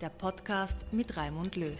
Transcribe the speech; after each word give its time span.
der 0.00 0.10
Podcast 0.10 0.92
mit 0.92 1.16
Raimund 1.16 1.56
Löw. 1.56 1.72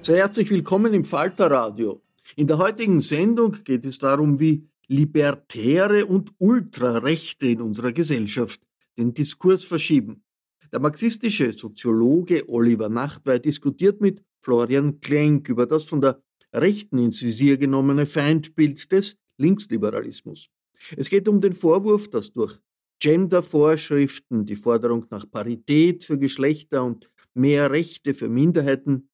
Sehr 0.00 0.16
herzlich 0.16 0.50
willkommen 0.50 0.94
im 0.94 1.04
Falter 1.04 1.50
Radio. 1.50 2.02
In 2.36 2.46
der 2.46 2.58
heutigen 2.58 3.00
Sendung 3.00 3.62
geht 3.64 3.84
es 3.84 3.98
darum, 3.98 4.40
wie 4.40 4.66
Libertäre 4.86 6.06
und 6.06 6.32
Ultrarechte 6.38 7.46
in 7.46 7.60
unserer 7.60 7.92
Gesellschaft 7.92 8.60
den 8.96 9.12
Diskurs 9.12 9.64
verschieben. 9.64 10.24
Der 10.72 10.80
marxistische 10.80 11.52
Soziologe 11.52 12.48
Oliver 12.48 12.88
Nachtwey 12.88 13.40
diskutiert 13.40 14.00
mit 14.00 14.22
Florian 14.40 15.00
Klenk 15.00 15.48
über 15.48 15.66
das 15.66 15.84
von 15.84 16.00
der 16.00 16.22
Rechten 16.52 16.98
ins 16.98 17.22
Visier 17.22 17.58
genommene 17.58 18.06
Feindbild 18.06 18.90
des 18.90 19.16
Linksliberalismus. 19.36 20.48
Es 20.96 21.08
geht 21.08 21.28
um 21.28 21.40
den 21.40 21.54
Vorwurf, 21.54 22.08
dass 22.08 22.32
durch 22.32 22.58
Gendervorschriften, 23.04 24.46
die 24.46 24.56
Forderung 24.56 25.04
nach 25.10 25.30
Parität 25.30 26.04
für 26.04 26.18
Geschlechter 26.18 26.82
und 26.82 27.10
mehr 27.34 27.70
Rechte 27.70 28.14
für 28.14 28.30
Minderheiten 28.30 29.10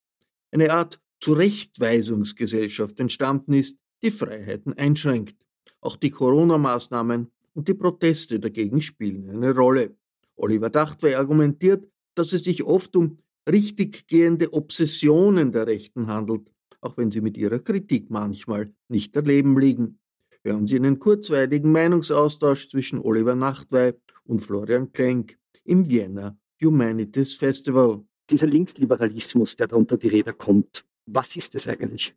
eine 0.52 0.70
Art 0.72 1.00
Zurechtweisungsgesellschaft 1.18 3.00
entstanden 3.00 3.52
ist, 3.52 3.80
die 4.04 4.12
Freiheiten 4.12 4.74
einschränkt. 4.74 5.34
Auch 5.80 5.96
die 5.96 6.10
Corona-Maßnahmen 6.10 7.32
und 7.54 7.66
die 7.66 7.74
Proteste 7.74 8.38
dagegen 8.38 8.80
spielen 8.80 9.28
eine 9.28 9.52
Rolle. 9.52 9.96
Oliver 10.36 10.70
Dachtwey 10.70 11.16
argumentiert, 11.16 11.84
dass 12.14 12.32
es 12.32 12.44
sich 12.44 12.62
oft 12.62 12.94
um 12.94 13.16
richtiggehende 13.50 14.52
Obsessionen 14.52 15.50
der 15.50 15.66
Rechten 15.66 16.06
handelt, 16.06 16.54
auch 16.80 16.96
wenn 16.96 17.10
sie 17.10 17.22
mit 17.22 17.36
ihrer 17.36 17.58
Kritik 17.58 18.08
manchmal 18.08 18.72
nicht 18.86 19.16
daneben 19.16 19.58
liegen. 19.58 19.98
Hören 20.42 20.66
Sie 20.66 20.76
einen 20.76 20.98
kurzweiligen 20.98 21.70
Meinungsaustausch 21.70 22.68
zwischen 22.68 22.98
Oliver 22.98 23.34
Nachtwey 23.34 23.92
und 24.24 24.40
Florian 24.40 24.90
Klenk 24.92 25.36
im 25.64 25.88
Vienna 25.88 26.36
Humanities 26.62 27.34
Festival. 27.34 28.02
Dieser 28.30 28.46
Linksliberalismus, 28.46 29.56
der 29.56 29.66
da 29.66 29.76
unter 29.76 29.98
die 29.98 30.08
Räder 30.08 30.32
kommt, 30.32 30.84
was 31.06 31.36
ist 31.36 31.54
es 31.54 31.68
eigentlich? 31.68 32.14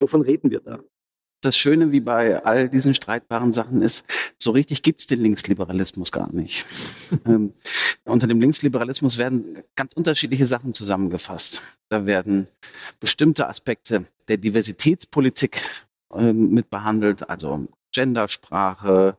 Wovon 0.00 0.20
reden 0.22 0.50
wir 0.50 0.60
da? 0.60 0.80
Das 1.40 1.56
Schöne 1.56 1.92
wie 1.92 2.00
bei 2.00 2.44
all 2.44 2.68
diesen 2.68 2.94
streitbaren 2.94 3.52
Sachen 3.52 3.82
ist, 3.82 4.06
so 4.38 4.50
richtig 4.50 4.82
gibt 4.82 5.00
es 5.00 5.06
den 5.06 5.20
Linksliberalismus 5.20 6.12
gar 6.12 6.32
nicht. 6.32 6.66
ähm, 7.26 7.52
unter 8.04 8.26
dem 8.26 8.40
Linksliberalismus 8.40 9.16
werden 9.16 9.62
ganz 9.74 9.94
unterschiedliche 9.94 10.46
Sachen 10.46 10.74
zusammengefasst. 10.74 11.64
Da 11.88 12.04
werden 12.04 12.46
bestimmte 13.00 13.48
Aspekte 13.48 14.04
der 14.28 14.36
Diversitätspolitik 14.36 15.62
ähm, 16.16 16.50
mit 16.50 16.70
behandelt, 16.70 17.28
also 17.28 17.66
Gendersprache, 17.92 19.16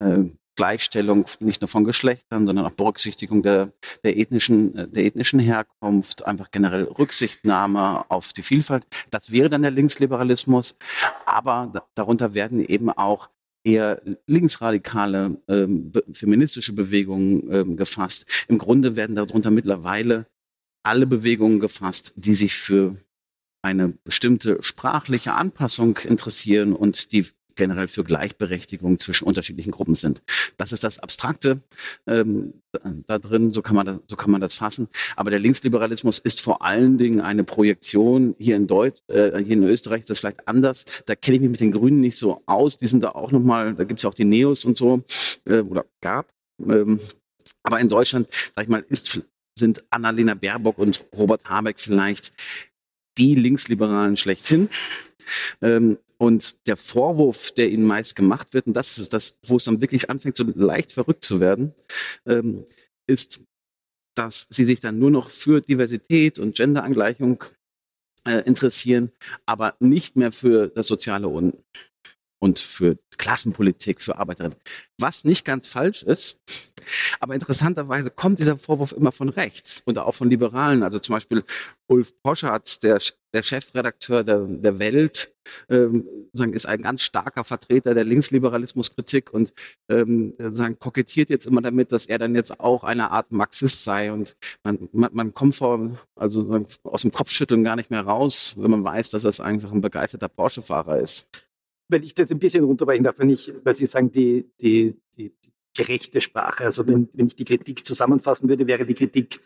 äh, 0.00 0.24
Gleichstellung 0.56 1.26
nicht 1.40 1.60
nur 1.60 1.68
von 1.68 1.84
Geschlechtern, 1.84 2.46
sondern 2.46 2.64
auch 2.66 2.72
Berücksichtigung 2.72 3.42
der, 3.42 3.72
der, 4.04 4.16
ethnischen, 4.16 4.74
äh, 4.74 4.88
der 4.88 5.04
ethnischen 5.04 5.38
Herkunft, 5.38 6.26
einfach 6.26 6.50
generell 6.50 6.84
Rücksichtnahme 6.84 8.10
auf 8.10 8.32
die 8.32 8.42
Vielfalt. 8.42 8.84
Das 9.10 9.30
wäre 9.30 9.48
dann 9.48 9.62
der 9.62 9.70
Linksliberalismus. 9.70 10.76
Aber 11.26 11.86
darunter 11.94 12.34
werden 12.34 12.64
eben 12.64 12.90
auch 12.90 13.28
eher 13.64 14.00
linksradikale 14.26 15.36
ähm, 15.48 15.92
feministische 16.12 16.72
Bewegungen 16.72 17.52
ähm, 17.52 17.76
gefasst. 17.76 18.26
Im 18.48 18.58
Grunde 18.58 18.96
werden 18.96 19.16
darunter 19.16 19.50
mittlerweile 19.50 20.26
alle 20.84 21.06
Bewegungen 21.06 21.58
gefasst, 21.58 22.12
die 22.16 22.34
sich 22.34 22.54
für 22.54 22.96
eine 23.66 23.92
bestimmte 24.04 24.62
sprachliche 24.62 25.34
Anpassung 25.34 25.98
interessieren 25.98 26.72
und 26.72 27.12
die 27.12 27.26
generell 27.56 27.88
für 27.88 28.04
Gleichberechtigung 28.04 28.98
zwischen 28.98 29.24
unterschiedlichen 29.24 29.70
Gruppen 29.70 29.94
sind. 29.94 30.22
Das 30.56 30.72
ist 30.72 30.84
das 30.84 30.98
Abstrakte 30.98 31.60
ähm, 32.06 32.52
da 33.06 33.18
drin, 33.18 33.52
so 33.52 33.62
kann, 33.62 33.74
man 33.74 33.86
das, 33.86 33.98
so 34.08 34.16
kann 34.16 34.30
man 34.30 34.40
das 34.40 34.54
fassen. 34.54 34.88
Aber 35.16 35.30
der 35.30 35.40
Linksliberalismus 35.40 36.18
ist 36.18 36.40
vor 36.40 36.62
allen 36.62 36.98
Dingen 36.98 37.20
eine 37.20 37.44
Projektion 37.44 38.36
hier 38.38 38.56
in 38.56 38.66
Deutsch, 38.66 39.00
äh, 39.08 39.42
hier 39.42 39.54
in 39.56 39.64
Österreich 39.64 40.00
ist 40.00 40.10
das 40.10 40.20
vielleicht 40.20 40.46
anders. 40.46 40.84
Da 41.06 41.14
kenne 41.14 41.36
ich 41.36 41.42
mich 41.42 41.50
mit 41.50 41.60
den 41.60 41.72
Grünen 41.72 42.00
nicht 42.00 42.18
so 42.18 42.42
aus. 42.46 42.76
Die 42.76 42.86
sind 42.86 43.02
da 43.02 43.10
auch 43.10 43.32
nochmal, 43.32 43.74
da 43.74 43.84
gibt 43.84 43.98
es 43.98 44.04
ja 44.04 44.10
auch 44.10 44.14
die 44.14 44.24
Neos 44.24 44.64
und 44.64 44.76
so, 44.76 45.02
äh, 45.46 45.60
oder 45.60 45.86
gab. 46.02 46.28
Ähm, 46.60 47.00
aber 47.62 47.80
in 47.80 47.88
Deutschland, 47.88 48.28
sag 48.54 48.64
ich 48.64 48.68
mal, 48.68 48.84
ist, 48.88 49.20
sind 49.58 49.82
Annalena 49.90 50.34
Baerbock 50.34 50.78
und 50.78 51.04
Robert 51.16 51.44
Habeck 51.46 51.80
vielleicht 51.80 52.32
die 53.18 53.34
Linksliberalen 53.34 54.16
schlechthin. 54.16 54.68
Ähm, 55.62 55.98
und 56.18 56.66
der 56.66 56.76
Vorwurf, 56.76 57.52
der 57.52 57.70
ihnen 57.70 57.84
meist 57.84 58.16
gemacht 58.16 58.54
wird, 58.54 58.66
und 58.66 58.74
das 58.74 58.98
ist 58.98 59.12
das, 59.12 59.38
wo 59.44 59.56
es 59.56 59.64
dann 59.64 59.80
wirklich 59.80 60.08
anfängt, 60.08 60.36
so 60.36 60.44
leicht 60.54 60.92
verrückt 60.92 61.24
zu 61.24 61.40
werden, 61.40 61.74
ähm, 62.26 62.64
ist, 63.06 63.42
dass 64.14 64.46
sie 64.50 64.64
sich 64.64 64.80
dann 64.80 64.98
nur 64.98 65.10
noch 65.10 65.28
für 65.28 65.60
Diversität 65.60 66.38
und 66.38 66.56
Genderangleichung 66.56 67.44
äh, 68.26 68.38
interessieren, 68.46 69.12
aber 69.44 69.74
nicht 69.78 70.16
mehr 70.16 70.32
für 70.32 70.68
das 70.68 70.86
soziale 70.86 71.28
Unten. 71.28 71.62
Und 72.38 72.58
für 72.58 72.98
Klassenpolitik, 73.16 74.00
für 74.00 74.18
Arbeiterinnen. 74.18 74.56
Was 74.98 75.24
nicht 75.24 75.44
ganz 75.44 75.68
falsch 75.68 76.02
ist, 76.02 76.38
aber 77.20 77.34
interessanterweise 77.34 78.10
kommt 78.10 78.40
dieser 78.40 78.56
Vorwurf 78.56 78.92
immer 78.92 79.12
von 79.12 79.28
rechts 79.28 79.82
und 79.84 79.98
auch 79.98 80.14
von 80.14 80.30
Liberalen. 80.30 80.82
Also 80.82 80.98
zum 80.98 81.14
Beispiel 81.14 81.44
Ulf 81.88 82.12
Poschardt, 82.22 82.82
der, 82.82 82.98
der 83.32 83.42
Chefredakteur 83.42 84.24
der, 84.24 84.40
der 84.40 84.78
Welt, 84.78 85.32
ähm, 85.68 86.06
ist 86.52 86.66
ein 86.66 86.82
ganz 86.82 87.02
starker 87.02 87.44
Vertreter 87.44 87.94
der 87.94 88.04
Linksliberalismuskritik 88.04 89.32
und 89.32 89.52
ähm, 89.88 90.34
kokettiert 90.78 91.30
jetzt 91.30 91.46
immer 91.46 91.62
damit, 91.62 91.92
dass 91.92 92.06
er 92.06 92.18
dann 92.18 92.34
jetzt 92.34 92.60
auch 92.60 92.84
eine 92.84 93.10
Art 93.10 93.32
Marxist 93.32 93.84
sei. 93.84 94.12
Und 94.12 94.36
man, 94.64 94.88
man, 94.92 95.10
man 95.12 95.34
kommt 95.34 95.54
vor, 95.54 95.96
also 96.16 96.66
aus 96.84 97.02
dem 97.02 97.12
Kopfschütteln 97.12 97.64
gar 97.64 97.76
nicht 97.76 97.90
mehr 97.90 98.02
raus, 98.02 98.54
wenn 98.58 98.70
man 98.70 98.84
weiß, 98.84 99.10
dass 99.10 99.22
das 99.22 99.40
einfach 99.40 99.72
ein 99.72 99.80
begeisterter 99.80 100.28
Porsche-Fahrer 100.28 101.00
ist 101.00 101.28
wenn 101.88 102.02
ich 102.02 102.14
das 102.14 102.30
ein 102.30 102.38
bisschen 102.38 102.64
runterbrechen 102.64 103.04
darf, 103.04 103.18
wenn 103.18 103.30
ich, 103.30 103.52
weil 103.64 103.74
Sie 103.74 103.86
sagen, 103.86 104.10
die, 104.10 104.50
die, 104.60 104.96
die, 105.16 105.30
die 105.30 105.52
gerechte 105.74 106.20
Sprache, 106.20 106.64
also 106.64 106.86
wenn, 106.86 107.08
wenn 107.12 107.28
ich 107.28 107.36
die 107.36 107.44
Kritik 107.44 107.86
zusammenfassen 107.86 108.48
würde, 108.48 108.66
wäre 108.66 108.84
die 108.84 108.94
Kritik, 108.94 109.40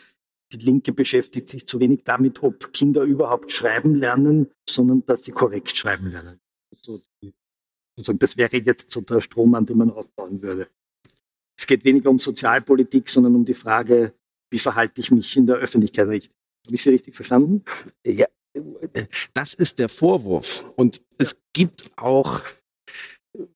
die 0.53 0.59
Linke 0.59 0.93
beschäftigt 0.93 1.49
sich 1.49 1.67
zu 1.67 1.79
wenig 1.81 2.03
damit, 2.05 2.43
ob 2.43 2.73
Kinder 2.73 3.03
überhaupt 3.03 3.53
schreiben 3.53 3.95
lernen, 3.95 4.51
sondern 4.69 5.05
dass 5.07 5.25
sie 5.25 5.33
korrekt 5.33 5.77
schreiben 5.77 6.11
lernen. 6.11 6.41
So, 7.97 8.13
das 8.15 8.37
wäre 8.37 8.57
jetzt 8.57 8.91
so 8.91 9.01
der 9.01 9.21
Strom, 9.21 9.55
an 9.55 9.67
dem 9.67 9.79
man 9.79 9.91
aufbauen 9.91 10.43
würde. 10.43 10.69
Es 11.59 11.67
geht 11.67 11.85
weniger 11.85 12.09
um 12.11 12.19
Sozialpolitik, 12.19 13.09
sondern 13.11 13.35
um 13.35 13.45
die 13.45 13.55
Frage, 13.55 14.15
wie 14.51 14.59
verhalte 14.59 15.01
ich 15.01 15.11
mich 15.11 15.37
in 15.37 15.47
der 15.47 15.57
Öffentlichkeit 15.57 16.09
richtig. 16.09 16.33
Habe 16.67 16.75
ich 16.75 16.83
Sie 16.83 16.91
richtig 16.91 17.15
verstanden? 17.15 17.65
Ja, 18.05 18.27
das 19.35 19.55
ist 19.55 19.79
der 19.79 19.89
Vorwurf. 19.89 20.65
Und 20.77 21.03
es 21.19 21.37
gibt 21.53 21.91
auch 21.97 22.43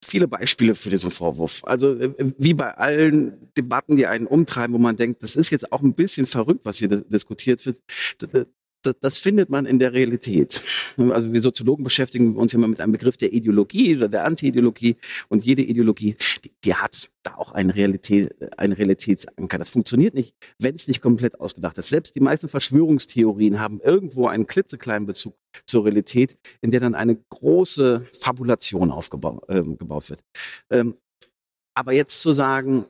viele 0.04 0.28
Beispiele 0.28 0.74
für 0.74 0.90
diesen 0.90 1.10
Vorwurf. 1.10 1.62
Also 1.64 1.94
äh, 1.98 2.14
wie 2.38 2.54
bei 2.54 2.74
allen 2.74 3.52
Debatten, 3.56 3.96
die 3.96 4.06
einen 4.06 4.26
umtreiben, 4.26 4.74
wo 4.74 4.78
man 4.78 4.96
denkt, 4.96 5.22
das 5.22 5.36
ist 5.36 5.50
jetzt 5.50 5.72
auch 5.72 5.82
ein 5.82 5.94
bisschen 5.94 6.26
verrückt, 6.26 6.64
was 6.64 6.78
hier 6.78 6.88
diskutiert 6.88 7.64
wird 7.66 8.48
das, 8.84 8.96
das, 9.00 9.18
findet 9.18 9.50
man 9.50 9.66
in 9.66 9.78
der 9.78 9.92
Realität. 9.92 10.62
Also 10.96 11.32
wir 11.32 11.40
Soziologen 11.40 11.84
beschäftigen 11.84 12.36
uns 12.36 12.52
ja 12.52 12.58
immer 12.58 12.68
mit 12.68 12.80
einem 12.80 12.92
Begriff 12.92 13.16
der 13.16 13.32
Ideologie 13.32 13.96
oder 13.96 14.08
der 14.08 14.24
Anti-Ideologie 14.24 14.96
und 15.28 15.44
jede 15.44 15.62
Ideologie, 15.62 16.16
die, 16.44 16.52
die 16.64 16.74
hat 16.74 17.10
da 17.22 17.34
auch 17.36 17.52
einen, 17.52 17.70
Realität, 17.70 18.34
einen 18.58 18.72
Realitätsanker. 18.72 19.58
Das 19.58 19.70
funktioniert 19.70 20.14
nicht, 20.14 20.34
wenn 20.58 20.74
es 20.74 20.88
nicht 20.88 21.00
komplett 21.00 21.40
ausgedacht 21.40 21.78
ist. 21.78 21.88
Selbst 21.88 22.14
die 22.14 22.20
meisten 22.20 22.48
Verschwörungstheorien 22.48 23.60
haben 23.60 23.80
irgendwo 23.80 24.26
einen 24.26 24.46
klitzekleinen 24.46 25.06
Bezug 25.06 25.34
zur 25.66 25.84
Realität, 25.84 26.36
in 26.60 26.70
der 26.70 26.80
dann 26.80 26.94
eine 26.94 27.16
große 27.30 28.06
Fabulation 28.20 28.90
aufgebaut 28.90 29.42
äh, 29.48 29.62
wird. 29.64 30.20
Ähm, 30.70 30.96
aber 31.76 31.92
jetzt 31.92 32.20
zu 32.20 32.32
sagen, 32.32 32.86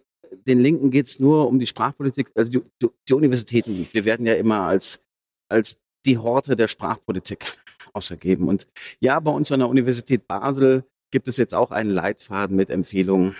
den 0.47 0.61
Linken 0.61 0.91
geht 0.91 1.07
es 1.07 1.21
nur 1.21 1.49
um 1.49 1.59
die 1.59 1.67
Sprachpolitik, 1.67 2.31
also 2.35 2.51
die, 2.51 2.89
die, 3.09 3.15
Universitäten, 3.15 3.87
wir 3.93 4.05
werden 4.05 4.27
ja 4.27 4.35
immer 4.35 4.61
als, 4.61 5.05
als 5.49 5.79
die 6.07 6.19
Horte 6.19 6.57
der 6.57 6.69
Sprachpolitik 6.69 7.45
ausgegeben. 7.93 8.49
Und 8.49 8.67
ja, 9.01 9.19
bei 9.21 9.31
uns 9.31 9.51
an 9.53 9.61
der 9.61 9.69
Universität 9.69 10.27
Basel 10.27 10.85
gibt 11.11 11.29
es 11.29 11.37
jetzt 11.37 11.55
auch 11.55 11.71
einen 11.71 11.91
Leitfaden 11.91 12.57
mit 12.57 12.71
Empfehlungen, 12.71 13.37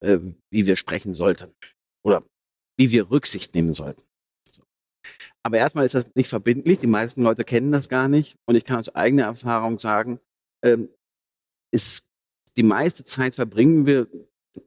äh, 0.00 0.18
wie 0.50 0.66
wir 0.66 0.76
sprechen 0.76 1.12
sollten 1.12 1.52
oder 2.04 2.22
wie 2.78 2.90
wir 2.90 3.10
Rücksicht 3.10 3.54
nehmen 3.54 3.74
sollten. 3.74 4.02
So. 4.48 4.62
Aber 5.42 5.58
erstmal 5.58 5.84
ist 5.84 5.94
das 5.94 6.14
nicht 6.14 6.28
verbindlich. 6.28 6.78
Die 6.78 6.86
meisten 6.86 7.22
Leute 7.22 7.44
kennen 7.44 7.72
das 7.72 7.88
gar 7.88 8.08
nicht. 8.08 8.36
Und 8.46 8.56
ich 8.56 8.64
kann 8.64 8.78
aus 8.78 8.94
eigener 8.94 9.24
Erfahrung 9.24 9.78
sagen, 9.78 10.20
ähm, 10.64 10.88
ist 11.72 12.06
die 12.56 12.62
meiste 12.62 13.04
Zeit 13.04 13.34
verbringen 13.34 13.86
wir 13.86 14.08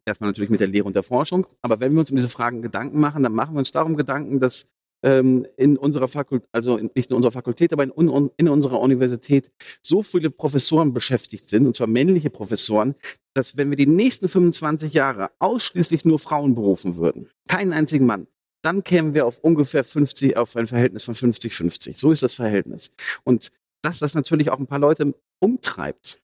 erstmal 0.06 0.30
natürlich 0.30 0.50
mit 0.50 0.60
der 0.60 0.68
Lehre 0.68 0.86
und 0.86 0.96
der 0.96 1.04
Forschung. 1.04 1.48
Aber 1.62 1.80
wenn 1.80 1.94
wir 1.94 2.02
uns 2.02 2.12
um 2.12 2.16
diese 2.16 2.30
Fragen 2.30 2.62
Gedanken 2.62 3.00
machen, 3.00 3.24
dann 3.24 3.34
machen 3.34 3.56
wir 3.56 3.60
uns 3.60 3.72
darum 3.72 3.96
Gedanken, 3.96 4.40
dass 4.40 4.68
in 5.02 5.78
unserer 5.78 6.10
Fakultät, 6.10 6.50
also 6.52 6.78
nicht 6.78 7.10
in 7.10 7.16
unserer 7.16 7.32
Fakultät, 7.32 7.72
aber 7.72 7.84
in, 7.84 8.30
in, 8.36 8.50
unserer 8.50 8.82
Universität 8.82 9.50
so 9.82 10.04
viele 10.04 10.30
Professoren 10.30 10.92
beschäftigt 10.92 11.50
sind, 11.50 11.66
und 11.66 11.76
zwar 11.76 11.88
männliche 11.88 12.30
Professoren, 12.30 12.96
dass 13.34 13.56
wenn 13.56 13.70
wir 13.70 13.78
die 13.78 13.88
nächsten 13.88 14.28
25 14.28 14.94
Jahre 14.94 15.32
ausschließlich 15.40 16.04
nur 16.04 16.20
Frauen 16.20 16.54
berufen 16.54 16.98
würden, 16.98 17.30
keinen 17.48 17.72
einzigen 17.72 18.06
Mann, 18.06 18.28
dann 18.62 18.84
kämen 18.84 19.14
wir 19.14 19.26
auf 19.26 19.40
ungefähr 19.40 19.86
50, 19.86 20.36
auf 20.36 20.58
ein 20.58 20.68
Verhältnis 20.68 21.04
von 21.04 21.16
50-50. 21.16 21.98
So 21.98 22.12
ist 22.12 22.24
das 22.24 22.34
Verhältnis. 22.34 22.92
Und 23.24 23.52
dass 23.82 24.00
das 24.00 24.16
natürlich 24.16 24.50
auch 24.50 24.60
ein 24.60 24.68
paar 24.68 24.80
Leute 24.80 25.14
umtreibt, 25.40 26.22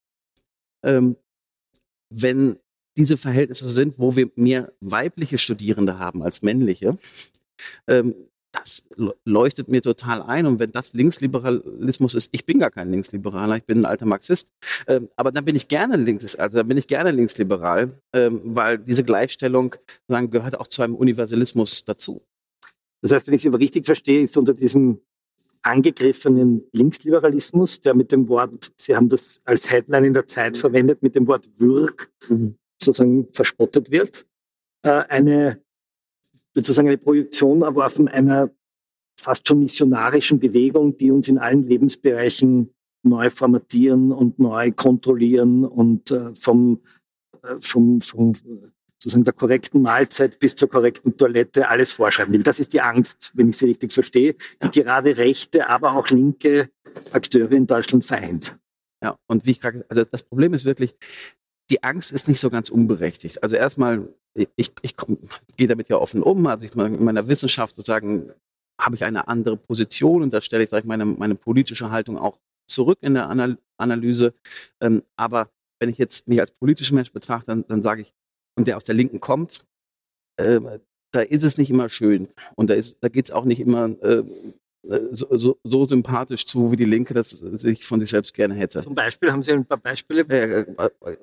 ähm, 0.83 1.15
wenn 2.09 2.59
diese 2.97 3.15
Verhältnisse 3.17 3.69
sind, 3.69 3.99
wo 3.99 4.17
wir 4.17 4.29
mehr 4.35 4.73
weibliche 4.81 5.37
Studierende 5.37 5.97
haben 5.97 6.23
als 6.23 6.41
männliche, 6.41 6.97
ähm, 7.87 8.15
das 8.55 8.87
leuchtet 9.25 9.67
mir 9.67 9.81
total 9.81 10.21
ein. 10.21 10.45
Und 10.45 10.59
wenn 10.59 10.71
das 10.71 10.93
Linksliberalismus 10.93 12.13
ist, 12.13 12.29
ich 12.31 12.45
bin 12.45 12.59
gar 12.59 12.71
kein 12.71 12.91
Linksliberaler, 12.91 13.57
ich 13.57 13.65
bin 13.65 13.79
ein 13.79 13.85
alter 13.85 14.05
Marxist, 14.05 14.51
ähm, 14.87 15.09
aber 15.15 15.31
dann 15.31 15.45
bin 15.45 15.55
ich 15.55 15.67
gerne 15.67 15.97
links, 15.97 16.35
also 16.35 16.57
dann 16.57 16.67
bin 16.67 16.77
ich 16.77 16.87
gerne 16.87 17.11
linksliberal, 17.11 17.91
ähm, 18.13 18.41
weil 18.43 18.77
diese 18.77 19.03
Gleichstellung 19.03 19.75
sagen, 20.07 20.29
gehört 20.29 20.59
auch 20.59 20.67
zu 20.67 20.81
einem 20.81 20.95
Universalismus 20.95 21.85
dazu. 21.85 22.21
Das 23.01 23.11
heißt, 23.11 23.27
wenn 23.27 23.33
ich 23.35 23.41
Sie 23.41 23.49
aber 23.49 23.59
richtig 23.59 23.85
verstehe, 23.85 24.23
ist 24.23 24.37
unter 24.37 24.53
diesem 24.53 24.99
angegriffenen 25.61 26.63
Linksliberalismus, 26.73 27.81
der 27.81 27.95
mit 27.95 28.11
dem 28.11 28.29
Wort, 28.29 28.71
Sie 28.77 28.95
haben 28.95 29.09
das 29.09 29.41
als 29.45 29.69
Headline 29.69 30.05
in 30.05 30.13
der 30.13 30.27
Zeit 30.27 30.57
verwendet, 30.57 31.01
mit 31.01 31.15
dem 31.15 31.27
Wort 31.27 31.47
Würg 31.57 32.11
mhm. 32.29 32.55
sozusagen 32.81 33.27
verspottet 33.31 33.91
wird, 33.91 34.25
äh, 34.83 34.89
eine 34.89 35.64
sozusagen 36.55 36.87
eine 36.87 36.97
Projektion 36.97 37.61
erworfen 37.61 38.07
einer 38.07 38.49
fast 39.19 39.47
schon 39.47 39.59
missionarischen 39.59 40.39
Bewegung, 40.39 40.97
die 40.97 41.11
uns 41.11 41.27
in 41.27 41.37
allen 41.37 41.63
Lebensbereichen 41.63 42.73
neu 43.03 43.29
formatieren 43.29 44.11
und 44.11 44.39
neu 44.39 44.71
kontrollieren 44.71 45.63
und 45.63 46.11
äh, 46.11 46.33
vom, 46.33 46.81
äh, 47.43 47.55
vom, 47.59 48.01
vom 48.01 48.33
sozusagen 48.97 49.25
der 49.25 49.33
korrekten 49.33 49.81
Mahlzeit 49.81 50.39
bis 50.39 50.55
zur 50.55 50.69
korrekten 50.69 51.15
Toilette 51.15 51.69
alles 51.69 51.91
vorschreiben 51.91 52.33
will. 52.33 52.43
Das 52.43 52.59
ist 52.59 52.73
die 52.73 52.81
Angst, 52.81 53.31
wenn 53.35 53.49
ich 53.49 53.57
sie 53.57 53.65
richtig 53.65 53.93
verstehe, 53.93 54.35
die 54.63 54.81
gerade 54.81 55.17
rechte, 55.17 55.69
aber 55.69 55.95
auch 55.95 56.09
linke 56.09 56.69
Akteure 57.11 57.51
in 57.51 57.67
Deutschland 57.67 58.03
vereint. 58.03 58.55
Ja, 59.03 59.15
und 59.27 59.45
wie 59.45 59.51
ich 59.51 59.59
gerade, 59.59 59.85
also 59.89 60.03
das 60.03 60.23
Problem 60.23 60.53
ist 60.55 60.65
wirklich, 60.65 60.95
die 61.69 61.83
Angst 61.83 62.11
ist 62.11 62.27
nicht 62.27 62.39
so 62.39 62.49
ganz 62.49 62.69
unberechtigt. 62.69 63.43
Also 63.43 63.55
erstmal, 63.55 64.07
ich, 64.35 64.71
ich 64.81 64.97
komm, 64.97 65.17
gehe 65.57 65.67
damit 65.67 65.89
ja 65.89 65.97
offen 65.97 66.21
um. 66.21 66.45
Also 66.47 66.65
ich, 66.65 66.75
in 66.75 67.03
meiner 67.03 67.27
Wissenschaft 67.27 67.75
sozusagen 67.75 68.31
habe 68.79 68.95
ich 68.95 69.03
eine 69.03 69.27
andere 69.27 69.57
Position 69.57 70.21
und 70.21 70.33
da 70.33 70.41
stelle 70.41 70.63
ich, 70.63 70.71
ich 70.71 70.83
meine, 70.83 71.05
meine 71.05 71.35
politische 71.35 71.91
Haltung 71.91 72.17
auch 72.17 72.39
zurück 72.67 72.97
in 73.01 73.13
der 73.13 73.29
Anal 73.29 73.57
Analyse. 73.77 74.33
Ähm, 74.81 75.03
aber 75.17 75.49
wenn 75.79 75.89
ich 75.89 75.97
jetzt 75.97 76.27
mich 76.27 76.39
als 76.39 76.51
politischer 76.51 76.95
Mensch 76.95 77.11
betrachte, 77.11 77.47
dann, 77.47 77.65
dann 77.67 77.81
sage 77.81 78.01
ich, 78.01 78.13
und 78.57 78.67
der 78.67 78.77
aus 78.77 78.83
der 78.83 78.95
Linken 78.95 79.19
kommt, 79.19 79.65
äh, 80.37 80.59
da 81.11 81.21
ist 81.21 81.43
es 81.43 81.57
nicht 81.57 81.69
immer 81.69 81.89
schön. 81.89 82.27
Und 82.55 82.69
da, 82.69 82.75
da 83.01 83.09
geht 83.09 83.25
es 83.25 83.31
auch 83.31 83.45
nicht 83.45 83.59
immer 83.59 83.89
äh, 84.01 84.23
so, 85.11 85.27
so, 85.35 85.59
so, 85.63 85.85
sympathisch 85.85 86.45
zu, 86.45 86.71
wie 86.71 86.75
die 86.75 86.85
Linke 86.85 87.13
das 87.13 87.31
sich 87.31 87.85
von 87.85 87.99
sich 87.99 88.09
selbst 88.09 88.33
gerne 88.33 88.53
hätte. 88.53 88.83
Zum 88.83 88.95
Beispiel 88.95 89.31
haben 89.31 89.43
Sie 89.43 89.51
ein 89.51 89.65
paar 89.65 89.77
Beispiele? 89.77 90.21
Äh, 90.29 90.61
äh, 90.61 91.17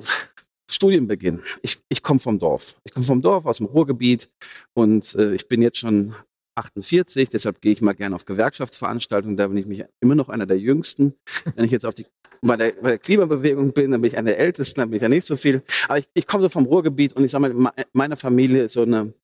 Studienbeginn. 0.82 1.40
Ich, 1.62 1.78
ich 1.88 2.02
komme 2.02 2.18
vom 2.18 2.40
Dorf. 2.40 2.76
Ich 2.82 2.92
komme 2.92 3.06
vom 3.06 3.22
Dorf 3.22 3.46
aus 3.46 3.58
dem 3.58 3.66
Ruhrgebiet 3.66 4.28
und 4.74 5.14
äh, 5.14 5.32
ich 5.32 5.46
bin 5.46 5.62
jetzt 5.62 5.78
schon 5.78 6.16
48, 6.56 7.28
deshalb 7.28 7.60
gehe 7.60 7.72
ich 7.72 7.82
mal 7.82 7.92
gerne 7.92 8.16
auf 8.16 8.24
Gewerkschaftsveranstaltungen, 8.24 9.36
da 9.36 9.46
bin 9.46 9.58
ich 9.58 9.66
mich 9.66 9.84
immer 10.00 10.16
noch 10.16 10.28
einer 10.28 10.44
der 10.44 10.58
Jüngsten. 10.58 11.14
Wenn 11.54 11.64
ich 11.64 11.70
jetzt 11.70 11.86
auf 11.86 11.94
die, 11.94 12.04
bei, 12.40 12.56
der, 12.56 12.72
bei 12.72 12.88
der 12.90 12.98
Klimabewegung 12.98 13.72
bin, 13.72 13.92
dann 13.92 14.00
bin 14.00 14.08
ich 14.08 14.18
einer 14.18 14.30
der 14.30 14.40
Ältesten, 14.40 14.80
dann 14.80 14.90
bin 14.90 14.96
ich 14.96 15.02
ja 15.02 15.08
nicht 15.08 15.24
so 15.24 15.36
viel. 15.36 15.62
Aber 15.86 15.98
ich, 15.98 16.08
ich 16.14 16.26
komme 16.26 16.42
so 16.42 16.48
vom 16.48 16.64
Ruhrgebiet 16.64 17.12
und 17.12 17.22
ich 17.22 17.30
sage 17.30 17.54
mal, 17.54 17.72
meine 17.92 18.16
Familie 18.16 18.64
ist 18.64 18.72
so 18.72 18.82
eine 18.82 19.14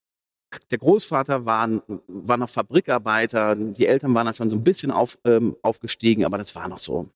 der 0.71 0.79
Großvater 0.79 1.45
war, 1.45 1.69
war 2.07 2.37
noch 2.37 2.49
Fabrikarbeiter, 2.49 3.57
die 3.57 3.87
Eltern 3.87 4.15
waren 4.15 4.27
dann 4.27 4.35
schon 4.37 4.49
so 4.49 4.55
ein 4.55 4.65
bisschen 4.65 4.93
auf, 4.93 5.19
ähm, 5.25 5.57
aufgestiegen, 5.63 6.25
aber 6.25 6.39
das 6.39 6.55
war 6.55 6.69
noch 6.69 6.79
so 6.79 7.09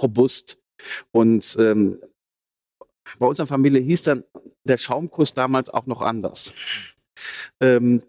robust. 0.00 0.62
Und 1.12 1.56
ähm, 1.60 1.98
bei 3.18 3.26
unserer 3.26 3.46
Familie 3.46 3.80
hieß 3.80 4.02
dann 4.02 4.24
der 4.64 4.78
Schaumkuss 4.78 5.34
damals 5.34 5.70
auch 5.70 5.86
noch 5.86 6.02
anders. 6.02 6.54
Ähm, 7.60 8.00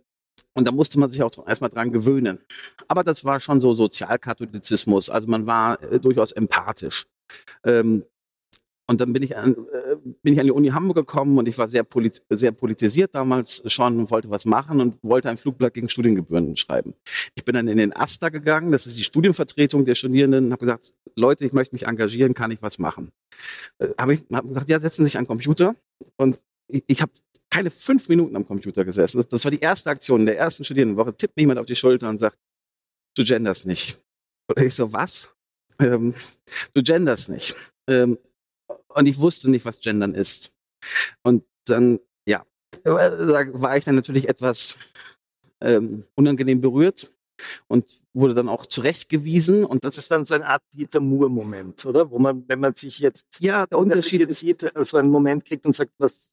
und 0.54 0.68
da 0.68 0.72
musste 0.72 1.00
man 1.00 1.10
sich 1.10 1.24
auch 1.24 1.48
erstmal 1.48 1.70
dran 1.70 1.92
gewöhnen. 1.92 2.40
Aber 2.88 3.04
das 3.04 3.24
war 3.24 3.40
schon 3.40 3.62
so 3.62 3.74
Sozialkatholizismus, 3.74 5.10
also 5.10 5.28
man 5.28 5.48
war 5.48 5.82
äh, 5.84 6.00
durchaus 6.00 6.32
empathisch. 6.32 7.08
Ähm, 7.64 8.04
und 8.88 9.00
dann 9.00 9.14
bin 9.14 9.24
ich 9.24 9.38
an, 9.38 9.56
äh, 9.56 9.91
bin 10.24 10.34
ich 10.34 10.40
an 10.40 10.46
die 10.46 10.52
Uni 10.52 10.70
Hamburg 10.70 10.98
gekommen 10.98 11.38
und 11.38 11.48
ich 11.48 11.58
war 11.58 11.68
sehr, 11.68 11.84
polit 11.84 12.22
sehr 12.30 12.52
politisiert 12.52 13.16
damals 13.16 13.64
schon 13.68 13.98
und 14.00 14.12
wollte 14.12 14.30
was 14.30 14.46
machen 14.46 14.80
und 14.82 15.04
wollte 15.04 15.30
ein 15.30 15.38
Flugblatt 15.38 15.74
gegen 15.74 15.90
Studiengebühren 15.90 16.56
schreiben. 16.58 16.94
Ich 17.36 17.46
bin 17.46 17.56
dann 17.56 17.68
in 17.68 17.78
den 17.78 17.94
AStA 17.94 18.30
gegangen, 18.30 18.72
das 18.72 18.88
ist 18.88 18.98
die 18.98 19.04
Studienvertretung 19.04 19.86
der 19.86 19.96
Studierenden, 19.96 20.46
und 20.46 20.52
habe 20.52 20.66
gesagt, 20.66 20.94
Leute, 21.16 21.46
ich 21.46 21.54
möchte 21.54 21.76
mich 21.76 21.88
engagieren, 21.88 22.34
kann 22.34 22.52
ich 22.52 22.62
was 22.62 22.80
machen? 22.80 23.12
Äh, 23.80 23.90
habe 24.00 24.14
ich 24.14 24.22
hab 24.32 24.48
gesagt, 24.48 24.70
ja, 24.70 24.80
setzen 24.80 25.04
Sie 25.04 25.12
sich 25.12 25.18
an 25.18 25.24
den 25.24 25.28
Computer 25.28 25.76
und 26.18 26.44
ich, 26.68 26.84
ich 26.88 27.02
habe 27.02 27.12
keine 27.50 27.70
fünf 27.70 28.08
Minuten 28.10 28.36
am 28.36 28.48
Computer 28.48 28.86
gesessen. 28.86 29.18
Das, 29.18 29.28
das 29.28 29.44
war 29.44 29.52
die 29.52 29.60
erste 29.60 29.90
Aktion 29.90 30.22
in 30.22 30.26
der 30.26 30.38
ersten 30.38 30.64
Studierendenwoche. 30.64 31.16
Tippt 31.16 31.36
mir 31.36 31.44
jemand 31.44 31.60
auf 31.60 31.66
die 31.66 31.76
Schulter 31.76 32.10
und 32.10 32.20
sagt, 32.20 32.38
du 33.16 33.24
genders 33.24 33.66
nicht. 33.66 34.02
Und 34.48 34.64
ich 34.64 34.74
so, 34.74 34.92
was? 34.94 35.30
Ähm, 35.80 36.14
du 36.74 36.82
genders 36.82 37.28
nicht. 37.28 37.56
Ähm, 37.88 38.18
und 38.96 39.06
ich 39.06 39.20
wusste 39.20 39.50
nicht, 39.50 39.66
was 39.66 39.80
Gendern 39.80 40.14
ist. 40.14 40.56
Und 41.24 41.44
dann, 41.66 42.00
ja, 42.26 42.46
da 42.84 42.94
war 43.54 43.78
ich 43.78 43.86
dann 43.86 43.96
natürlich 43.96 44.28
etwas 44.28 44.78
ähm, 45.62 46.06
unangenehm 46.16 46.62
berührt 46.62 47.14
und 47.68 48.00
wurde 48.14 48.34
dann 48.34 48.50
auch 48.50 48.66
zurechtgewiesen. 48.66 49.66
Und 49.66 49.86
das, 49.86 49.96
das 49.96 50.06
ist 50.06 50.12
dann 50.12 50.26
so 50.26 50.34
eine 50.34 50.46
Art 50.46 50.64
Dieter 50.74 51.00
Moore-Moment, 51.00 51.86
oder? 51.86 52.10
Wo 52.10 52.20
man, 52.20 52.48
wenn 52.48 52.60
man 52.60 52.76
sich 52.76 53.00
jetzt 53.00 53.40
ja, 53.42 53.66
der 53.66 53.78
Unterschied 53.78 54.22
ist, 54.22 54.40
sieht, 54.40 54.76
also 54.76 54.98
einen 54.98 55.10
Moment 55.10 55.46
kriegt 55.46 55.66
und 55.66 55.74
sagt, 55.74 55.94
was, 55.98 56.30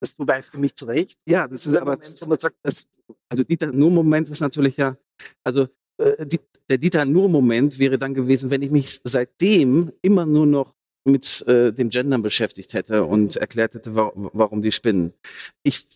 das 0.00 0.14
du 0.14 0.26
weißt 0.26 0.50
für 0.50 0.58
mich 0.58 0.74
zurecht. 0.74 1.18
Ja, 1.26 1.48
das 1.48 1.66
ist 1.66 1.74
aber, 1.74 1.96
Moment, 1.96 2.20
wo 2.20 2.26
man 2.26 2.38
sagt, 2.38 2.56
das, 2.62 2.86
also 3.28 3.42
Dieter 3.42 3.72
Moore-Moment 3.72 4.28
ist 4.28 4.40
natürlich 4.40 4.76
ja, 4.76 4.96
also 5.44 5.68
äh, 5.98 6.26
die, 6.26 6.40
der 6.68 6.78
Dieter 6.78 7.04
Nur-Moment 7.04 7.78
wäre 7.78 7.98
dann 7.98 8.14
gewesen, 8.14 8.50
wenn 8.50 8.62
ich 8.62 8.70
mich 8.70 9.00
seitdem 9.04 9.92
immer 10.02 10.26
nur 10.26 10.46
noch 10.46 10.74
mit 11.04 11.46
äh, 11.46 11.72
dem 11.72 11.88
Gendern 11.90 12.22
beschäftigt 12.22 12.74
hätte 12.74 13.04
und 13.04 13.36
erklärt 13.36 13.74
hätte, 13.74 13.94
wa 13.94 14.12
warum 14.14 14.62
die 14.62 14.72
spinnen. 14.72 15.14
Ich 15.62 15.86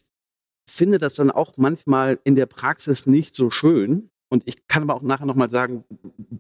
finde 0.68 0.98
das 0.98 1.14
dann 1.14 1.30
auch 1.30 1.52
manchmal 1.58 2.18
in 2.24 2.34
der 2.34 2.46
Praxis 2.46 3.06
nicht 3.06 3.34
so 3.34 3.50
schön. 3.50 4.10
Und 4.30 4.44
ich 4.46 4.66
kann 4.66 4.82
aber 4.82 4.94
auch 4.94 5.02
nachher 5.02 5.26
nochmal 5.26 5.50
sagen, 5.50 5.84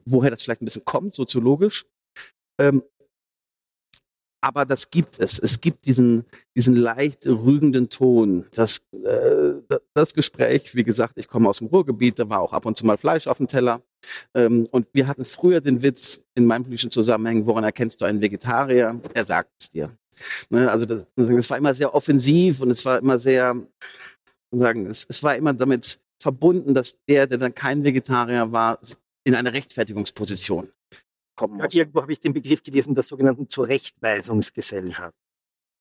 woher 0.06 0.30
das 0.30 0.42
vielleicht 0.42 0.62
ein 0.62 0.64
bisschen 0.64 0.86
kommt, 0.86 1.12
soziologisch. 1.12 1.84
Ähm, 2.58 2.82
aber 4.42 4.64
das 4.64 4.90
gibt 4.90 5.18
es. 5.20 5.38
Es 5.38 5.60
gibt 5.60 5.86
diesen, 5.86 6.24
diesen 6.56 6.74
leicht 6.74 7.26
rügenden 7.26 7.90
Ton. 7.90 8.46
Das, 8.54 8.88
äh, 8.92 9.54
das 9.94 10.14
Gespräch, 10.14 10.74
wie 10.74 10.82
gesagt, 10.82 11.18
ich 11.18 11.28
komme 11.28 11.48
aus 11.48 11.58
dem 11.58 11.68
Ruhrgebiet, 11.68 12.18
da 12.18 12.28
war 12.28 12.40
auch 12.40 12.52
ab 12.52 12.66
und 12.66 12.76
zu 12.76 12.84
mal 12.84 12.96
Fleisch 12.96 13.26
auf 13.26 13.36
dem 13.36 13.46
Teller. 13.46 13.82
Ähm, 14.34 14.66
und 14.70 14.86
wir 14.92 15.06
hatten 15.06 15.24
früher 15.24 15.60
den 15.60 15.82
Witz 15.82 16.22
in 16.34 16.46
meinem 16.46 16.64
politischen 16.64 16.90
Zusammenhang, 16.90 17.46
woran 17.46 17.64
erkennst 17.64 18.00
du 18.00 18.04
einen 18.04 18.20
Vegetarier? 18.20 19.00
Er 19.14 19.24
sagt 19.24 19.50
es 19.58 19.70
dir. 19.70 19.96
Ne, 20.50 20.70
also 20.70 20.86
das, 20.86 21.06
das, 21.16 21.50
war 21.50 21.58
immer 21.58 21.74
sehr 21.74 21.94
offensiv 21.94 22.60
und 22.60 22.70
es 22.70 22.84
war 22.84 22.98
immer 22.98 23.18
sehr, 23.18 23.56
sagen, 24.50 24.86
es, 24.86 25.06
es 25.08 25.22
war 25.22 25.36
immer 25.36 25.54
damit 25.54 26.00
verbunden, 26.18 26.74
dass 26.74 26.98
der, 27.06 27.26
der 27.26 27.38
dann 27.38 27.54
kein 27.54 27.84
Vegetarier 27.84 28.52
war, 28.52 28.78
in 29.24 29.34
eine 29.34 29.52
Rechtfertigungsposition 29.52 30.70
kommen 31.34 31.56
muss. 31.56 31.74
Ja, 31.74 31.80
irgendwo 31.80 32.02
habe 32.02 32.12
ich 32.12 32.20
den 32.20 32.32
Begriff 32.32 32.62
gelesen 32.62 32.94
der 32.94 33.02
sogenannten 33.02 33.48
Zurechtweisungsgesellschaft. 33.48 35.18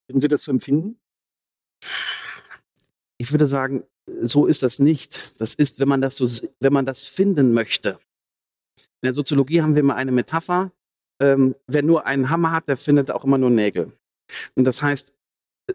Würden 0.08 0.22
Sie 0.22 0.28
das 0.28 0.44
so 0.44 0.52
empfinden? 0.52 1.00
Ich 3.18 3.32
würde 3.32 3.48
sagen, 3.48 3.84
so 4.24 4.46
ist 4.46 4.64
das 4.64 4.80
nicht. 4.80 5.40
Das 5.40 5.54
ist, 5.54 5.80
wenn 5.80 5.88
man 5.88 6.02
das 6.02 6.18
so, 6.18 6.48
wenn 6.60 6.74
man 6.74 6.86
das 6.86 7.08
finden 7.08 7.54
möchte. 7.54 8.00
In 9.02 9.08
der 9.08 9.14
Soziologie 9.14 9.62
haben 9.62 9.76
wir 9.76 9.82
immer 9.82 9.96
eine 9.96 10.12
Metapher. 10.12 10.72
Ähm, 11.22 11.56
wer 11.68 11.84
nur 11.84 12.06
einen 12.06 12.30
Hammer 12.30 12.52
hat, 12.52 12.68
der 12.68 12.78
findet 12.78 13.12
auch 13.12 13.24
immer 13.24 13.38
nur 13.38 13.50
Nägel. 13.50 13.92
Und 14.56 14.66
das 14.66 14.82
heißt, 14.82 15.14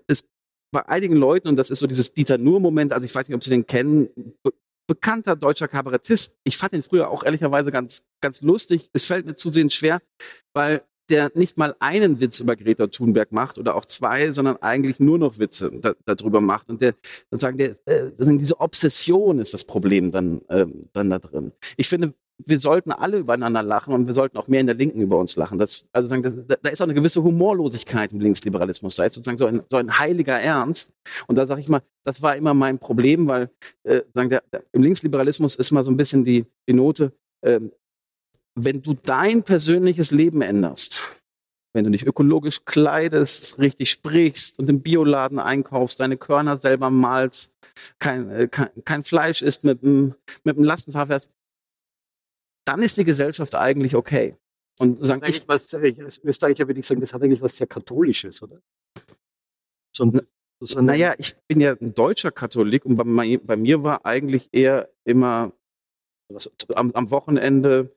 es 0.07 0.29
bei 0.73 0.87
einigen 0.89 1.17
Leuten, 1.17 1.49
und 1.49 1.57
das 1.57 1.71
ist 1.71 1.79
so 1.79 1.87
dieses 1.87 2.13
Dieter 2.13 2.39
Nuhr-Moment, 2.39 2.93
also 2.93 3.07
ich 3.07 3.15
weiß 3.15 3.29
nicht, 3.29 3.37
ob 3.37 3.45
Sie 3.45 3.51
den 3.51 3.67
kennen, 3.67 4.09
bekannter 4.87 5.37
deutscher 5.37 5.69
Kabarettist. 5.69 6.37
Ich 6.45 6.57
fand 6.57 6.73
ihn 6.73 6.83
früher 6.83 7.11
auch 7.11 7.25
ehrlicherweise 7.25 7.73
ganz, 7.73 8.05
ganz 8.21 8.41
lustig. 8.41 8.91
Es 8.93 9.07
fällt 9.07 9.27
mir 9.27 9.35
zusehends 9.35 9.75
schwer, 9.75 10.01
weil 10.55 10.83
der 11.09 11.31
nicht 11.35 11.57
mal 11.57 11.77
einen 11.79 12.21
Witz 12.21 12.41
über 12.41 12.57
Greta 12.57 12.89
Thunberg 12.89 13.31
macht 13.31 13.59
oder 13.59 13.77
auch 13.77 13.85
zwei, 13.85 14.33
sondern 14.33 14.57
eigentlich 14.57 14.99
nur 14.99 15.19
noch 15.19 15.39
Witze 15.39 15.71
da, 15.81 15.95
darüber 16.05 16.41
macht. 16.41 16.69
Und 16.69 16.81
der 16.81 16.95
sozusagen 17.31 17.59
der, 17.59 17.77
äh, 17.87 18.11
diese 18.19 18.61
Obsession 18.61 19.39
ist 19.39 19.55
das 19.55 19.65
Problem 19.65 20.11
dann, 20.11 20.43
äh, 20.49 20.67
dann 20.93 21.11
da 21.11 21.19
drin. 21.19 21.53
Ich 21.77 21.89
finde, 21.89 22.15
wir 22.45 22.61
sollten 22.61 22.93
alle 22.93 23.19
übereinander 23.19 23.63
lachen 23.63 23.95
und 23.95 24.07
wir 24.07 24.15
sollten 24.15 24.37
auch 24.37 24.49
mehr 24.49 24.61
in 24.61 24.67
der 24.67 24.77
Linken 24.77 25.01
über 25.01 25.19
uns 25.19 25.37
lachen. 25.37 25.59
Das, 25.59 25.87
also 25.93 26.09
sagen, 26.09 26.45
da, 26.47 26.57
da 26.61 26.69
ist 26.69 26.81
auch 26.81 26.87
eine 26.87 26.95
gewisse 26.95 27.23
Humorlosigkeit 27.23 28.13
im 28.13 28.21
Linksliberalismus. 28.21 28.97
Da 28.97 29.05
ist 29.05 29.15
sozusagen 29.15 29.39
so 29.39 29.47
ein, 29.47 29.63
so 29.71 29.77
ein 29.77 29.99
heiliger 29.99 30.39
Ernst. 30.39 30.93
Und 31.27 31.37
da 31.39 31.47
sage 31.47 31.63
ich 31.63 31.69
mal, 31.69 31.83
das 32.05 32.21
war 32.21 32.37
immer 32.37 32.53
mein 32.53 32.79
Problem, 32.79 33.27
weil 33.27 33.51
äh, 33.85 34.03
sagen, 34.13 34.31
der, 34.31 34.43
im 34.73 34.83
Linksliberalismus 34.83 35.55
ist 35.55 35.71
mal 35.71 35.85
so 35.85 35.91
ein 35.91 35.97
bisschen 35.97 36.25
die, 36.25 36.45
die 36.69 36.75
Note, 36.75 37.13
äh, 37.41 37.61
wenn 38.55 38.83
du 38.83 38.95
dein 38.95 39.43
persönliches 39.43 40.11
Leben 40.11 40.43
änderst, 40.43 41.03
wenn 41.73 41.85
du 41.85 41.91
dich 41.91 42.07
ökologisch 42.07 42.65
kleidest, 42.65 43.59
richtig 43.59 43.91
sprichst 43.91 44.59
und 44.59 44.69
im 44.71 44.81
Bioladen 44.81 45.39
einkaufst, 45.39 46.01
deine 46.01 46.17
Körner 46.17 46.57
selber 46.57 46.91
malst, 46.91 47.53
kein, 47.99 48.31
äh, 48.31 48.49
kein, 48.49 48.71
kein 48.85 49.05
Fleisch 49.05 49.43
isst 49.43 49.65
mit 49.65 49.83
einem, 49.83 50.15
mit 50.45 50.57
einem 50.57 50.65
Lastenfahrwerk, 50.65 51.25
dann 52.67 52.83
ist 52.83 52.97
die 52.97 53.05
Gesellschaft 53.05 53.55
eigentlich 53.55 53.95
okay. 53.95 54.37
Und 54.79 55.03
sagen, 55.03 55.23
ich, 55.27 55.49
was, 55.49 55.73
als 55.75 56.19
Österreicher 56.23 56.67
würde 56.67 56.81
ich 56.81 56.87
sagen, 56.87 57.01
das 57.01 57.15
hat 57.15 57.23
eigentlich 57.23 57.41
was 57.41 57.57
sehr 57.57 57.67
Katholisches, 57.67 58.43
oder? 58.43 58.61
So, 59.95 60.13
so 60.61 60.81
naja, 60.83 61.15
ich 61.17 61.35
bin 61.49 61.61
ja 61.61 61.75
ein 61.81 61.95
deutscher 61.95 62.31
Katholik 62.31 62.85
und 62.85 62.97
bei, 62.97 63.39
bei 63.39 63.57
mir 63.57 63.83
war 63.83 64.05
eigentlich 64.05 64.51
eher 64.53 64.91
immer 65.05 65.53
was, 66.31 66.51
am, 66.75 66.91
am, 66.93 67.11
Wochenende 67.11 67.97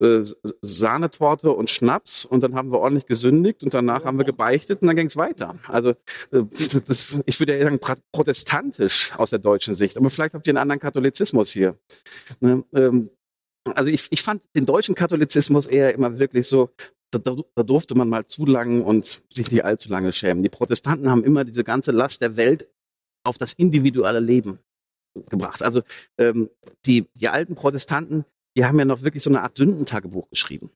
äh, 0.00 0.22
Sahnetorte 0.62 1.50
und 1.50 1.68
Schnaps 1.68 2.24
und 2.24 2.40
dann 2.40 2.54
haben 2.54 2.72
wir 2.72 2.78
ordentlich 2.78 3.06
gesündigt 3.06 3.62
und 3.62 3.74
danach 3.74 4.04
haben 4.04 4.16
wir 4.16 4.24
gebeichtet 4.24 4.80
und 4.80 4.88
dann 4.88 4.96
ging 4.96 5.08
es 5.08 5.16
weiter. 5.16 5.56
Also 5.68 5.90
äh, 6.30 6.44
das, 6.86 7.22
ich 7.26 7.38
würde 7.38 7.58
ja 7.58 7.64
sagen 7.64 8.00
protestantisch 8.12 9.12
aus 9.18 9.30
der 9.30 9.40
deutschen 9.40 9.74
Sicht, 9.74 9.98
aber 9.98 10.08
vielleicht 10.08 10.34
habt 10.34 10.46
ihr 10.46 10.52
einen 10.52 10.58
anderen 10.58 10.80
Katholizismus 10.80 11.50
hier. 11.50 11.76
Ne? 12.40 12.64
Ähm, 12.72 13.10
also 13.74 13.90
ich, 13.90 14.06
ich 14.10 14.22
fand 14.22 14.42
den 14.54 14.66
deutschen 14.66 14.94
Katholizismus 14.94 15.66
eher 15.66 15.94
immer 15.94 16.18
wirklich 16.18 16.48
so, 16.48 16.70
da, 17.10 17.18
da, 17.54 17.62
durfte 17.62 17.94
man 17.94 18.08
mal 18.08 18.26
zu 18.26 18.44
lang 18.44 18.82
und 18.82 19.22
sich 19.32 19.50
nicht 19.50 19.64
allzu 19.64 19.88
lange 19.88 20.12
schämen. 20.12 20.42
Die 20.42 20.48
Protestanten 20.48 21.08
haben 21.10 21.24
immer 21.24 21.44
diese 21.44 21.64
ganze 21.64 21.92
Last 21.92 22.22
der 22.22 22.36
Welt 22.36 22.68
auf 23.24 23.38
das 23.38 23.52
individuelle 23.54 24.20
Leben 24.20 24.58
gebracht. 25.30 25.62
Also 25.62 25.82
ähm, 26.18 26.50
die, 26.86 27.06
die 27.14 27.28
alten 27.28 27.54
Protestanten, 27.54 28.24
die 28.56 28.64
haben 28.64 28.78
ja 28.78 28.84
noch 28.84 29.02
wirklich 29.02 29.22
so 29.22 29.30
eine 29.30 29.42
Art 29.42 29.56
Sündentagebuch 29.56 30.28
geschrieben. 30.28 30.70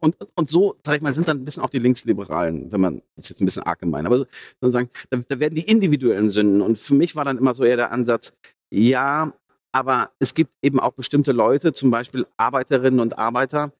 Und, 0.00 0.16
und 0.34 0.50
so, 0.50 0.76
sag 0.84 0.96
ich 0.96 1.02
mal, 1.02 1.14
sind 1.14 1.28
dann 1.28 1.38
ein 1.38 1.44
bisschen 1.44 1.62
auch 1.62 1.70
die 1.70 1.78
Linksliberalen, 1.78 2.70
wenn 2.70 2.80
man, 2.80 3.02
das 3.16 3.24
ist 3.24 3.30
jetzt 3.30 3.40
ein 3.40 3.44
bisschen 3.46 3.62
arg 3.62 3.80
gemein, 3.80 4.06
aber 4.06 4.26
sozusagen, 4.60 4.90
da, 5.10 5.18
da 5.28 5.40
werden 5.40 5.54
die 5.54 5.62
individuellen 5.62 6.30
Sünden. 6.30 6.62
Und 6.62 6.78
für 6.78 6.94
mich 6.94 7.16
war 7.16 7.24
dann 7.24 7.38
immer 7.38 7.54
so 7.54 7.64
eher 7.64 7.76
der 7.76 7.92
Ansatz, 7.92 8.32
ja, 8.70 9.32
aber 9.72 10.10
es 10.18 10.34
gibt 10.34 10.52
eben 10.62 10.80
auch 10.80 10.92
bestimmte 10.92 11.32
Leute, 11.32 11.72
zum 11.72 11.90
Beispiel 11.90 12.26
Arbeiterinnen 12.36 13.00
und 13.00 13.18
Arbeiter, 13.18 13.72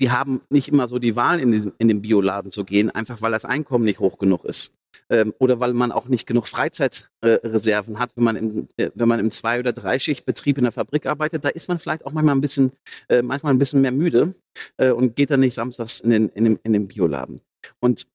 die 0.00 0.10
haben 0.10 0.40
nicht 0.50 0.68
immer 0.68 0.88
so 0.88 0.98
die 0.98 1.16
Wahl, 1.16 1.40
in 1.40 1.52
den, 1.52 1.72
in 1.78 1.88
den 1.88 2.02
Bioladen 2.02 2.50
zu 2.50 2.64
gehen, 2.64 2.90
einfach 2.90 3.22
weil 3.22 3.32
das 3.32 3.44
Einkommen 3.44 3.84
nicht 3.84 4.00
hoch 4.00 4.18
genug 4.18 4.44
ist. 4.44 4.74
Ähm, 5.10 5.34
oder 5.38 5.60
weil 5.60 5.72
man 5.74 5.92
auch 5.92 6.06
nicht 6.06 6.26
genug 6.26 6.46
Freizeitreserven 6.46 7.94
äh, 7.94 7.98
hat, 7.98 8.16
wenn 8.16 8.24
man, 8.24 8.36
im, 8.36 8.68
äh, 8.76 8.90
wenn 8.94 9.08
man 9.08 9.20
im 9.20 9.30
Zwei- 9.30 9.58
oder 9.58 9.72
Dreischichtbetrieb 9.72 10.56
in 10.56 10.64
der 10.64 10.72
Fabrik 10.72 11.06
arbeitet, 11.06 11.44
da 11.44 11.48
ist 11.48 11.68
man 11.68 11.78
vielleicht 11.78 12.06
auch 12.06 12.12
manchmal 12.12 12.34
ein 12.34 12.40
bisschen, 12.40 12.72
äh, 13.08 13.22
manchmal 13.22 13.52
ein 13.52 13.58
bisschen 13.58 13.80
mehr 13.80 13.92
müde 13.92 14.34
äh, 14.76 14.90
und 14.90 15.16
geht 15.16 15.30
dann 15.30 15.40
nicht 15.40 15.54
samstags 15.54 16.00
in 16.00 16.10
den, 16.10 16.28
in, 16.30 16.44
den, 16.44 16.58
in 16.62 16.72
den 16.72 16.88
Bioladen. 16.88 17.40
Und 17.80 18.06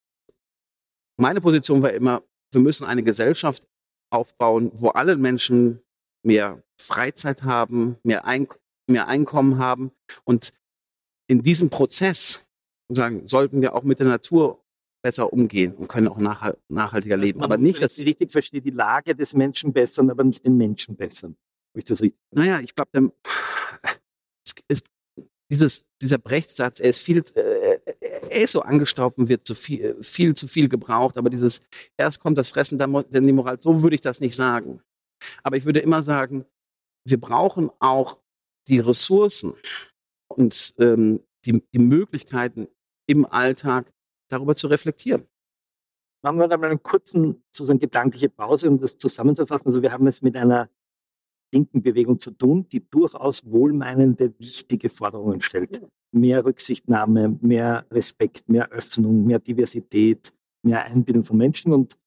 meine 1.17 1.41
Position 1.41 1.83
war 1.83 1.91
immer, 1.91 2.23
wir 2.53 2.61
müssen 2.61 2.85
eine 2.85 3.03
Gesellschaft 3.03 3.67
aufbauen, 4.09 4.71
wo 4.73 4.89
alle 4.89 5.17
Menschen 5.17 5.81
mehr 6.23 6.63
Freizeit 6.79 7.43
haben, 7.43 7.97
mehr, 8.03 8.25
Eink 8.25 8.59
mehr 8.87 9.07
Einkommen 9.07 9.57
haben. 9.57 9.91
Und 10.23 10.53
in 11.27 11.43
diesem 11.43 11.69
Prozess 11.69 12.51
sagen, 12.89 13.27
sollten 13.27 13.61
wir 13.61 13.75
auch 13.75 13.83
mit 13.83 13.99
der 13.99 14.07
Natur 14.07 14.63
besser 15.01 15.31
umgehen 15.31 15.73
und 15.75 15.87
können 15.87 16.07
auch 16.07 16.17
nachhalt 16.17 16.57
nachhaltiger 16.67 17.15
also 17.15 17.25
leben. 17.25 17.41
Aber 17.41 17.57
nicht, 17.57 17.81
dass 17.81 17.97
ich 17.97 18.05
richtig 18.05 18.31
verstehe, 18.31 18.61
die 18.61 18.71
Lage 18.71 19.15
des 19.15 19.33
Menschen 19.33 19.71
bessern, 19.71 20.09
aber 20.09 20.23
nicht 20.23 20.43
den 20.43 20.57
Menschen 20.57 20.95
bessern. 20.95 21.37
ich 21.75 21.85
das 21.85 22.01
richtig? 22.01 22.19
Naja, 22.31 22.59
ich 22.59 22.75
glaube, 22.75 23.11
dieses, 25.51 25.85
dieser 26.01 26.17
Brechtsatz, 26.17 26.79
er 26.79 26.89
ist 26.89 26.99
viel, 26.99 27.23
äh, 27.35 27.79
er 28.29 28.41
ist 28.43 28.51
so 28.51 28.61
angestaubt 28.61 29.17
und 29.17 29.29
wird 29.29 29.47
zu 29.47 29.55
viel, 29.55 29.95
viel 30.01 30.35
zu 30.35 30.47
viel 30.47 30.69
gebraucht, 30.69 31.17
aber 31.17 31.29
dieses, 31.29 31.61
erst 31.97 32.19
kommt 32.19 32.37
das 32.37 32.49
Fressen, 32.49 32.77
dann 32.77 33.05
die 33.11 33.31
Moral, 33.31 33.59
so 33.59 33.81
würde 33.81 33.95
ich 33.95 34.01
das 34.01 34.19
nicht 34.19 34.35
sagen. 34.35 34.81
Aber 35.43 35.57
ich 35.57 35.65
würde 35.65 35.79
immer 35.79 36.03
sagen, 36.03 36.45
wir 37.05 37.19
brauchen 37.19 37.69
auch 37.79 38.19
die 38.67 38.79
Ressourcen 38.79 39.55
und 40.27 40.75
ähm, 40.77 41.21
die, 41.45 41.63
die 41.73 41.79
Möglichkeiten 41.79 42.67
im 43.07 43.25
Alltag 43.25 43.91
darüber 44.29 44.55
zu 44.55 44.67
reflektieren. 44.67 45.25
Machen 46.21 46.37
wir 46.37 46.47
da 46.47 46.57
mal 46.57 46.67
eine 46.67 46.77
kurzen, 46.77 47.43
sozusagen 47.51 47.79
gedankliche 47.79 48.29
Pause, 48.29 48.69
um 48.69 48.79
das 48.79 48.97
zusammenzufassen. 48.97 49.67
Also 49.67 49.81
wir 49.81 49.91
haben 49.91 50.05
es 50.07 50.21
mit 50.21 50.35
einer 50.35 50.69
linken 51.53 51.81
Bewegung 51.81 52.19
zu 52.19 52.31
tun, 52.31 52.67
die 52.69 52.87
durchaus 52.89 53.49
wohlmeinende, 53.49 54.37
wichtige 54.37 54.89
Forderungen 54.89 55.41
stellt. 55.41 55.81
Mehr 56.11 56.45
Rücksichtnahme, 56.45 57.37
mehr 57.41 57.85
Respekt, 57.89 58.49
mehr 58.49 58.69
Öffnung, 58.69 59.25
mehr 59.25 59.39
Diversität, 59.39 60.33
mehr 60.63 60.83
Einbindung 60.83 61.23
von 61.23 61.37
Menschen. 61.37 61.73
Und 61.73 61.97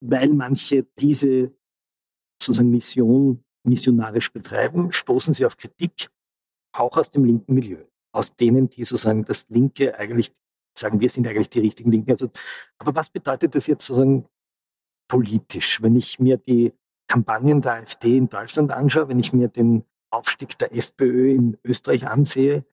weil 0.00 0.30
manche 0.30 0.84
diese 0.98 1.52
sozusagen 2.42 2.70
Mission 2.70 3.44
missionarisch 3.64 4.32
betreiben, 4.32 4.92
stoßen 4.92 5.34
sie 5.34 5.44
auf 5.44 5.56
Kritik, 5.56 6.08
auch 6.72 6.96
aus 6.96 7.10
dem 7.10 7.24
linken 7.24 7.54
Milieu. 7.54 7.84
Aus 8.12 8.34
denen, 8.34 8.68
die 8.68 8.84
sozusagen 8.84 9.24
das 9.24 9.48
Linke 9.48 9.96
eigentlich 9.98 10.32
sagen, 10.76 11.00
wir 11.00 11.10
sind 11.10 11.26
eigentlich 11.26 11.50
die 11.50 11.60
richtigen 11.60 11.90
Linken. 11.90 12.10
Also, 12.10 12.30
aber 12.78 12.94
was 12.94 13.10
bedeutet 13.10 13.54
das 13.54 13.66
jetzt 13.66 13.84
sozusagen 13.84 14.26
politisch? 15.08 15.82
Wenn 15.82 15.96
ich 15.96 16.18
mir 16.18 16.36
die 16.36 16.72
Kampagnen 17.08 17.60
der 17.60 17.74
AfD 17.74 18.16
in 18.16 18.28
Deutschland 18.28 18.72
anschaue, 18.72 19.08
wenn 19.08 19.18
ich 19.18 19.32
mir 19.32 19.48
den 19.48 19.84
Aufstieg 20.12 20.58
der 20.58 20.74
FPÖ 20.74 21.34
in 21.34 21.58
Österreich 21.64 22.06
ansehe, 22.06 22.64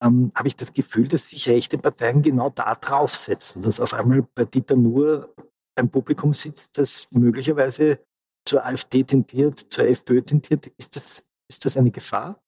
ähm, 0.00 0.30
habe 0.34 0.48
ich 0.48 0.56
das 0.56 0.72
Gefühl, 0.72 1.08
dass 1.08 1.30
sich 1.30 1.48
rechte 1.48 1.78
Parteien 1.78 2.22
genau 2.22 2.50
da 2.50 2.74
draufsetzen, 2.74 3.62
dass 3.62 3.80
auf 3.80 3.94
einmal 3.94 4.26
bei 4.34 4.44
Dieter 4.44 4.76
Nuhr 4.76 5.34
ein 5.76 5.90
Publikum 5.90 6.32
sitzt, 6.32 6.78
das 6.78 7.08
möglicherweise 7.12 7.98
zur 8.44 8.64
AfD 8.64 9.04
tendiert, 9.04 9.60
zur 9.70 9.84
FPÖ 9.84 10.22
tendiert. 10.22 10.66
Ist 10.78 10.96
das, 10.96 11.24
ist 11.48 11.64
das 11.64 11.76
eine 11.76 11.90
Gefahr? 11.90 12.40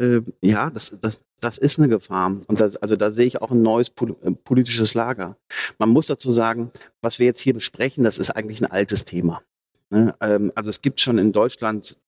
Äh, 0.00 0.20
ja, 0.42 0.70
das, 0.70 0.96
das, 1.00 1.24
das 1.40 1.58
ist 1.58 1.78
eine 1.78 1.88
Gefahr. 1.88 2.36
Und 2.46 2.60
das, 2.60 2.76
also 2.76 2.96
da 2.96 3.10
sehe 3.10 3.26
ich 3.26 3.40
auch 3.40 3.50
ein 3.50 3.62
neues 3.62 3.88
äh, 3.88 4.30
politisches 4.32 4.94
Lager. 4.94 5.36
Man 5.78 5.90
muss 5.90 6.06
dazu 6.06 6.30
sagen, 6.30 6.70
was 7.00 7.18
wir 7.18 7.26
jetzt 7.26 7.40
hier 7.40 7.54
besprechen, 7.54 8.04
das 8.04 8.18
ist 8.18 8.30
eigentlich 8.30 8.60
ein 8.60 8.70
altes 8.70 9.04
Thema. 9.04 9.42
Ne? 9.90 10.14
Ähm, 10.20 10.52
also 10.54 10.70
es 10.70 10.82
gibt 10.82 11.00
schon 11.00 11.18
in 11.18 11.32
Deutschland 11.32 11.98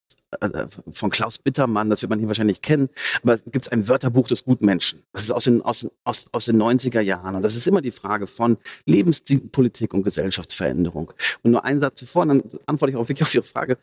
von 0.91 1.11
Klaus 1.11 1.39
Bittermann, 1.39 1.89
das 1.89 2.03
wird 2.03 2.11
man 2.11 2.19
hier 2.19 2.29
wahrscheinlich 2.29 2.61
kennen, 2.61 2.89
aber 3.23 3.35
es 3.35 3.45
gibt 3.45 3.71
ein 3.73 3.89
Wörterbuch 3.89 4.29
des 4.29 4.45
Gutmenschen. 4.45 5.03
Das 5.13 5.25
ist 5.25 5.31
aus 5.31 5.45
den, 5.45 5.63
aus, 5.63 5.87
aus, 6.05 6.45
den 6.45 6.61
90er 6.61 7.01
Jahren. 7.01 7.37
Und 7.37 7.43
das 7.43 7.55
ist 7.55 7.67
immer 7.67 7.81
die 7.81 7.91
Frage 7.91 8.27
von 8.27 8.59
Lebensstilpolitik 8.85 9.95
und 9.95 10.03
Gesellschaftsveränderung. 10.03 11.13
Und 11.43 11.53
nur 11.53 11.65
einen 11.65 11.81
Satz 11.81 12.01
zuvor, 12.01 12.27
dann 12.27 12.43
antworte 12.67 12.91
ich 12.91 12.97
auch 12.97 13.09
wirklich 13.09 13.27
auf 13.27 13.35
Ihre 13.35 13.45
Frage. 13.45 13.79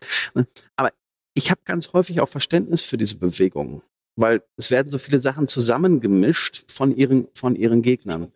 Aber 0.75 0.91
ich 1.33 1.49
habe 1.49 1.61
ganz 1.65 1.93
häufig 1.93 2.19
auch 2.21 2.29
Verständnis 2.29 2.81
für 2.81 2.97
diese 2.97 3.15
Bewegung, 3.15 3.81
weil 4.15 4.43
es 4.57 4.69
werden 4.69 4.91
so 4.91 4.97
viele 4.97 5.19
Sachen 5.19 5.47
zusammengemischt 5.47 6.65
von 6.71 6.95
ihren, 6.95 7.27
von 7.33 7.55
ihren 7.55 7.81
Gegnern. 7.81 8.31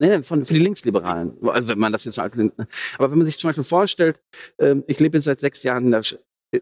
Nee, 0.00 0.22
von, 0.22 0.44
für 0.44 0.54
die 0.54 0.60
Linksliberalen, 0.60 1.36
also 1.48 1.68
wenn 1.68 1.78
man 1.78 1.92
das 1.92 2.04
jetzt 2.04 2.14
so 2.14 2.22
als 2.22 2.34
Aber 2.34 3.10
wenn 3.10 3.18
man 3.18 3.26
sich 3.26 3.38
zum 3.38 3.48
Beispiel 3.48 3.64
vorstellt, 3.64 4.20
äh, 4.58 4.76
ich 4.86 5.00
lebe 5.00 5.16
jetzt 5.16 5.24
seit 5.24 5.40
sechs 5.40 5.64
Jahren 5.64 5.86
in 5.86 5.90
der, 5.90 6.02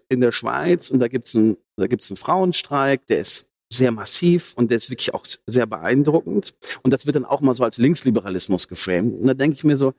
in 0.08 0.20
der 0.20 0.32
Schweiz 0.32 0.90
und 0.90 0.98
da 1.00 1.08
gibt 1.08 1.26
es 1.26 1.36
einen, 1.36 1.56
einen 1.78 2.16
Frauenstreik, 2.16 3.06
der 3.06 3.20
ist 3.20 3.48
sehr 3.72 3.90
massiv 3.90 4.54
und 4.56 4.70
der 4.70 4.76
ist 4.78 4.90
wirklich 4.90 5.12
auch 5.14 5.24
sehr 5.46 5.66
beeindruckend. 5.66 6.54
Und 6.82 6.92
das 6.92 7.06
wird 7.06 7.16
dann 7.16 7.24
auch 7.24 7.40
mal 7.40 7.54
so 7.54 7.64
als 7.64 7.78
Linksliberalismus 7.78 8.68
geframed. 8.68 9.20
Und 9.20 9.26
da 9.26 9.34
denke 9.34 9.56
ich 9.56 9.64
mir 9.64 9.76
so, 9.76 9.94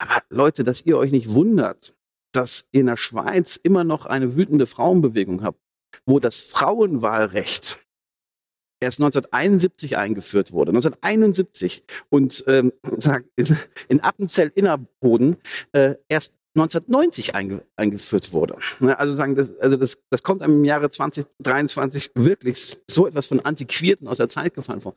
aber 0.00 0.22
Leute, 0.30 0.62
dass 0.62 0.82
ihr 0.82 0.96
euch 0.96 1.10
nicht 1.10 1.30
wundert, 1.30 1.94
dass 2.32 2.68
ihr 2.72 2.80
in 2.80 2.86
der 2.86 2.96
Schweiz 2.96 3.56
immer 3.56 3.84
noch 3.84 4.06
eine 4.06 4.36
wütende 4.36 4.66
Frauenbewegung 4.66 5.42
habt, 5.42 5.58
wo 6.06 6.20
das 6.20 6.42
Frauenwahlrecht 6.42 7.84
erst 8.80 9.00
1971 9.00 9.96
eingeführt 9.96 10.52
wurde. 10.52 10.70
1971 10.70 11.82
und 12.10 12.44
ähm, 12.46 12.72
in, 13.36 13.56
in 13.88 14.00
Appenzell-Innerboden 14.00 15.36
äh, 15.72 15.96
erst 16.08 16.34
1990 16.60 17.34
einge 17.34 17.62
eingeführt 17.76 18.32
wurde. 18.32 18.56
Ne, 18.80 18.98
also 18.98 19.14
sagen, 19.14 19.34
das, 19.34 19.56
also 19.58 19.76
das, 19.76 19.98
das 20.10 20.22
kommt 20.22 20.42
im 20.42 20.64
Jahre 20.64 20.90
2023 20.90 22.12
wirklich 22.14 22.78
so 22.86 23.06
etwas 23.06 23.26
von 23.26 23.40
Antiquierten 23.40 24.08
aus 24.08 24.18
der 24.18 24.28
Zeit 24.28 24.54
gefallen 24.54 24.80
vor. 24.80 24.94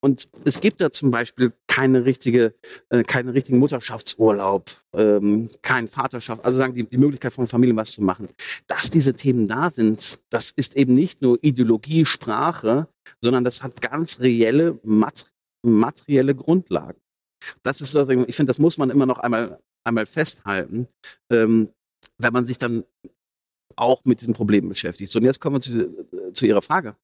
Und 0.00 0.28
es 0.44 0.60
gibt 0.60 0.80
da 0.80 0.90
zum 0.90 1.10
Beispiel 1.10 1.52
keine 1.66 2.04
richtige, 2.04 2.54
äh, 2.90 3.02
keinen 3.02 3.28
richtigen 3.28 3.58
Mutterschaftsurlaub, 3.58 4.70
ähm, 4.94 5.48
kein 5.62 5.88
Vaterschaft, 5.88 6.44
also 6.44 6.58
sagen 6.58 6.74
die, 6.74 6.84
die 6.84 6.98
Möglichkeit 6.98 7.32
von 7.32 7.46
Familien 7.46 7.76
was 7.76 7.92
zu 7.92 8.02
machen. 8.02 8.28
Dass 8.66 8.90
diese 8.90 9.14
Themen 9.14 9.46
da 9.46 9.70
sind, 9.70 10.18
das 10.30 10.50
ist 10.50 10.76
eben 10.76 10.94
nicht 10.94 11.22
nur 11.22 11.38
Ideologie, 11.42 12.04
Sprache, 12.04 12.88
sondern 13.20 13.44
das 13.44 13.62
hat 13.62 13.80
ganz 13.80 14.20
reelle, 14.20 14.78
mat 14.82 15.26
materielle 15.64 16.34
Grundlagen. 16.34 17.00
Das 17.62 17.80
ist, 17.80 17.96
also, 17.96 18.12
ich 18.12 18.36
finde, 18.36 18.50
das 18.50 18.58
muss 18.58 18.78
man 18.78 18.90
immer 18.90 19.06
noch 19.06 19.18
einmal 19.18 19.60
einmal 19.84 20.06
festhalten, 20.06 20.88
ähm, 21.30 21.72
wenn 22.18 22.32
man 22.32 22.46
sich 22.46 22.58
dann 22.58 22.84
auch 23.76 24.04
mit 24.04 24.20
diesem 24.20 24.34
Problem 24.34 24.68
beschäftigt. 24.68 25.10
So, 25.10 25.18
und 25.18 25.24
jetzt 25.24 25.40
kommen 25.40 25.56
wir 25.56 25.60
zu, 25.60 26.32
zu 26.32 26.46
Ihrer 26.46 26.62
Frage. 26.62 26.96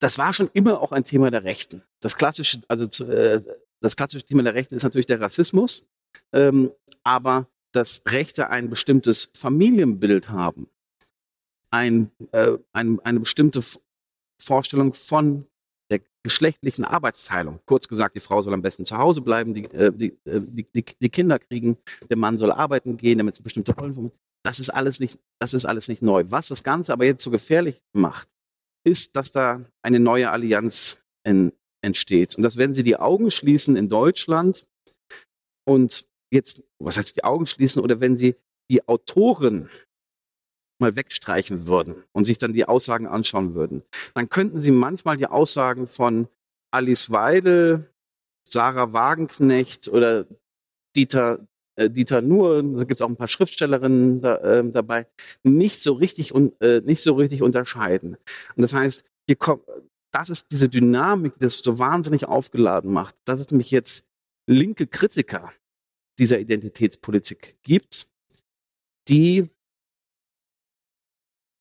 Das 0.00 0.18
war 0.18 0.32
schon 0.32 0.50
immer 0.52 0.80
auch 0.80 0.92
ein 0.92 1.04
Thema 1.04 1.30
der 1.30 1.44
Rechten. 1.44 1.82
Das 2.00 2.16
klassische, 2.16 2.60
also 2.68 2.86
zu, 2.86 3.04
äh, 3.04 3.42
das 3.80 3.96
klassische 3.96 4.24
Thema 4.24 4.42
der 4.42 4.54
Rechten 4.54 4.74
ist 4.74 4.82
natürlich 4.82 5.06
der 5.06 5.20
Rassismus, 5.20 5.86
ähm, 6.32 6.70
aber 7.02 7.48
dass 7.72 8.02
Rechte 8.06 8.50
ein 8.50 8.68
bestimmtes 8.68 9.30
Familienbild 9.34 10.30
haben, 10.30 10.68
ein, 11.70 12.10
äh, 12.32 12.58
ein, 12.72 12.98
eine 13.00 13.20
bestimmte 13.20 13.62
Vorstellung 14.40 14.94
von 14.94 15.46
geschlechtlichen 16.22 16.84
Arbeitsteilung. 16.84 17.60
Kurz 17.66 17.88
gesagt, 17.88 18.16
die 18.16 18.20
Frau 18.20 18.42
soll 18.42 18.54
am 18.54 18.62
besten 18.62 18.84
zu 18.84 18.98
Hause 18.98 19.20
bleiben, 19.20 19.54
die, 19.54 19.64
äh, 19.64 19.92
die, 19.92 20.18
äh, 20.24 20.40
die, 20.40 20.66
die, 20.74 20.84
die 21.00 21.08
Kinder 21.08 21.38
kriegen, 21.38 21.76
der 22.08 22.16
Mann 22.16 22.38
soll 22.38 22.52
arbeiten 22.52 22.96
gehen, 22.96 23.18
damit 23.18 23.34
es 23.34 23.42
bestimmte 23.42 23.74
Rollen 23.74 24.12
das 24.42 24.58
ist 24.58 24.70
alles 24.70 25.00
nicht, 25.00 25.18
das 25.38 25.54
ist 25.54 25.66
alles 25.66 25.88
nicht 25.88 26.02
neu. 26.02 26.24
Was 26.28 26.48
das 26.48 26.62
Ganze 26.64 26.92
aber 26.92 27.04
jetzt 27.04 27.22
so 27.22 27.30
gefährlich 27.30 27.82
macht, 27.92 28.28
ist, 28.84 29.16
dass 29.16 29.32
da 29.32 29.64
eine 29.82 30.00
neue 30.00 30.30
Allianz 30.30 31.04
in, 31.24 31.52
entsteht. 31.82 32.36
Und 32.36 32.42
dass 32.42 32.56
wenn 32.56 32.74
Sie 32.74 32.82
die 32.82 32.96
Augen 32.96 33.30
schließen 33.30 33.76
in 33.76 33.88
Deutschland 33.88 34.66
und 35.68 36.08
jetzt, 36.32 36.62
was 36.78 36.96
heißt 36.96 37.16
die 37.16 37.24
Augen 37.24 37.46
schließen, 37.46 37.82
oder 37.82 38.00
wenn 38.00 38.16
Sie 38.16 38.36
die 38.70 38.86
Autoren 38.88 39.68
mal 40.80 40.96
wegstreichen 40.96 41.66
würden 41.66 42.04
und 42.12 42.24
sich 42.24 42.38
dann 42.38 42.52
die 42.52 42.64
Aussagen 42.64 43.06
anschauen 43.06 43.54
würden, 43.54 43.82
dann 44.14 44.28
könnten 44.28 44.60
Sie 44.60 44.70
manchmal 44.70 45.16
die 45.16 45.26
Aussagen 45.26 45.86
von 45.86 46.28
Alice 46.72 47.10
Weidel, 47.10 47.86
Sarah 48.48 48.92
Wagenknecht 48.92 49.88
oder 49.88 50.26
Dieter, 50.96 51.46
äh, 51.76 51.90
Dieter 51.90 52.20
Nuhr, 52.22 52.62
da 52.62 52.80
gibt 52.80 52.94
es 52.94 53.02
auch 53.02 53.08
ein 53.08 53.16
paar 53.16 53.28
Schriftstellerinnen 53.28 54.20
da, 54.20 54.36
äh, 54.36 54.70
dabei, 54.70 55.06
nicht 55.42 55.80
so 55.80 55.94
richtig 55.94 56.34
un, 56.34 56.52
äh, 56.60 56.80
nicht 56.80 57.02
so 57.02 57.14
richtig 57.14 57.42
unterscheiden. 57.42 58.16
Und 58.56 58.62
das 58.62 58.74
heißt, 58.74 59.04
hier 59.26 59.36
kommt, 59.36 59.62
das 60.12 60.30
ist 60.30 60.50
diese 60.50 60.68
Dynamik, 60.68 61.34
die 61.34 61.40
das 61.40 61.58
so 61.58 61.78
wahnsinnig 61.78 62.24
aufgeladen 62.26 62.92
macht, 62.92 63.14
dass 63.24 63.40
es 63.40 63.50
nämlich 63.50 63.70
jetzt 63.70 64.04
linke 64.48 64.86
Kritiker 64.86 65.52
dieser 66.18 66.40
Identitätspolitik 66.40 67.54
gibt, 67.62 68.08
die 69.08 69.48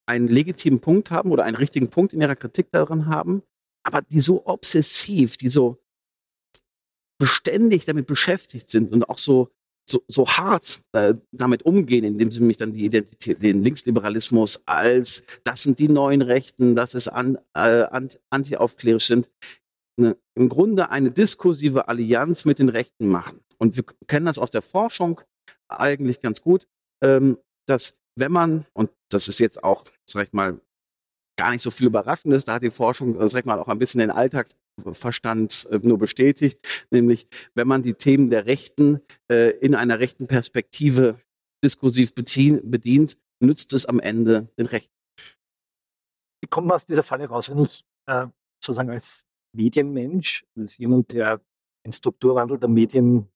einen 0.10 0.28
legitimen 0.28 0.80
Punkt 0.80 1.12
haben 1.12 1.32
oder 1.32 1.44
einen 1.44 1.56
richtigen 1.56 1.90
Punkt 1.90 2.14
in 2.14 2.22
ihrer 2.22 2.36
Kritik 2.36 2.72
daran 2.72 3.06
haben, 3.06 3.44
aber 3.84 4.02
die 4.02 4.22
so 4.22 4.46
obsessiv, 4.46 5.38
die 5.38 5.50
so 5.50 5.78
beständig 7.20 7.86
damit 7.86 8.08
beschäftigt 8.08 8.72
sind 8.72 8.92
und 8.92 9.08
auch 9.08 9.20
so, 9.20 9.50
so, 9.88 10.04
so 10.08 10.28
hart 10.28 10.82
äh, 10.94 11.14
damit 11.32 11.64
umgehen, 11.64 12.04
indem 12.04 12.32
sie 12.32 12.42
mich 12.42 12.58
dann 12.58 12.74
die 12.74 12.86
Identität, 12.86 13.42
den 13.42 13.64
Linksliberalismus 13.64 14.64
als, 14.66 15.24
das 15.44 15.64
sind 15.64 15.78
die 15.80 15.90
neuen 15.90 16.24
Rechten, 16.24 16.76
das 16.76 16.96
ist 16.96 17.08
an, 17.08 17.38
äh, 17.54 17.86
anti-aufklärisch 18.30 19.08
sind, 19.08 19.30
ne, 20.00 20.18
im 20.36 20.50
Grunde 20.50 20.90
eine 20.90 21.12
diskursive 21.12 21.88
Allianz 21.88 22.46
mit 22.46 22.58
den 22.58 22.70
Rechten 22.70 23.08
machen. 23.08 23.42
Und 23.60 23.78
wir 23.78 23.84
kennen 24.08 24.26
das 24.26 24.40
aus 24.40 24.50
der 24.50 24.62
Forschung 24.62 25.22
eigentlich 25.68 26.22
ganz 26.22 26.42
gut, 26.42 26.68
ähm, 27.04 27.38
dass 27.68 28.00
wenn 28.20 28.32
man, 28.32 28.66
und 28.74 28.92
das 29.10 29.28
ist 29.28 29.40
jetzt 29.40 29.64
auch, 29.64 29.84
sag 30.06 30.28
ich 30.28 30.34
mal, 30.34 30.60
gar 31.38 31.52
nicht 31.52 31.62
so 31.62 31.72
viel 31.72 31.88
Überraschendes, 31.88 32.46
da 32.46 32.56
hat 32.56 32.64
die 32.64 32.70
Forschung, 32.70 33.16
sag 33.30 33.40
ich 33.40 33.46
mal, 33.46 33.60
auch 33.60 33.70
ein 33.70 33.80
bisschen 33.80 34.00
den 34.00 34.12
Alltagsverstand 34.12 35.70
äh, 35.72 35.80
nur 35.82 35.98
bestätigt, 35.98 36.60
nämlich 36.92 37.28
wenn 37.56 37.68
man 37.68 37.82
die 37.82 37.94
Themen 37.94 38.30
der 38.30 38.46
Rechten 38.46 39.02
äh, 39.32 39.52
in 39.60 39.74
einer 39.74 40.00
rechten 40.00 40.28
Perspektive 40.28 41.18
diskursiv 41.64 42.14
bedient, 42.14 43.18
nützt 43.42 43.74
es 43.74 43.86
am 43.86 44.00
Ende 44.00 44.50
den 44.58 44.66
Rechten. 44.66 44.94
Wie 46.42 46.48
kommt 46.50 46.68
man 46.68 46.76
aus 46.76 46.86
dieser 46.86 47.04
Falle 47.04 47.28
raus, 47.28 47.50
wenn 47.50 47.64
ich 47.64 47.86
äh, 48.08 48.28
sozusagen 48.62 48.90
als 48.90 49.26
Medienmensch, 49.56 50.46
als 50.58 50.78
jemand, 50.78 51.12
der 51.12 51.42
den 51.86 51.94
Strukturwandel 51.94 52.60
der 52.60 52.70
Medien 52.70 53.30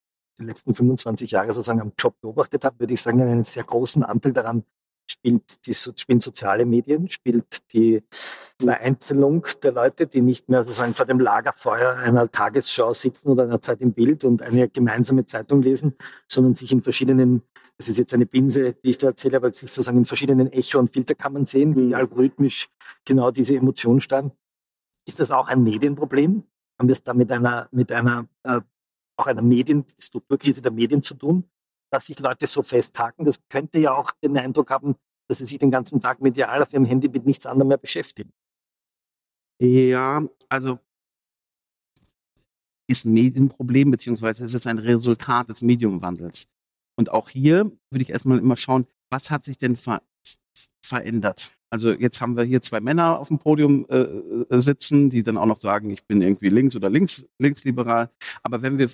die 0.43 0.49
letzten 0.49 0.75
25 0.75 1.31
Jahre 1.31 1.53
sozusagen 1.53 1.81
am 1.81 1.93
Job 1.97 2.15
beobachtet 2.21 2.63
habe, 2.63 2.79
würde 2.79 2.93
ich 2.93 3.01
sagen, 3.01 3.21
einen 3.21 3.43
sehr 3.43 3.63
großen 3.63 4.03
Anteil 4.03 4.33
daran 4.33 4.63
spielt 5.05 5.65
die, 5.65 5.73
spielen 5.73 6.19
soziale 6.19 6.65
Medien, 6.65 7.09
spielt 7.09 7.73
die 7.73 8.03
Vereinzelung 8.59 9.45
der 9.61 9.73
Leute, 9.73 10.07
die 10.07 10.21
nicht 10.21 10.49
mehr 10.49 10.63
sozusagen 10.63 10.93
vor 10.93 11.05
dem 11.05 11.19
Lagerfeuer 11.19 11.95
einer 11.95 12.29
Tagesschau 12.29 12.93
sitzen 12.93 13.29
oder 13.29 13.43
einer 13.43 13.61
Zeit 13.61 13.81
im 13.81 13.93
Bild 13.93 14.23
und 14.23 14.41
eine 14.41 14.69
gemeinsame 14.69 15.25
Zeitung 15.25 15.61
lesen, 15.61 15.95
sondern 16.27 16.55
sich 16.55 16.71
in 16.71 16.81
verschiedenen, 16.81 17.43
das 17.77 17.89
ist 17.89 17.97
jetzt 17.97 18.13
eine 18.13 18.25
Binse, 18.25 18.73
die 18.73 18.91
ich 18.91 18.97
da 18.97 19.07
erzähle, 19.07 19.37
aber 19.37 19.51
sich 19.51 19.71
sozusagen 19.71 19.97
in 19.97 20.05
verschiedenen 20.05 20.51
Echo- 20.51 20.79
und 20.79 20.91
Filterkammern 20.91 21.45
sehen, 21.45 21.73
die 21.73 21.95
algorithmisch 21.95 22.69
genau 23.05 23.31
diese 23.31 23.55
Emotionen 23.55 24.01
steuern. 24.01 24.31
Ist 25.05 25.19
das 25.19 25.31
auch 25.31 25.47
ein 25.47 25.63
Medienproblem? 25.63 26.43
Haben 26.79 26.87
wir 26.87 26.93
es 26.93 27.03
da 27.03 27.13
mit 27.13 27.31
einer, 27.31 27.67
mit 27.71 27.91
einer, 27.91 28.27
äh, 28.43 28.61
auch 29.23 29.27
einer 29.27 29.41
Medienstrukturkrise 29.41 30.61
der 30.61 30.71
Medien 30.71 31.01
zu 31.01 31.15
tun? 31.15 31.49
dass 31.93 32.07
sich 32.07 32.19
Leute 32.19 32.47
so 32.47 32.63
festhaken. 32.63 33.23
Das 33.23 33.39
könnte 33.49 33.77
ja 33.77 33.93
auch 33.93 34.11
den 34.23 34.35
Eindruck 34.35 34.71
haben, 34.71 34.95
dass 35.27 35.37
sie 35.37 35.45
sich 35.45 35.59
den 35.59 35.69
ganzen 35.69 35.99
Tag 35.99 36.21
medial 36.21 36.63
auf 36.63 36.73
ihrem 36.73 36.85
Handy 36.85 37.07
mit 37.07 37.25
nichts 37.25 37.45
anderem 37.45 37.67
mehr 37.67 37.77
beschäftigen. 37.77 38.33
Ja, 39.61 40.25
also 40.49 40.79
ist 42.87 43.05
ein 43.05 43.13
Medienproblem, 43.13 43.91
beziehungsweise 43.91 44.43
es 44.43 44.55
ist 44.55 44.65
ein 44.65 44.79
Resultat 44.79 45.49
des 45.49 45.61
Mediumwandels. 45.61 46.47
Und 46.97 47.11
auch 47.11 47.29
hier 47.29 47.71
würde 47.91 48.01
ich 48.01 48.09
erstmal 48.09 48.39
immer 48.39 48.57
schauen, 48.57 48.87
was 49.11 49.29
hat 49.29 49.45
sich 49.45 49.59
denn 49.59 49.75
ver 49.75 50.01
verändert? 50.81 51.55
Also 51.69 51.91
jetzt 51.91 52.21
haben 52.21 52.35
wir 52.35 52.43
hier 52.43 52.61
zwei 52.61 52.81
Männer 52.81 53.19
auf 53.19 53.29
dem 53.29 53.39
Podium 53.39 53.85
äh, 53.89 54.01
äh 54.01 54.59
sitzen, 54.59 55.09
die 55.09 55.23
dann 55.23 55.37
auch 55.37 55.45
noch 55.45 55.57
sagen, 55.57 55.91
ich 55.91 56.03
bin 56.05 56.21
irgendwie 56.21 56.49
links 56.49 56.75
oder 56.75 56.89
links, 56.89 57.27
linksliberal. 57.39 58.11
Aber 58.41 58.61
wenn 58.61 58.77
wir 58.77 58.89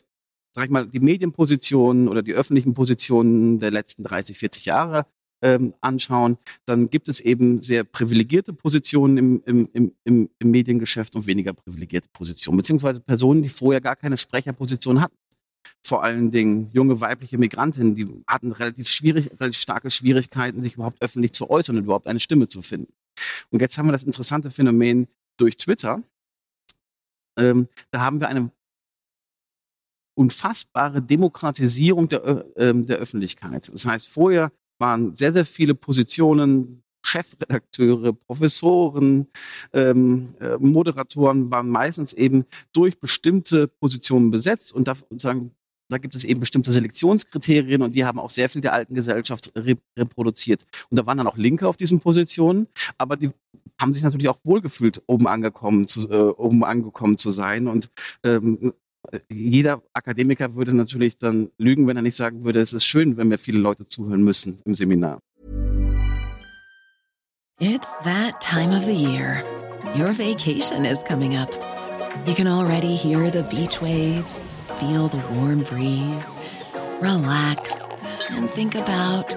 sag 0.52 0.66
ich 0.66 0.72
mal, 0.72 0.88
die 0.88 1.00
Medienpositionen 1.00 2.08
oder 2.08 2.22
die 2.22 2.34
öffentlichen 2.34 2.74
Positionen 2.74 3.60
der 3.60 3.72
letzten 3.72 4.04
30, 4.04 4.38
40 4.38 4.66
Jahre 4.66 5.06
ähm, 5.42 5.74
anschauen, 5.82 6.38
dann 6.66 6.90
gibt 6.90 7.10
es 7.10 7.22
eben 7.22 7.62
sehr 7.62 7.84
privilegierte 7.84 8.54
Positionen 8.54 9.18
im, 9.18 9.44
im, 9.46 9.94
im, 10.04 10.30
im, 10.40 10.52
Mediengeschäft 10.52 11.16
und 11.16 11.28
weniger 11.28 11.54
privilegierte 11.54 12.10
Positionen, 12.12 12.58
beziehungsweise 12.58 13.00
Personen, 13.00 13.42
die 13.42 13.50
vorher 13.50 13.82
gar 13.82 13.96
keine 13.96 14.18
Sprecherposition 14.18 15.02
hatten. 15.02 15.16
Vor 15.82 16.04
allen 16.04 16.32
Dingen 16.32 16.70
junge 16.74 17.00
weibliche 17.00 17.38
Migrantinnen, 17.38 17.96
die 17.96 18.24
hatten 18.28 18.52
relativ, 18.52 18.90
schwierig, 18.90 19.30
relativ 19.40 19.60
starke 19.60 19.92
Schwierigkeiten, 19.92 20.62
sich 20.62 20.76
überhaupt 20.76 21.02
öffentlich 21.02 21.32
zu 21.32 21.50
äußern 21.50 21.78
und 21.78 21.84
überhaupt 21.84 22.08
eine 22.08 22.20
Stimme 22.20 22.48
zu 22.48 22.62
finden. 22.62 22.92
Und 23.50 23.62
jetzt 23.62 23.78
haben 23.78 23.88
wir 23.88 23.94
das 23.94 24.04
interessante 24.04 24.50
Phänomen 24.50 25.08
durch 25.38 25.58
Twitter. 25.58 26.02
Ähm, 27.38 27.70
da 27.92 28.02
haben 28.02 28.20
wir 28.20 28.28
eine 28.28 28.52
unfassbare 30.20 31.02
Demokratisierung 31.02 32.10
der, 32.10 32.46
äh, 32.58 32.74
der 32.74 32.98
Öffentlichkeit. 32.98 33.70
Das 33.72 33.86
heißt, 33.86 34.10
vorher 34.10 34.52
waren 34.78 35.16
sehr, 35.16 35.32
sehr 35.32 35.46
viele 35.46 35.76
Positionen, 35.76 36.84
Chefredakteure, 37.02 38.12
Professoren, 38.12 39.28
ähm, 39.72 40.36
äh, 40.42 40.58
Moderatoren 40.58 41.50
waren 41.50 41.70
meistens 41.70 42.12
eben 42.12 42.46
durch 42.74 43.00
bestimmte 43.00 43.70
Positionen 43.70 44.30
besetzt 44.30 44.74
und 44.74 44.90
da, 44.90 44.96
sagen, 45.18 45.52
da 45.90 45.98
gibt 45.98 46.16
es 46.16 46.26
eben 46.26 46.42
bestimmte 46.42 46.74
Selektionskriterien 46.74 47.82
und 47.82 47.96
die 47.96 48.04
haben 48.04 48.20
auch 48.20 48.30
sehr 48.30 48.50
viel 48.50 48.62
der 48.62 48.74
alten 48.74 48.96
Gesellschaft 48.96 49.54
reproduziert. 49.98 50.66
Und 50.90 51.00
da 51.00 51.06
waren 51.06 51.18
dann 51.18 51.28
auch 51.28 51.38
Linke 51.38 51.66
auf 51.66 51.78
diesen 51.78 52.02
Positionen, 52.02 52.68
aber 52.98 53.16
die 53.16 53.32
haben 53.80 53.94
sich 53.94 54.04
natürlich 54.04 54.28
auch 54.28 54.40
wohlgefühlt, 54.44 55.02
oben 55.08 55.28
angekommen 55.28 55.88
zu, 55.88 56.12
äh, 56.12 56.34
oben 56.38 56.66
angekommen 56.66 57.18
zu 57.18 57.30
sein 57.30 57.68
und 57.68 57.90
ähm, 58.24 58.74
jeder 59.30 59.82
Akademiker 59.94 60.56
würde 60.56 60.76
natürlich 60.76 61.18
dann 61.18 61.50
lügen, 61.58 61.88
wenn 61.88 61.98
er 61.98 62.04
nicht 62.04 62.16
sagen 62.16 62.44
würde, 62.44 62.60
es 62.62 62.74
ist 62.74 62.86
schön, 62.86 63.18
wenn 63.18 63.28
mir 63.28 63.38
viele 63.38 63.60
Leute 63.60 63.88
zuhören 63.88 64.24
müssen 64.24 64.62
im 64.66 64.76
Seminar. 64.76 65.20
It's 67.62 68.00
that 68.04 68.40
time 68.40 68.76
of 68.76 68.84
the 68.84 68.94
year. 68.94 69.44
Your 69.96 70.14
vacation 70.14 70.86
is 70.86 71.04
coming 71.04 71.36
up. 71.36 71.52
You 72.26 72.34
can 72.34 72.48
already 72.48 72.96
hear 72.96 73.30
the 73.30 73.44
beach 73.44 73.82
waves, 73.82 74.56
feel 74.80 75.08
the 75.10 75.22
warm 75.34 75.64
breeze, 75.64 76.38
relax 77.02 78.06
and 78.30 78.50
think 78.50 78.76
about 78.76 79.36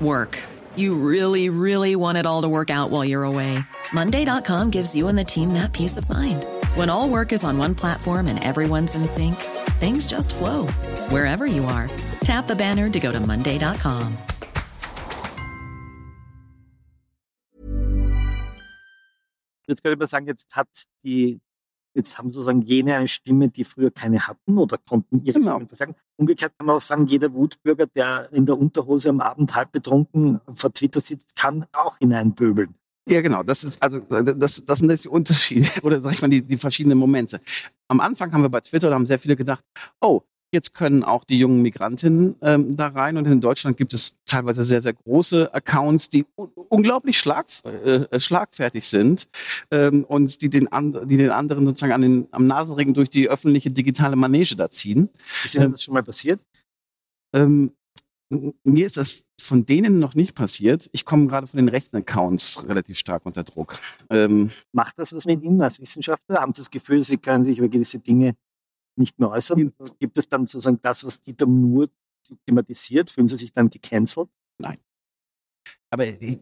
work. 0.00 0.38
You 0.76 0.94
really, 0.94 1.50
really 1.50 1.96
want 1.96 2.18
it 2.18 2.26
all 2.26 2.42
to 2.42 2.48
work 2.48 2.70
out 2.70 2.90
while 2.90 3.04
you're 3.04 3.24
away. 3.24 3.58
Monday.com 3.92 4.70
gives 4.70 4.94
you 4.94 5.08
and 5.08 5.18
the 5.18 5.24
team 5.24 5.52
that 5.54 5.72
peace 5.72 5.96
of 5.96 6.08
mind. 6.08 6.46
When 6.74 6.90
all 6.90 7.08
work 7.08 7.32
is 7.32 7.44
on 7.44 7.56
one 7.56 7.76
platform 7.76 8.26
and 8.26 8.44
everyone's 8.44 8.96
in 8.96 9.06
sync, 9.06 9.36
things 9.78 10.08
just 10.08 10.34
flow 10.34 10.66
wherever 11.08 11.46
you 11.46 11.64
are. 11.66 11.88
Tap 12.24 12.48
the 12.48 12.56
banner 12.56 12.90
to 12.90 12.98
go 12.98 13.12
to 13.12 13.20
Monday.com. 13.20 14.18
Jetzt 19.68 19.82
könnte 19.84 19.96
man 19.96 20.08
sagen, 20.08 20.26
jetzt 20.26 20.56
hat 20.56 20.68
die, 21.04 21.40
jetzt 21.94 22.18
haben 22.18 22.32
sozusagen 22.32 22.60
jene 22.60 22.96
eine 22.96 23.08
Stimme, 23.08 23.48
die 23.50 23.62
früher 23.62 23.92
keine 23.92 24.26
hatten 24.26 24.58
oder 24.58 24.76
konnten 24.76 25.22
ihre 25.22 25.38
genau. 25.38 25.52
Stimmen 25.52 25.68
verstärken. 25.68 25.94
Umgekehrt 26.16 26.58
kann 26.58 26.66
man 26.66 26.76
auch 26.76 26.82
sagen, 26.82 27.06
jeder 27.06 27.32
Wutbürger, 27.32 27.86
der 27.86 28.32
in 28.32 28.46
der 28.46 28.58
Unterhose 28.58 29.10
am 29.10 29.20
Abend 29.20 29.54
halb 29.54 29.70
betrunken 29.70 30.40
vor 30.52 30.72
Twitter 30.72 31.00
sitzt, 31.00 31.36
kann 31.36 31.66
auch 31.72 31.98
hineinböbeln. 31.98 32.74
Ja, 33.08 33.20
genau. 33.20 33.42
Das 33.42 33.64
ist 33.64 33.82
also 33.82 34.00
das, 34.00 34.64
das 34.64 34.78
sind 34.78 34.90
jetzt 34.90 35.04
die 35.04 35.10
Unterschiede 35.10 35.68
oder 35.82 36.00
sag 36.00 36.12
ich 36.12 36.22
mal 36.22 36.28
die, 36.28 36.42
die 36.42 36.56
verschiedenen 36.56 36.98
Momente. 36.98 37.40
Am 37.88 38.00
Anfang 38.00 38.32
haben 38.32 38.42
wir 38.42 38.48
bei 38.48 38.60
Twitter, 38.60 38.88
da 38.88 38.94
haben 38.94 39.06
sehr 39.06 39.18
viele 39.18 39.36
gedacht, 39.36 39.62
oh, 40.00 40.22
jetzt 40.52 40.72
können 40.72 41.02
auch 41.02 41.24
die 41.24 41.38
jungen 41.38 41.60
Migrantinnen 41.60 42.36
ähm, 42.40 42.76
da 42.76 42.86
rein 42.88 43.16
und 43.18 43.26
in 43.26 43.40
Deutschland 43.40 43.76
gibt 43.76 43.92
es 43.92 44.14
teilweise 44.24 44.64
sehr, 44.64 44.80
sehr 44.80 44.94
große 44.94 45.52
Accounts, 45.52 46.08
die 46.08 46.24
unglaublich 46.68 47.18
schlag, 47.18 47.46
äh, 47.64 48.18
schlagfertig 48.18 48.86
sind 48.86 49.28
ähm, 49.70 50.04
und 50.04 50.40
die 50.40 50.48
den, 50.48 50.72
and, 50.72 51.10
die 51.10 51.16
den 51.16 51.30
anderen 51.30 51.66
sozusagen 51.66 51.92
an 51.92 52.02
den, 52.02 52.28
am 52.30 52.46
Nasenring 52.46 52.94
durch 52.94 53.10
die 53.10 53.28
öffentliche 53.28 53.70
digitale 53.70 54.16
Manege 54.16 54.56
da 54.56 54.70
ziehen. 54.70 55.10
Ist 55.44 55.56
Ihnen 55.56 55.72
das 55.72 55.82
schon 55.82 55.94
mal 55.94 56.04
passiert? 56.04 56.40
Ähm, 57.34 57.72
mir 58.30 58.86
ist 58.86 58.96
das 58.96 59.24
von 59.40 59.66
denen 59.66 59.98
noch 59.98 60.14
nicht 60.14 60.34
passiert. 60.34 60.88
Ich 60.92 61.04
komme 61.04 61.26
gerade 61.26 61.46
von 61.46 61.58
den 61.58 61.68
rechten 61.68 61.96
Accounts 61.96 62.66
relativ 62.68 62.98
stark 62.98 63.26
unter 63.26 63.44
Druck. 63.44 63.74
Ähm, 64.10 64.50
Macht 64.72 64.98
das 64.98 65.12
was 65.12 65.26
mit 65.26 65.42
Ihnen 65.42 65.60
als 65.60 65.80
Wissenschaftler? 65.80 66.40
Haben 66.40 66.54
Sie 66.54 66.62
das 66.62 66.70
Gefühl, 66.70 67.04
Sie 67.04 67.18
können 67.18 67.44
sich 67.44 67.58
über 67.58 67.68
gewisse 67.68 67.98
Dinge 67.98 68.36
nicht 68.96 69.18
mehr 69.18 69.30
äußern? 69.30 69.72
Gibt 69.98 70.18
es 70.18 70.28
dann 70.28 70.46
sozusagen 70.46 70.80
das, 70.82 71.04
was 71.04 71.20
Dieter 71.20 71.46
nur 71.46 71.90
thematisiert? 72.46 73.10
Fühlen 73.10 73.28
Sie 73.28 73.36
sich 73.36 73.52
dann 73.52 73.70
gecancelt? 73.70 74.28
Nein. 74.58 74.78
Aber 75.90 76.06
ich, 76.06 76.38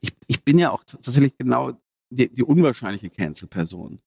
ich, 0.00 0.12
ich 0.26 0.44
bin 0.44 0.58
ja 0.58 0.70
auch 0.70 0.84
tatsächlich 0.84 1.36
genau 1.36 1.72
die, 2.10 2.28
die 2.28 2.42
unwahrscheinliche 2.42 3.10
Cancel-Person. 3.10 4.00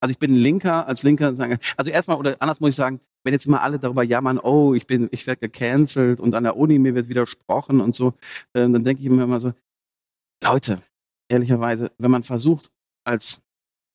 Also 0.00 0.10
ich 0.10 0.18
bin 0.18 0.34
Linker, 0.34 0.86
als 0.86 1.02
Linker 1.02 1.34
sagen, 1.34 1.58
also 1.76 1.90
erstmal, 1.90 2.16
oder 2.16 2.36
anders 2.40 2.60
muss 2.60 2.70
ich 2.70 2.76
sagen, 2.76 3.00
wenn 3.24 3.32
jetzt 3.32 3.46
immer 3.46 3.62
alle 3.62 3.78
darüber 3.78 4.02
jammern, 4.02 4.38
oh, 4.38 4.74
ich 4.74 4.86
bin, 4.86 5.08
ich 5.10 5.26
werde 5.26 5.48
gecancelt 5.48 6.20
und 6.20 6.34
an 6.34 6.44
der 6.44 6.56
Uni 6.56 6.78
mir 6.78 6.94
wird 6.94 7.08
widersprochen 7.08 7.80
und 7.80 7.94
so, 7.94 8.08
äh, 8.52 8.60
dann 8.68 8.84
denke 8.84 9.02
ich 9.02 9.08
mir 9.08 9.24
immer 9.24 9.40
so, 9.40 9.52
Leute, 10.42 10.82
ehrlicherweise, 11.28 11.90
wenn 11.98 12.10
man 12.10 12.22
versucht, 12.22 12.70
als 13.04 13.42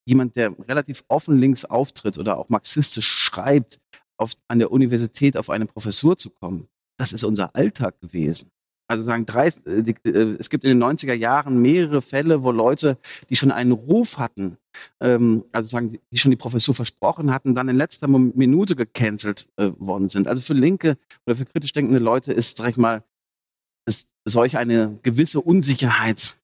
jemand, 0.06 0.36
der 0.36 0.58
relativ 0.68 1.04
offen 1.08 1.38
links 1.38 1.64
auftritt 1.64 2.18
oder 2.18 2.38
auch 2.38 2.50
marxistisch 2.50 3.08
schreibt, 3.08 3.80
auf, 4.18 4.34
an 4.48 4.60
der 4.60 4.72
Universität 4.72 5.38
auf 5.38 5.50
eine 5.50 5.66
Professur 5.66 6.18
zu 6.18 6.30
kommen, 6.32 6.68
das 6.98 7.14
ist 7.14 7.24
unser 7.24 7.56
Alltag 7.56 8.00
gewesen. 8.02 8.52
Also 8.90 9.04
sagen, 9.04 9.28
drei, 9.28 9.48
äh, 9.48 9.84
die, 9.84 9.96
äh, 10.04 10.36
es 10.40 10.50
gibt 10.50 10.64
in 10.64 10.72
den 10.72 10.84
90er 10.84 11.14
Jahren 11.14 11.62
mehrere 11.62 12.02
Fälle, 12.02 12.44
wo 12.44 12.52
Leute, 12.52 12.98
die 13.30 13.36
schon 13.36 13.52
einen 13.52 13.72
Ruf 13.72 14.18
hatten, 14.18 14.58
ähm, 15.00 15.46
also 15.52 15.68
sagen, 15.68 16.00
die 16.12 16.18
schon 16.18 16.32
die 16.32 16.38
Professur 16.38 16.74
versprochen 16.74 17.32
hatten, 17.32 17.54
dann 17.54 17.70
in 17.70 17.78
letzter 17.78 18.08
Minute 18.08 18.76
gecancelt 18.76 19.48
äh, 19.58 19.72
worden 19.78 20.10
sind. 20.10 20.28
Also 20.28 20.42
für 20.42 20.56
linke 20.56 20.98
oder 21.28 21.36
für 21.36 21.46
kritisch 21.46 21.72
denkende 21.72 22.00
Leute 22.00 22.34
ist, 22.34 22.58
sag 22.58 22.70
ich 22.70 22.78
mal, 22.78 23.04
ist 23.86 24.10
solch 24.26 24.58
eine 24.58 24.98
gewisse 25.04 25.40
Unsicherheit 25.40 26.36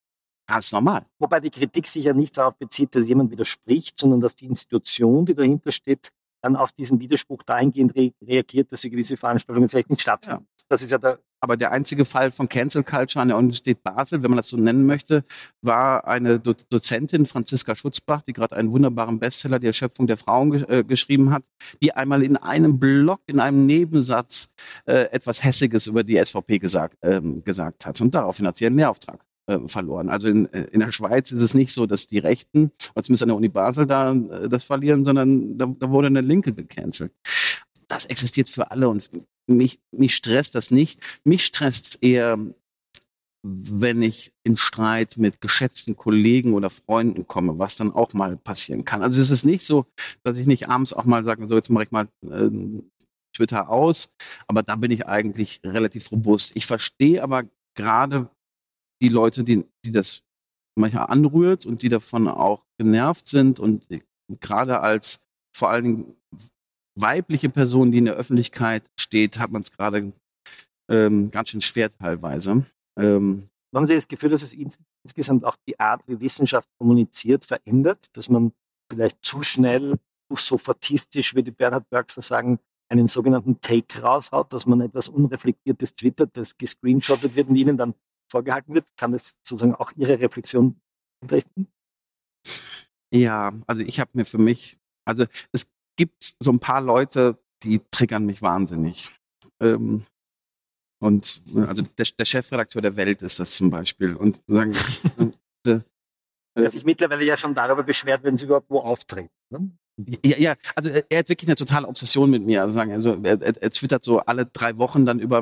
ganz 0.47 0.71
normal. 0.71 1.03
Wobei 1.17 1.39
die 1.39 1.49
Kritik 1.49 1.87
sich 1.87 2.05
ja 2.05 2.13
nicht 2.13 2.37
darauf 2.37 2.55
bezieht, 2.57 2.95
dass 2.95 3.07
jemand 3.07 3.31
widerspricht, 3.31 3.99
sondern 3.99 4.21
dass 4.21 4.35
die 4.35 4.45
Institution, 4.45 5.25
die 5.25 5.33
dahinter 5.33 5.71
steht, 5.71 6.11
dann 6.43 6.55
auf 6.55 6.71
diesen 6.71 6.99
Widerspruch 6.99 7.41
dahingehend 7.41 7.95
re 7.95 8.13
reagiert, 8.21 8.71
dass 8.71 8.81
sie 8.81 8.91
gewisse 8.91 9.17
Veranstaltungen 9.17 9.67
vielleicht 9.67 9.89
nicht 9.89 10.01
stattfinden. 10.01 10.43
Ja. 10.43 10.65
Das 10.69 10.83
ist 10.83 10.91
ja 10.91 10.99
der 10.99 11.19
aber 11.45 11.57
der 11.57 11.71
einzige 11.71 12.05
Fall 12.05 12.31
von 12.31 12.49
Cancel 12.49 12.83
Culture 12.83 13.21
an 13.21 13.27
der 13.27 13.37
Universität 13.37 13.83
Basel, 13.83 14.23
wenn 14.23 14.31
man 14.31 14.37
das 14.37 14.47
so 14.47 14.57
nennen 14.57 14.87
möchte, 14.87 15.23
war 15.61 16.07
eine 16.07 16.39
Do 16.39 16.55
Dozentin, 16.71 17.27
Franziska 17.27 17.75
Schutzbach, 17.75 18.23
die 18.23 18.33
gerade 18.33 18.55
einen 18.55 18.71
wunderbaren 18.71 19.19
Bestseller, 19.19 19.59
die 19.59 19.67
Erschöpfung 19.67 20.07
der 20.07 20.17
Frauen, 20.17 20.49
ge 20.49 20.79
äh, 20.79 20.83
geschrieben 20.83 21.29
hat, 21.29 21.43
die 21.83 21.93
einmal 21.93 22.23
in 22.23 22.35
einem 22.35 22.79
Blog, 22.79 23.19
in 23.27 23.39
einem 23.39 23.67
Nebensatz 23.67 24.49
äh, 24.87 25.11
etwas 25.11 25.43
Hässiges 25.43 25.85
über 25.85 26.03
die 26.03 26.17
SVP 26.17 26.57
gesagt, 26.57 26.97
ähm, 27.03 27.43
gesagt 27.43 27.85
hat. 27.85 28.01
Und 28.01 28.15
daraufhin 28.15 28.47
hat 28.47 28.57
sie 28.57 28.65
einen 28.65 28.77
Lehrauftrag 28.77 29.19
äh, 29.45 29.59
verloren. 29.67 30.09
Also 30.09 30.27
in, 30.27 30.51
äh, 30.51 30.63
in 30.71 30.79
der 30.79 30.91
Schweiz 30.91 31.31
ist 31.31 31.41
es 31.41 31.53
nicht 31.53 31.73
so, 31.73 31.85
dass 31.85 32.07
die 32.07 32.17
Rechten, 32.17 32.71
zumindest 32.99 33.21
an 33.21 33.29
der 33.29 33.37
Uni 33.37 33.49
Basel, 33.49 33.85
da 33.85 34.13
äh, 34.13 34.49
das 34.49 34.63
verlieren, 34.63 35.05
sondern 35.05 35.59
da, 35.59 35.67
da 35.79 35.91
wurde 35.91 36.07
eine 36.07 36.21
Linke 36.21 36.53
gecancelt 36.53 37.11
das 37.87 38.05
existiert 38.05 38.49
für 38.49 38.71
alle 38.71 38.89
und 38.89 39.09
mich, 39.47 39.79
mich 39.91 40.15
stresst 40.15 40.55
das 40.55 40.71
nicht. 40.71 40.99
Mich 41.23 41.45
stresst 41.45 41.99
eher 42.01 42.37
wenn 43.47 44.01
ich 44.01 44.33
in 44.43 44.57
Streit 44.57 45.17
mit 45.17 45.39
geschätzten 45.39 45.95
Kollegen 45.95 46.55
oder 46.55 46.71
Freunden 46.71 47.27
komme, 47.27 47.59
was 47.59 47.77
dann 47.77 47.91
auch 47.91 48.13
mal 48.13 48.37
passieren 48.37 48.85
kann. 48.85 49.03
Also 49.03 49.21
es 49.21 49.29
ist 49.29 49.45
nicht 49.45 49.63
so, 49.63 49.85
dass 50.23 50.39
ich 50.39 50.47
nicht 50.47 50.67
abends 50.67 50.93
auch 50.93 51.05
mal 51.05 51.23
sage, 51.23 51.47
so 51.47 51.53
jetzt 51.53 51.69
mache 51.69 51.83
ich 51.83 51.91
mal 51.91 52.07
äh, 52.23 52.49
Twitter 53.35 53.69
aus, 53.69 54.15
aber 54.47 54.63
da 54.63 54.75
bin 54.75 54.89
ich 54.89 55.05
eigentlich 55.05 55.61
relativ 55.63 56.11
robust. 56.11 56.55
Ich 56.55 56.65
verstehe 56.65 57.21
aber 57.21 57.43
gerade 57.75 58.29
die 58.99 59.09
Leute, 59.09 59.43
die, 59.43 59.63
die 59.85 59.91
das 59.91 60.23
manchmal 60.75 61.07
anrührt 61.07 61.67
und 61.67 61.83
die 61.83 61.89
davon 61.89 62.27
auch 62.27 62.63
genervt 62.79 63.27
sind 63.27 63.59
und 63.59 63.87
gerade 64.41 64.79
als 64.79 65.23
vor 65.55 65.69
allen 65.69 65.83
Dingen 65.83 66.15
weibliche 66.95 67.49
Person, 67.49 67.91
die 67.91 67.99
in 67.99 68.05
der 68.05 68.15
Öffentlichkeit 68.15 68.89
steht, 68.99 69.39
hat 69.39 69.51
man 69.51 69.61
es 69.61 69.71
gerade 69.71 70.13
ähm, 70.89 71.31
ganz 71.31 71.49
schön 71.49 71.61
schwer 71.61 71.89
teilweise. 71.91 72.65
Ähm, 72.97 73.47
haben 73.73 73.87
Sie 73.87 73.95
das 73.95 74.07
Gefühl, 74.07 74.29
dass 74.29 74.41
es 74.41 74.55
insgesamt 75.03 75.43
auch 75.43 75.57
die 75.67 75.79
Art, 75.79 76.01
wie 76.07 76.19
Wissenschaft 76.19 76.69
kommuniziert, 76.77 77.45
verändert? 77.45 78.07
Dass 78.13 78.29
man 78.29 78.53
vielleicht 78.89 79.17
zu 79.23 79.41
schnell, 79.41 79.97
so 80.33 80.57
fatistisch, 80.57 81.35
wie 81.35 81.43
die 81.43 81.51
Bernhard 81.51 81.89
Bergser 81.89 82.21
sagen, 82.21 82.59
einen 82.89 83.07
sogenannten 83.07 83.59
Take 83.61 84.01
raushaut, 84.01 84.53
dass 84.53 84.65
man 84.65 84.81
etwas 84.81 85.09
Unreflektiertes 85.09 85.95
twittert, 85.95 86.37
das 86.37 86.57
gescreenshottet 86.57 87.35
wird 87.35 87.49
und 87.49 87.55
Ihnen 87.55 87.77
dann 87.77 87.95
vorgehalten 88.31 88.73
wird? 88.73 88.85
Kann 88.97 89.11
das 89.11 89.35
sozusagen 89.43 89.75
auch 89.75 89.91
Ihre 89.95 90.19
Reflexion 90.19 90.79
entrichten? 91.21 91.67
Ja, 93.13 93.53
also 93.67 93.81
ich 93.81 93.99
habe 93.99 94.11
mir 94.13 94.25
für 94.25 94.37
mich, 94.37 94.77
also 95.05 95.25
es 95.51 95.69
gibt 95.95 96.35
so 96.39 96.51
ein 96.51 96.59
paar 96.59 96.81
Leute, 96.81 97.37
die 97.63 97.81
triggern 97.91 98.25
mich 98.25 98.41
wahnsinnig. 98.41 99.09
Ähm, 99.59 100.03
und 100.99 101.53
ne, 101.53 101.67
also 101.67 101.83
der, 101.83 102.05
der, 102.17 102.25
Chefredakteur 102.25 102.81
der 102.81 102.95
Welt 102.95 103.21
ist 103.21 103.39
das 103.39 103.51
zum 103.51 103.69
Beispiel. 103.69 104.15
Und 104.15 104.41
sagen, 104.47 104.73
äh, 105.65 105.79
der 106.55 106.71
sich 106.71 106.85
mittlerweile 106.85 107.23
ja 107.23 107.37
schon 107.37 107.53
darüber 107.53 107.83
beschwert, 107.83 108.23
wenn 108.23 108.37
sie 108.37 108.45
überhaupt 108.45 108.69
wo 108.69 108.79
auftreten. 108.79 109.29
Ne? 109.49 109.71
Ja, 110.25 110.37
ja, 110.37 110.55
also 110.75 110.89
er 110.89 111.19
hat 111.19 111.29
wirklich 111.29 111.47
eine 111.47 111.55
totale 111.55 111.87
Obsession 111.87 112.29
mit 112.29 112.43
mir. 112.43 112.61
Also, 112.61 112.73
sagen, 112.73 112.91
also 112.91 113.17
er, 113.23 113.41
er, 113.41 113.69
twittert 113.69 114.03
so 114.03 114.19
alle 114.19 114.45
drei 114.45 114.77
Wochen 114.77 115.05
dann 115.05 115.19
über, 115.19 115.41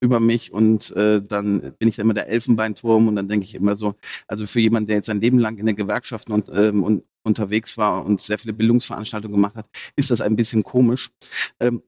über 0.00 0.20
mich 0.20 0.52
und 0.52 0.92
äh, 0.92 1.20
dann 1.20 1.74
bin 1.78 1.88
ich 1.88 1.96
dann 1.96 2.06
immer 2.06 2.14
der 2.14 2.28
Elfenbeinturm 2.28 3.08
und 3.08 3.16
dann 3.16 3.26
denke 3.26 3.44
ich 3.44 3.54
immer 3.56 3.74
so, 3.74 3.94
also 4.28 4.46
für 4.46 4.60
jemanden, 4.60 4.86
der 4.86 4.96
jetzt 4.96 5.06
sein 5.06 5.20
Leben 5.20 5.40
lang 5.40 5.58
in 5.58 5.66
den 5.66 5.74
Gewerkschaften 5.74 6.32
und, 6.32 6.48
ähm, 6.54 6.84
und 6.84 7.04
unterwegs 7.24 7.76
war 7.76 8.04
und 8.04 8.20
sehr 8.20 8.38
viele 8.38 8.52
Bildungsveranstaltungen 8.52 9.34
gemacht 9.34 9.56
hat, 9.56 9.66
ist 9.96 10.12
das 10.12 10.20
ein 10.20 10.36
bisschen 10.36 10.62
komisch. 10.62 11.10
Ähm, 11.58 11.82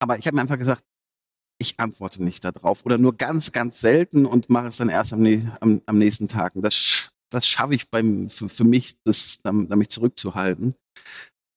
aber 0.00 0.18
ich 0.18 0.26
habe 0.26 0.34
mir 0.34 0.42
einfach 0.42 0.58
gesagt, 0.58 0.82
ich 1.60 1.78
antworte 1.78 2.24
nicht 2.24 2.42
darauf 2.44 2.84
oder 2.86 2.98
nur 2.98 3.16
ganz, 3.16 3.52
ganz 3.52 3.80
selten 3.80 4.26
und 4.26 4.48
mache 4.48 4.68
es 4.68 4.78
dann 4.78 4.88
erst 4.88 5.12
am, 5.12 5.24
am, 5.60 5.82
am 5.84 5.98
nächsten 5.98 6.26
Tag. 6.26 6.56
Und 6.56 6.62
das, 6.62 7.09
das 7.30 7.46
schaffe 7.46 7.74
ich 7.74 7.90
beim, 7.90 8.28
für, 8.28 8.48
für 8.48 8.64
mich, 8.64 8.96
das, 9.04 9.40
damit 9.42 9.90
zurückzuhalten. 9.90 10.74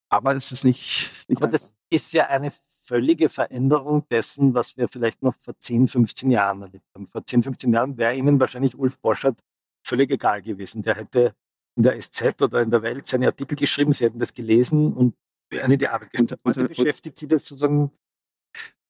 Aber 0.10 0.36
es 0.36 0.52
ist 0.52 0.64
nicht. 0.64 1.26
nicht 1.28 1.42
Aber 1.42 1.48
das 1.48 1.74
ist 1.90 2.14
ja 2.14 2.28
eine 2.28 2.52
völlige 2.84 3.30
Veränderung 3.30 4.08
dessen, 4.10 4.54
was 4.54 4.78
wir 4.78 4.88
vielleicht 4.88 5.24
noch 5.24 5.36
vor 5.36 5.58
10, 5.58 5.88
15 5.88 6.30
Jahren 6.30 6.62
erlebt 6.62 6.86
haben. 6.94 7.08
Vor 7.08 7.26
10, 7.26 7.44
15 7.44 7.74
Jahren 7.74 7.98
wäre 7.98 8.16
Ihnen 8.16 8.40
wahrscheinlich 8.40 8.78
Ulf 8.78 9.00
Boschert 9.00 9.40
völlig 9.86 10.12
egal 10.12 10.42
gewesen. 10.42 10.84
Der 10.84 10.96
hätte 10.96 11.36
in 11.76 11.84
der 11.84 12.00
SZ 12.00 12.42
oder 12.42 12.62
in 12.62 12.70
der 12.70 12.84
Welt 12.84 13.08
seine 13.08 13.28
Artikel 13.28 13.56
geschrieben, 13.56 13.94
Sie 13.94 14.06
hätten 14.06 14.20
das 14.20 14.34
gelesen 14.34 14.94
und 14.94 15.16
eine 15.52 15.78
die 15.78 15.88
Arbeit 15.88 16.12
gestellt. 16.12 16.40
Heute 16.46 16.68
beschäftigt 16.68 17.18
Sie 17.18 17.28
das 17.28 17.46
sozusagen 17.46 17.92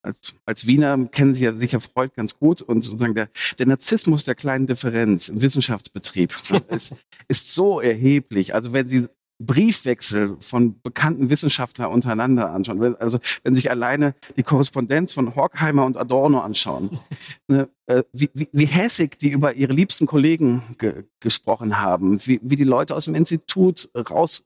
als, 0.04 0.36
als 0.46 0.68
Wiener 0.68 1.06
kennen 1.08 1.34
Sie 1.34 1.46
ja 1.46 1.54
sicher 1.54 1.80
Freud 1.80 2.12
ganz 2.16 2.38
gut 2.38 2.62
und 2.62 2.82
sozusagen 2.82 3.16
der, 3.16 3.30
der 3.58 3.66
Narzissmus 3.66 4.24
der 4.24 4.36
kleinen 4.36 4.68
Differenz 4.68 5.30
im 5.30 5.42
Wissenschaftsbetrieb 5.42 6.36
ist, 6.70 6.94
ist 7.28 7.54
so 7.54 7.80
erheblich. 7.80 8.54
Also 8.54 8.74
wenn 8.74 8.88
Sie 8.88 9.08
Briefwechsel 9.39 10.38
von 10.39 10.80
bekannten 10.82 11.30
Wissenschaftlern 11.30 11.92
untereinander 11.92 12.52
anschauen, 12.52 12.96
also 12.96 13.20
wenn 13.44 13.56
sich 13.56 13.70
alleine 13.72 14.16
die 14.38 14.44
Korrespondenz 14.44 15.13
von 15.13 15.36
Horkheimer 15.36 15.86
und 15.86 15.98
Adorno 15.98 16.39
anschauen, 16.39 17.00
ne, 17.48 17.68
äh, 17.88 18.04
wie, 18.13 18.30
wie, 18.34 18.48
wie 18.52 18.66
hässig 18.66 19.18
die 19.18 19.30
über 19.30 19.54
ihre 19.54 19.74
liebsten 19.74 20.06
Kollegen 20.06 20.62
ge 20.78 21.04
gesprochen 21.20 21.80
haben, 21.80 22.20
wie, 22.26 22.39
wie 22.44 22.56
die 22.56 22.63
Leute 22.63 22.96
aus 22.96 23.06
dem 23.06 23.16
Institut 23.16 23.89
raus, 23.96 24.46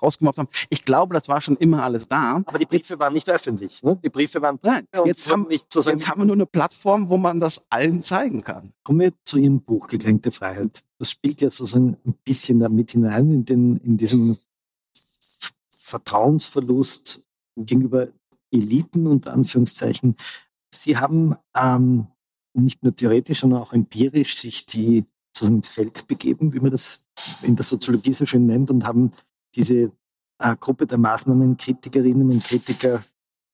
rausgemobbt 0.00 0.38
haben. 0.38 0.48
Ich 0.68 0.84
glaube, 0.84 1.14
das 1.14 1.28
war 1.28 1.40
schon 1.40 1.56
immer 1.56 1.82
alles 1.82 2.08
da. 2.08 2.42
Aber 2.46 2.58
die 2.58 2.66
Briefe 2.66 2.98
waren 2.98 3.12
nicht 3.12 3.28
öffentlich. 3.28 3.82
Ne? 3.82 3.98
Die 4.02 4.08
Briefe 4.08 4.40
waren 4.42 4.58
Nein, 4.62 4.86
jetzt, 5.04 5.30
haben, 5.30 5.46
nicht 5.48 5.74
jetzt 5.74 6.08
haben 6.08 6.20
wir 6.20 6.26
nur 6.26 6.36
eine 6.36 6.46
Plattform, 6.46 7.08
wo 7.08 7.16
man 7.16 7.40
das 7.40 7.64
allen 7.70 8.02
zeigen 8.02 8.42
kann. 8.42 8.72
Kommen 8.82 9.00
wir 9.00 9.12
zu 9.24 9.38
Ihrem 9.38 9.60
Buch 9.60 9.86
Gekränkte 9.86 10.30
Freiheit. 10.30 10.82
Das 10.98 11.10
spielt 11.10 11.40
ja 11.40 11.50
sozusagen 11.50 11.96
ein 12.06 12.14
bisschen 12.24 12.60
damit 12.60 12.92
hinein 12.92 13.30
in, 13.30 13.44
den, 13.44 13.76
in 13.78 13.96
diesen 13.96 14.38
Vertrauensverlust 15.70 17.26
gegenüber 17.56 18.08
Eliten 18.50 19.06
unter 19.06 19.32
Anführungszeichen. 19.32 20.16
Sie 20.70 20.96
haben 20.96 21.36
ähm, 21.54 22.06
nicht 22.54 22.82
nur 22.82 22.94
theoretisch, 22.94 23.40
sondern 23.40 23.60
auch 23.60 23.72
empirisch 23.72 24.38
sich 24.38 24.66
die 24.66 25.04
sozusagen 25.32 25.56
ins 25.56 25.68
Feld 25.68 26.06
begeben, 26.06 26.52
wie 26.54 26.60
man 26.60 26.70
das 26.70 27.08
in 27.42 27.56
der 27.56 27.64
Soziologie 27.64 28.12
so 28.12 28.24
schön 28.26 28.46
nennt, 28.46 28.70
und 28.70 28.84
haben 28.84 29.10
diese 29.54 29.92
äh, 30.38 30.56
Gruppe 30.56 30.86
der 30.86 30.98
Maßnahmenkritikerinnen 30.98 32.30
und 32.30 32.44
Kritiker 32.44 33.02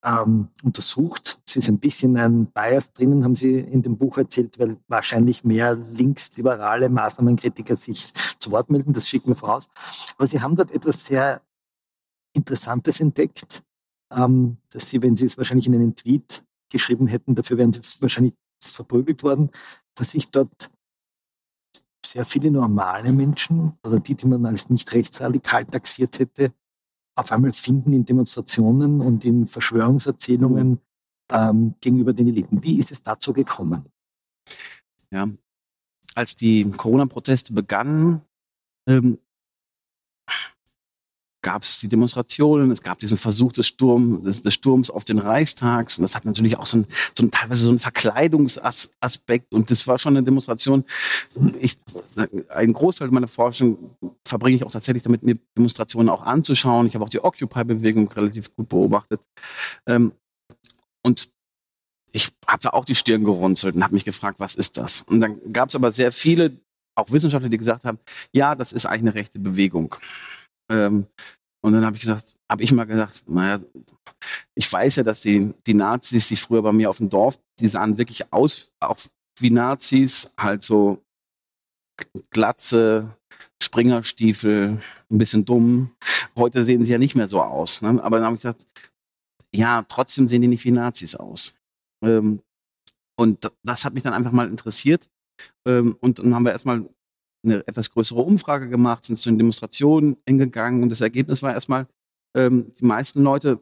ähm, 0.04 0.48
untersucht. 0.62 1.40
Es 1.46 1.56
ist 1.56 1.68
ein 1.68 1.78
bisschen 1.78 2.16
ein 2.16 2.46
Bias 2.46 2.92
drinnen, 2.92 3.24
haben 3.24 3.34
Sie 3.34 3.58
in 3.58 3.82
dem 3.82 3.98
Buch 3.98 4.16
erzählt, 4.18 4.58
weil 4.58 4.78
wahrscheinlich 4.88 5.44
mehr 5.44 5.74
linksliberale 5.74 6.88
Maßnahmenkritiker 6.88 7.76
sich 7.76 8.12
zu 8.38 8.50
Wort 8.50 8.70
melden. 8.70 8.92
Das 8.92 9.08
schicken 9.08 9.28
wir 9.28 9.36
voraus. 9.36 9.68
Aber 10.16 10.26
Sie 10.26 10.40
haben 10.40 10.56
dort 10.56 10.70
etwas 10.70 11.04
sehr 11.04 11.42
Interessantes 12.32 13.00
entdeckt, 13.00 13.62
ähm, 14.12 14.56
dass 14.70 14.88
Sie, 14.88 15.02
wenn 15.02 15.16
Sie 15.16 15.26
es 15.26 15.36
wahrscheinlich 15.36 15.66
in 15.66 15.74
einen 15.74 15.96
Tweet 15.96 16.44
geschrieben 16.70 17.06
hätten, 17.06 17.34
dafür 17.34 17.58
wären 17.58 17.72
Sie 17.72 17.80
wahrscheinlich 18.00 18.34
verprügelt 18.60 19.22
worden, 19.22 19.50
dass 19.96 20.12
sich 20.12 20.30
dort 20.30 20.70
sehr 22.10 22.24
viele 22.24 22.50
normale 22.50 23.12
Menschen 23.12 23.78
oder 23.84 24.00
die, 24.00 24.14
die 24.14 24.26
man 24.26 24.44
als 24.46 24.68
nicht 24.68 24.92
rechtsradikal 24.92 25.64
taxiert 25.64 26.18
hätte, 26.18 26.52
auf 27.14 27.30
einmal 27.30 27.52
finden 27.52 27.92
in 27.92 28.04
Demonstrationen 28.04 29.00
und 29.00 29.24
in 29.24 29.46
Verschwörungserzählungen 29.46 30.80
ähm, 31.30 31.74
gegenüber 31.80 32.12
den 32.12 32.28
Eliten. 32.28 32.62
Wie 32.62 32.78
ist 32.78 32.90
es 32.90 33.02
dazu 33.02 33.32
gekommen? 33.32 33.86
Ja, 35.10 35.28
als 36.14 36.36
die 36.36 36.68
Corona-Proteste 36.70 37.52
begannen, 37.52 38.22
ähm, 38.88 39.18
gab 41.42 41.62
es 41.62 41.78
die 41.78 41.88
Demonstrationen, 41.88 42.70
es 42.70 42.82
gab 42.82 42.98
diesen 42.98 43.16
Versuch 43.16 43.52
des, 43.52 43.66
Sturm, 43.66 44.22
des, 44.22 44.42
des 44.42 44.54
Sturms 44.54 44.90
auf 44.90 45.04
den 45.04 45.18
Reichstag. 45.18 45.90
Und 45.96 46.02
das 46.02 46.14
hat 46.14 46.24
natürlich 46.24 46.56
auch 46.58 46.66
so 46.66 46.78
ein, 46.78 46.86
so 47.16 47.24
ein 47.24 47.30
teilweise 47.30 47.62
so 47.62 47.70
einen 47.70 47.78
Verkleidungsaspekt. 47.78 49.52
Und 49.52 49.70
das 49.70 49.86
war 49.86 49.98
schon 49.98 50.16
eine 50.16 50.24
Demonstration. 50.24 50.84
Ich, 51.60 51.78
einen 52.48 52.72
Großteil 52.72 53.08
meiner 53.08 53.28
Forschung 53.28 53.96
verbringe 54.24 54.56
ich 54.56 54.64
auch 54.64 54.70
tatsächlich 54.70 55.02
damit, 55.02 55.22
mir 55.22 55.38
Demonstrationen 55.56 56.08
auch 56.08 56.22
anzuschauen. 56.22 56.86
Ich 56.86 56.94
habe 56.94 57.04
auch 57.04 57.10
die 57.10 57.22
Occupy-Bewegung 57.22 58.10
relativ 58.12 58.54
gut 58.54 58.68
beobachtet. 58.68 59.20
Ähm, 59.86 60.12
und 61.02 61.30
ich 62.12 62.28
habe 62.46 62.62
da 62.62 62.70
auch 62.70 62.84
die 62.84 62.94
Stirn 62.94 63.24
gerunzelt 63.24 63.74
und 63.76 63.82
habe 63.82 63.94
mich 63.94 64.04
gefragt, 64.04 64.40
was 64.40 64.54
ist 64.54 64.76
das? 64.76 65.02
Und 65.02 65.20
dann 65.20 65.52
gab 65.52 65.68
es 65.68 65.74
aber 65.74 65.92
sehr 65.92 66.12
viele, 66.12 66.56
auch 66.94 67.10
Wissenschaftler, 67.10 67.48
die 67.48 67.58
gesagt 67.58 67.84
haben, 67.84 67.98
ja, 68.32 68.54
das 68.54 68.72
ist 68.72 68.86
eigentlich 68.86 69.00
eine 69.00 69.14
rechte 69.14 69.38
Bewegung. 69.38 69.94
Ähm, 70.70 71.06
und 71.62 71.72
dann 71.74 71.84
habe 71.84 71.96
ich 71.96 72.02
gesagt, 72.02 72.34
habe 72.50 72.62
ich 72.62 72.72
mal 72.72 72.84
gesagt, 72.84 73.24
naja, 73.28 73.60
ich 74.54 74.72
weiß 74.72 74.96
ja, 74.96 75.02
dass 75.02 75.20
die, 75.20 75.52
die 75.66 75.74
Nazis, 75.74 76.28
die 76.28 76.36
früher 76.36 76.62
bei 76.62 76.72
mir 76.72 76.88
auf 76.88 76.98
dem 76.98 77.10
Dorf, 77.10 77.38
die 77.58 77.68
sahen 77.68 77.98
wirklich 77.98 78.32
aus, 78.32 78.72
auch 78.80 78.96
wie 79.38 79.50
Nazis, 79.50 80.32
halt 80.38 80.62
so 80.62 81.02
Glatze, 82.30 83.14
Springerstiefel, 83.62 84.80
ein 85.10 85.18
bisschen 85.18 85.44
dumm. 85.44 85.90
Heute 86.36 86.64
sehen 86.64 86.84
sie 86.84 86.92
ja 86.92 86.98
nicht 86.98 87.14
mehr 87.14 87.28
so 87.28 87.42
aus. 87.42 87.82
Ne? 87.82 88.02
Aber 88.02 88.16
dann 88.16 88.26
habe 88.26 88.36
ich 88.36 88.42
gesagt, 88.42 88.66
ja, 89.54 89.82
trotzdem 89.82 90.28
sehen 90.28 90.42
die 90.42 90.48
nicht 90.48 90.64
wie 90.64 90.70
Nazis 90.70 91.14
aus. 91.14 91.58
Ähm, 92.02 92.40
und 93.18 93.50
das 93.62 93.84
hat 93.84 93.92
mich 93.92 94.02
dann 94.02 94.14
einfach 94.14 94.32
mal 94.32 94.48
interessiert. 94.48 95.10
Ähm, 95.66 95.96
und 96.00 96.18
dann 96.18 96.34
haben 96.34 96.44
wir 96.44 96.52
erstmal 96.52 96.88
eine 97.44 97.66
etwas 97.66 97.90
größere 97.90 98.20
Umfrage 98.20 98.68
gemacht, 98.68 99.04
sind 99.04 99.16
zu 99.16 99.30
den 99.30 99.38
Demonstrationen 99.38 100.16
hingegangen 100.26 100.82
und 100.82 100.90
das 100.90 101.00
Ergebnis 101.00 101.42
war 101.42 101.54
erstmal, 101.54 101.86
ähm, 102.36 102.72
die 102.78 102.84
meisten 102.84 103.22
Leute 103.22 103.60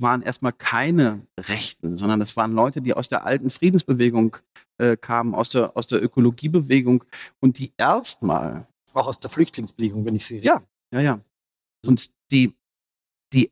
waren 0.00 0.22
erstmal 0.22 0.52
keine 0.52 1.26
Rechten, 1.38 1.96
sondern 1.96 2.20
das 2.20 2.36
waren 2.36 2.52
Leute, 2.52 2.80
die 2.80 2.94
aus 2.94 3.08
der 3.08 3.24
alten 3.24 3.50
Friedensbewegung 3.50 4.36
äh, 4.78 4.96
kamen, 4.96 5.34
aus 5.34 5.50
der, 5.50 5.76
aus 5.76 5.86
der 5.86 6.02
Ökologiebewegung 6.02 7.04
und 7.40 7.58
die 7.58 7.72
erstmal. 7.76 8.66
Auch 8.92 9.06
aus 9.08 9.20
der 9.20 9.30
Flüchtlingsbewegung, 9.30 10.04
wenn 10.04 10.14
ich 10.14 10.26
sie. 10.26 10.38
Ja, 10.38 10.62
ja, 10.92 11.00
ja. 11.00 11.20
Und 11.86 12.10
die, 12.30 12.54
die, 13.32 13.50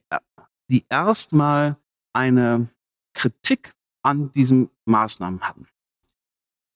die 0.70 0.84
erstmal 0.88 1.76
eine 2.12 2.68
Kritik 3.14 3.72
an 4.04 4.32
diesen 4.32 4.70
Maßnahmen 4.84 5.40
hatten. 5.40 5.66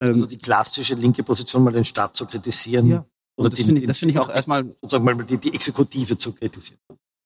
Ähm, 0.01 0.13
also 0.13 0.25
die 0.25 0.37
klassische 0.37 0.95
linke 0.95 1.23
Position, 1.23 1.63
mal 1.63 1.73
den 1.73 1.83
Staat 1.83 2.15
zu 2.15 2.25
kritisieren. 2.25 2.87
Ja. 2.87 3.05
Oder 3.37 3.49
das 3.49 3.61
finde 3.61 3.81
ich, 3.81 3.97
find 3.97 4.11
ich 4.11 4.19
auch 4.19 4.29
erstmal. 4.29 4.63
Sozusagen 4.81 5.05
mal 5.05 5.15
die, 5.15 5.37
die 5.37 5.53
Exekutive 5.53 6.17
zu 6.17 6.33
kritisieren. 6.33 6.79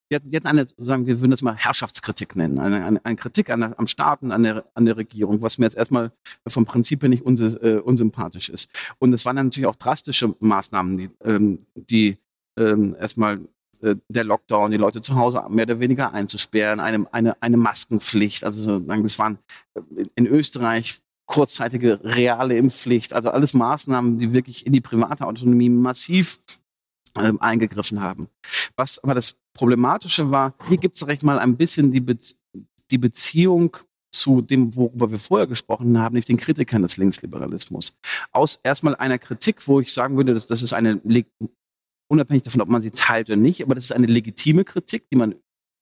Wir 0.10 0.38
hatten, 0.38 0.47
eine, 0.47 0.67
sagen 0.77 1.05
wir 1.05 1.21
würden 1.21 1.31
das 1.31 1.41
mal 1.41 1.55
Herrschaftskritik 1.55 2.36
nennen, 2.36 2.60
eine, 2.60 2.84
eine, 2.84 3.05
eine 3.05 3.15
Kritik 3.15 3.49
an 3.49 3.62
der, 3.62 3.79
am 3.79 3.88
Staat 3.88 4.21
und 4.21 4.34
an 4.34 4.43
der, 4.43 4.65
an 4.73 4.84
der 4.84 4.97
Regierung, 4.97 5.41
was 5.41 5.57
mir 5.57 5.63
jetzt 5.63 5.77
erstmal 5.77 6.12
vom 6.45 6.65
Prinzip 6.65 7.01
her 7.01 7.07
nicht 7.07 7.23
uns, 7.23 7.39
äh, 7.39 7.79
unsympathisch 7.81 8.49
ist. 8.49 8.69
Und 8.99 9.13
es 9.13 9.23
waren 9.23 9.38
dann 9.38 9.45
natürlich 9.45 9.67
auch 9.67 9.77
drastische 9.77 10.36
Maßnahmen, 10.39 10.97
die, 10.97 11.10
ähm, 11.23 11.65
die 11.75 12.17
ähm, 12.60 12.93
erstmal 12.99 13.39
äh, 13.81 13.95
der 14.10 14.25
Lockdown, 14.25 14.71
die 14.71 14.77
Leute 14.77 14.99
zu 14.99 15.15
Hause 15.15 15.43
mehr 15.49 15.63
oder 15.63 15.79
weniger 15.79 16.13
einzusperren, 16.13 16.81
eine, 16.81 17.07
eine, 17.13 17.41
eine 17.41 17.55
Maskenpflicht. 17.55 18.43
Also 18.43 18.79
das 18.79 19.17
waren 19.17 19.39
äh, 19.75 20.05
in 20.15 20.27
Österreich 20.27 21.01
kurzzeitige 21.32 22.02
reale 22.04 22.58
Impfpflicht, 22.58 23.13
also 23.13 23.30
alles 23.30 23.54
Maßnahmen, 23.54 24.20
die 24.20 24.34
wirklich 24.34 24.65
in 24.65 24.74
die 24.74 24.82
private 24.82 25.26
Autonomie 25.26 25.70
massiv 25.70 26.39
ähm, 27.17 27.41
eingegriffen 27.41 28.02
haben. 28.02 28.28
Was 28.76 29.02
aber 29.02 29.13
das 29.13 29.38
Problematische 29.54 30.30
war, 30.30 30.54
hier 30.67 30.78
gibt 30.78 30.98
es 30.98 31.08
recht 31.08 31.24
mal 31.24 31.39
ein 31.39 31.56
bisschen 31.56 31.94
die, 31.94 32.02
Be 32.02 32.17
die 32.91 32.98
Beziehung 32.98 33.78
zu 34.13 34.41
dem, 34.41 34.76
worüber 34.76 35.10
wir 35.10 35.20
vorher 35.20 35.48
gesprochen 35.48 35.98
haben, 35.98 36.13
nämlich 36.13 36.26
den 36.26 36.36
Kritikern 36.36 36.82
des 36.82 36.98
Linksliberalismus. 36.98 37.98
Aus 38.34 38.60
erstmal 38.62 38.98
einer 38.98 39.17
Kritik, 39.17 39.65
wo 39.70 39.80
ich 39.80 39.94
sagen 39.94 40.17
würde, 40.17 40.34
dass 40.34 40.48
das 40.48 40.62
ist 40.62 40.74
eine, 40.74 41.00
unabhängig 42.10 42.44
davon, 42.44 42.60
ob 42.60 42.67
man 42.67 42.82
sie 42.82 42.91
teilt 42.91 43.30
oder 43.30 43.38
nicht, 43.38 43.63
aber 43.63 43.74
das 43.74 43.86
ist 43.86 43.94
eine 43.94 44.08
legitime 44.08 44.65
Kritik, 44.65 45.10
die 45.10 45.15
man 45.15 45.36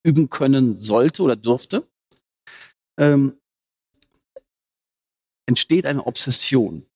üben 0.06 0.30
können 0.30 0.80
sollte 0.80 1.24
oder 1.24 1.34
durfte. 1.34 1.88
Ähm, 3.00 3.39
entsteht 5.50 5.84
eine 5.84 6.06
Obsession. 6.06 6.86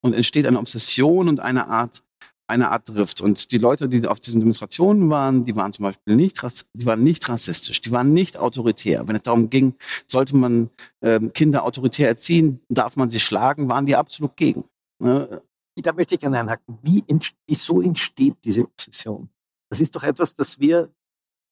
Und 0.00 0.14
entsteht 0.14 0.46
eine 0.46 0.58
Obsession 0.58 1.28
und 1.28 1.40
eine 1.40 1.68
Art, 1.68 2.02
eine 2.46 2.70
Art 2.70 2.88
Drift. 2.88 3.20
Und 3.20 3.50
die 3.50 3.58
Leute, 3.58 3.88
die 3.88 4.06
auf 4.06 4.20
diesen 4.20 4.40
Demonstrationen 4.40 5.10
waren, 5.10 5.44
die 5.44 5.54
waren 5.56 5.72
zum 5.72 5.82
Beispiel 5.82 6.16
nicht, 6.16 6.40
die 6.72 6.86
waren 6.86 7.02
nicht 7.02 7.28
rassistisch, 7.28 7.82
die 7.82 7.90
waren 7.90 8.14
nicht 8.14 8.36
autoritär. 8.38 9.06
Wenn 9.06 9.16
es 9.16 9.22
darum 9.22 9.50
ging, 9.50 9.74
sollte 10.06 10.36
man 10.36 10.70
ähm, 11.02 11.32
Kinder 11.32 11.64
autoritär 11.64 12.08
erziehen, 12.08 12.60
darf 12.68 12.96
man 12.96 13.10
sie 13.10 13.20
schlagen, 13.20 13.68
waren 13.68 13.86
die 13.86 13.96
absolut 13.96 14.36
gegen. 14.36 14.64
Ne? 15.00 15.42
Da 15.76 15.92
möchte 15.92 16.14
ich 16.14 16.20
gerne 16.20 16.38
einhaken. 16.38 16.78
Wie 16.82 17.02
ent 17.08 17.34
wieso 17.46 17.82
entsteht 17.82 18.36
diese 18.44 18.62
Obsession? 18.62 19.28
Das 19.68 19.80
ist 19.80 19.96
doch 19.96 20.04
etwas, 20.04 20.34
das 20.34 20.60
wir 20.60 20.88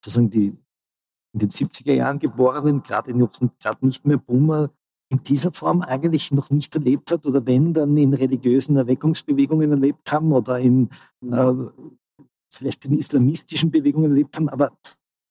sozusagen 0.03 0.29
die 0.29 0.57
in 1.33 1.39
den 1.39 1.49
70er 1.49 1.93
Jahren 1.93 2.19
geborenen, 2.19 2.81
gerade 2.83 3.13
nicht 3.85 4.05
mehr 4.05 4.17
Boomer, 4.17 4.71
in 5.09 5.23
dieser 5.23 5.51
Form 5.51 5.81
eigentlich 5.81 6.31
noch 6.31 6.49
nicht 6.49 6.75
erlebt 6.75 7.11
hat 7.11 7.25
oder 7.25 7.45
wenn, 7.45 7.73
dann 7.73 7.95
in 7.97 8.13
religiösen 8.13 8.75
Erweckungsbewegungen 8.77 9.71
erlebt 9.71 10.11
haben 10.11 10.31
oder 10.31 10.59
in 10.59 10.89
äh, 11.21 11.53
vielleicht 12.49 12.85
in 12.85 12.97
islamistischen 12.97 13.71
Bewegungen 13.71 14.11
erlebt 14.11 14.35
haben, 14.37 14.49
aber 14.49 14.77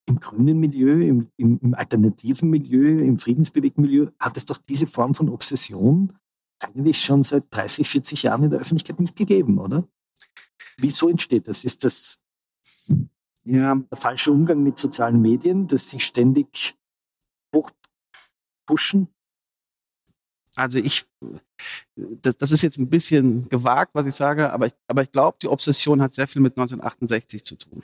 im 0.06 0.18
grünen 0.18 0.58
Milieu, 0.58 1.00
im, 1.00 1.28
im, 1.36 1.58
im 1.62 1.74
alternativen 1.74 2.50
Milieu, 2.50 3.00
im 3.00 3.18
friedensbewegten 3.18 3.82
Milieu 3.82 4.08
hat 4.18 4.36
es 4.36 4.44
doch 4.44 4.58
diese 4.58 4.86
Form 4.86 5.14
von 5.14 5.28
Obsession 5.28 6.12
eigentlich 6.58 7.02
schon 7.02 7.22
seit 7.22 7.44
30, 7.50 7.88
40 7.88 8.22
Jahren 8.24 8.44
in 8.44 8.50
der 8.50 8.60
Öffentlichkeit 8.60 9.00
nicht 9.00 9.16
gegeben, 9.16 9.58
oder? 9.58 9.86
Wieso 10.76 11.08
entsteht 11.08 11.48
das? 11.48 11.64
Ist 11.64 11.84
das 11.84 12.20
ja. 13.44 13.74
der 13.74 13.98
falsche 13.98 14.32
Umgang 14.32 14.62
mit 14.62 14.78
sozialen 14.78 15.20
Medien, 15.20 15.66
dass 15.66 15.90
sich 15.90 16.04
ständig 16.04 16.76
hochpushen? 17.54 19.08
Also 20.56 20.78
ich, 20.78 21.06
das, 21.96 22.36
das, 22.36 22.52
ist 22.52 22.62
jetzt 22.62 22.78
ein 22.78 22.90
bisschen 22.90 23.48
gewagt, 23.48 23.94
was 23.94 24.06
ich 24.06 24.14
sage, 24.14 24.52
aber 24.52 24.66
ich, 24.66 24.74
aber 24.86 25.02
ich 25.02 25.12
glaube, 25.12 25.38
die 25.40 25.48
Obsession 25.48 26.02
hat 26.02 26.14
sehr 26.14 26.28
viel 26.28 26.42
mit 26.42 26.54
1968 26.54 27.44
zu 27.44 27.56
tun. 27.56 27.82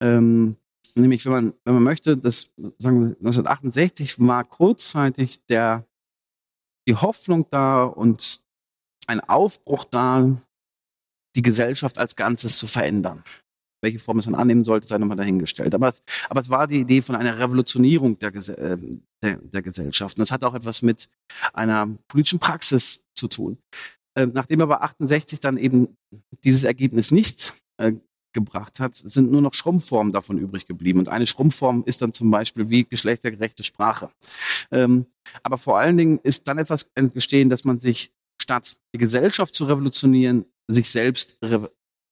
Ähm, 0.00 0.56
nämlich, 0.94 1.24
wenn 1.26 1.32
man, 1.32 1.54
wenn 1.64 1.74
man 1.74 1.82
möchte, 1.82 2.16
das, 2.16 2.52
sagen 2.78 3.00
wir, 3.00 3.08
1968 3.18 4.18
war 4.18 4.44
kurzzeitig 4.44 5.44
der, 5.46 5.84
die 6.88 6.94
Hoffnung 6.94 7.46
da 7.50 7.84
und 7.84 8.42
ein 9.06 9.20
Aufbruch 9.20 9.84
da, 9.84 10.36
die 11.36 11.42
Gesellschaft 11.42 11.98
als 11.98 12.16
Ganzes 12.16 12.56
zu 12.56 12.66
verändern. 12.66 13.22
Welche 13.82 13.98
Form 13.98 14.18
es 14.18 14.24
dann 14.24 14.34
annehmen 14.34 14.64
sollte, 14.64 14.86
sei 14.86 14.98
nochmal 14.98 15.16
dahingestellt. 15.16 15.74
Aber 15.74 15.88
es, 15.88 16.02
aber 16.28 16.40
es 16.40 16.50
war 16.50 16.66
die 16.66 16.80
Idee 16.80 17.02
von 17.02 17.14
einer 17.14 17.38
Revolutionierung 17.38 18.18
der, 18.18 18.34
äh, 18.34 18.76
der, 19.22 19.36
der 19.38 19.62
Gesellschaft. 19.62 20.16
Und 20.16 20.20
das 20.20 20.30
hat 20.30 20.44
auch 20.44 20.54
etwas 20.54 20.82
mit 20.82 21.08
einer 21.52 21.88
politischen 22.08 22.38
Praxis 22.38 23.06
zu 23.14 23.28
tun. 23.28 23.58
Äh, 24.16 24.26
nachdem 24.26 24.62
aber 24.62 24.82
68 24.82 25.40
dann 25.40 25.58
eben 25.58 25.96
dieses 26.42 26.64
Ergebnis 26.64 27.10
nicht 27.10 27.52
äh, 27.76 27.92
gebracht 28.36 28.80
hat, 28.80 28.94
sind 28.94 29.30
nur 29.30 29.40
noch 29.40 29.54
Schrumpfformen 29.54 30.12
davon 30.12 30.38
übrig 30.38 30.66
geblieben. 30.66 30.98
Und 30.98 31.08
eine 31.08 31.26
Schrumpfform 31.26 31.84
ist 31.86 32.02
dann 32.02 32.12
zum 32.12 32.30
Beispiel 32.30 32.68
wie 32.68 32.84
geschlechtergerechte 32.84 33.64
Sprache. 33.64 34.10
Ähm, 34.70 35.06
aber 35.42 35.58
vor 35.58 35.78
allen 35.78 35.96
Dingen 35.96 36.20
ist 36.22 36.46
dann 36.46 36.58
etwas 36.58 36.90
entstehen, 36.94 37.48
dass 37.48 37.64
man 37.64 37.80
sich 37.80 38.12
statt 38.40 38.76
die 38.94 38.98
Gesellschaft 38.98 39.54
zu 39.54 39.64
revolutionieren, 39.64 40.44
sich 40.68 40.90
selbst, 40.90 41.38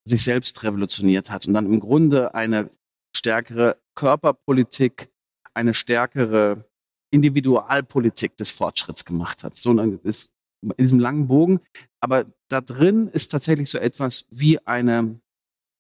sich 0.05 0.23
selbst 0.23 0.63
revolutioniert 0.63 1.31
hat 1.31 1.47
und 1.47 1.55
dann 1.55 1.67
im 1.67 1.81
Grunde 1.81 2.35
eine 2.35 2.71
stärkere 3.17 3.79
Körperpolitik, 3.95 5.11
eine 5.55 5.73
stärkere 5.73 6.65
Individualpolitik 7.11 8.37
des 8.37 8.51
Fortschritts 8.51 9.05
gemacht 9.05 9.45
hat. 9.45 9.57
So 9.57 9.73
ist 10.03 10.33
in 10.63 10.85
diesem 10.85 10.99
langen 10.99 11.29
Bogen. 11.29 11.61
Aber 12.01 12.27
da 12.49 12.61
drin 12.61 13.09
ist 13.09 13.29
tatsächlich 13.31 13.71
so 13.71 13.79
etwas 13.79 14.27
wie 14.31 14.59
eine, 14.67 15.21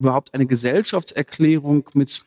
überhaupt 0.00 0.32
eine 0.34 0.46
Gesellschaftserklärung 0.46 1.90
mit, 1.94 2.26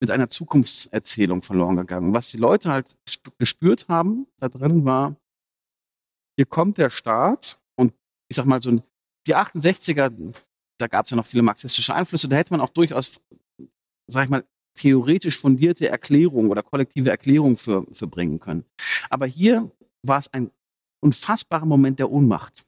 mit 0.00 0.10
einer 0.10 0.28
Zukunftserzählung 0.28 1.42
verloren 1.42 1.76
gegangen. 1.76 2.14
Was 2.14 2.30
die 2.30 2.38
Leute 2.38 2.70
halt 2.70 2.96
gespürt 3.38 3.88
haben, 3.88 4.26
da 4.38 4.48
drin 4.48 4.84
war, 4.84 5.16
hier 6.36 6.46
kommt 6.46 6.78
der 6.78 6.90
Staat 6.90 7.62
und 7.76 7.94
ich 8.28 8.36
sag 8.36 8.46
mal 8.46 8.62
so, 8.62 8.82
die 9.26 9.36
68er, 9.36 10.34
da 10.78 10.86
gab 10.86 11.04
es 11.04 11.10
ja 11.10 11.16
noch 11.16 11.26
viele 11.26 11.42
marxistische 11.42 11.94
Einflüsse, 11.94 12.28
da 12.28 12.36
hätte 12.36 12.52
man 12.52 12.60
auch 12.60 12.68
durchaus, 12.68 13.20
sag 14.06 14.24
ich 14.24 14.30
mal, 14.30 14.44
theoretisch 14.74 15.38
fundierte 15.38 15.88
Erklärung 15.88 16.50
oder 16.50 16.62
kollektive 16.62 17.10
Erklärung 17.10 17.56
für, 17.56 17.86
für 17.92 18.06
bringen 18.06 18.40
können. 18.40 18.64
Aber 19.10 19.26
hier 19.26 19.70
war 20.02 20.18
es 20.18 20.32
ein 20.32 20.50
unfassbarer 21.00 21.66
Moment 21.66 21.98
der 21.98 22.10
Ohnmacht. 22.10 22.64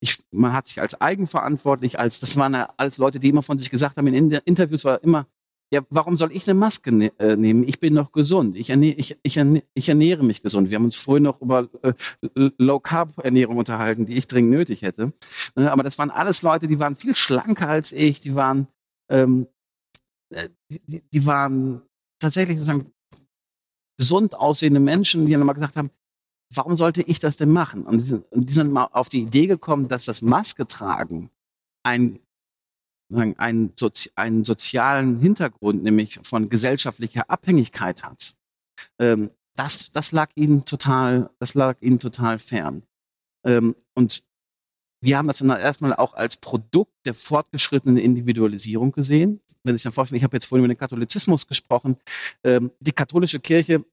Ich, 0.00 0.18
man 0.30 0.52
hat 0.52 0.68
sich 0.68 0.80
als 0.80 1.00
eigenverantwortlich, 1.00 1.98
als 1.98 2.20
das 2.20 2.36
waren 2.36 2.54
alles 2.54 2.98
Leute, 2.98 3.18
die 3.18 3.28
immer 3.28 3.42
von 3.42 3.58
sich 3.58 3.70
gesagt 3.70 3.96
haben 3.96 4.06
in 4.06 4.30
Interviews 4.30 4.84
war 4.84 5.02
immer, 5.02 5.26
ja, 5.70 5.82
warum 5.90 6.16
soll 6.16 6.32
ich 6.32 6.48
eine 6.48 6.58
Maske 6.58 6.92
ne 6.92 7.12
äh, 7.18 7.36
nehmen? 7.36 7.66
Ich 7.66 7.78
bin 7.78 7.94
noch 7.94 8.12
gesund. 8.12 8.56
Ich, 8.56 8.70
ernähre, 8.70 8.96
ich, 8.96 9.18
ich, 9.22 9.36
ernähre, 9.36 9.64
ich 9.74 9.88
ernähre 9.88 10.24
mich 10.24 10.42
gesund. 10.42 10.70
Wir 10.70 10.76
haben 10.76 10.84
uns 10.84 10.96
vorhin 10.96 11.24
noch 11.24 11.40
über 11.42 11.68
äh, 11.82 11.92
Low-Carb-Ernährung 12.58 13.58
unterhalten, 13.58 14.06
die 14.06 14.14
ich 14.14 14.26
dringend 14.26 14.52
nötig 14.52 14.82
hätte. 14.82 15.12
Äh, 15.56 15.64
aber 15.64 15.82
das 15.82 15.98
waren 15.98 16.10
alles 16.10 16.42
Leute, 16.42 16.68
die 16.68 16.78
waren 16.78 16.94
viel 16.94 17.14
schlanker 17.14 17.68
als 17.68 17.92
ich, 17.92 18.20
die 18.20 18.34
waren 18.34 18.66
ähm, 19.10 19.46
äh, 20.34 20.48
die, 20.70 21.02
die 21.12 21.26
waren 21.26 21.82
tatsächlich 22.20 22.58
sozusagen 22.58 22.92
gesund 23.98 24.34
aussehende 24.34 24.80
Menschen, 24.80 25.26
die 25.26 25.32
dann 25.32 25.44
mal 25.44 25.52
gesagt 25.52 25.76
haben, 25.76 25.90
warum 26.54 26.76
sollte 26.76 27.02
ich 27.02 27.18
das 27.18 27.36
denn 27.36 27.50
machen? 27.50 27.82
Und 27.82 27.98
die 27.98 28.04
sind, 28.04 28.26
die 28.32 28.52
sind 28.52 28.72
mal 28.72 28.88
auf 28.92 29.08
die 29.08 29.22
Idee 29.22 29.46
gekommen, 29.46 29.88
dass 29.88 30.04
das 30.04 30.22
Maske 30.22 30.66
tragen 30.66 31.30
ein, 31.84 32.20
einen, 33.12 33.72
Sozi 33.74 34.10
einen 34.16 34.44
sozialen 34.44 35.20
Hintergrund, 35.20 35.82
nämlich 35.82 36.20
von 36.22 36.48
gesellschaftlicher 36.48 37.30
Abhängigkeit 37.30 38.04
hat. 38.04 38.34
Ähm, 38.98 39.30
das, 39.56 39.90
das 39.92 40.12
lag 40.12 40.30
ihnen 40.34 40.64
total, 40.64 41.30
das 41.38 41.54
lag 41.54 41.80
ihnen 41.80 41.98
total 41.98 42.38
fern. 42.38 42.84
Ähm, 43.44 43.74
und 43.94 44.22
wir 45.00 45.16
haben 45.16 45.28
das 45.28 45.38
dann 45.38 45.50
erstmal 45.50 45.94
auch 45.94 46.14
als 46.14 46.36
Produkt 46.36 46.92
der 47.06 47.14
fortgeschrittenen 47.14 47.96
Individualisierung 47.96 48.92
gesehen 48.92 49.40
wenn 49.68 49.76
sich 49.76 49.84
dann 49.84 49.92
vorstellen, 49.92 50.16
ich 50.16 50.24
habe 50.24 50.36
jetzt 50.36 50.46
vorhin 50.46 50.64
über 50.64 50.74
den 50.74 50.78
Katholizismus 50.78 51.46
gesprochen, 51.46 51.96
ähm, 52.44 52.70
die 52.80 52.92
katholische 52.92 53.40
Kirche, 53.40 53.84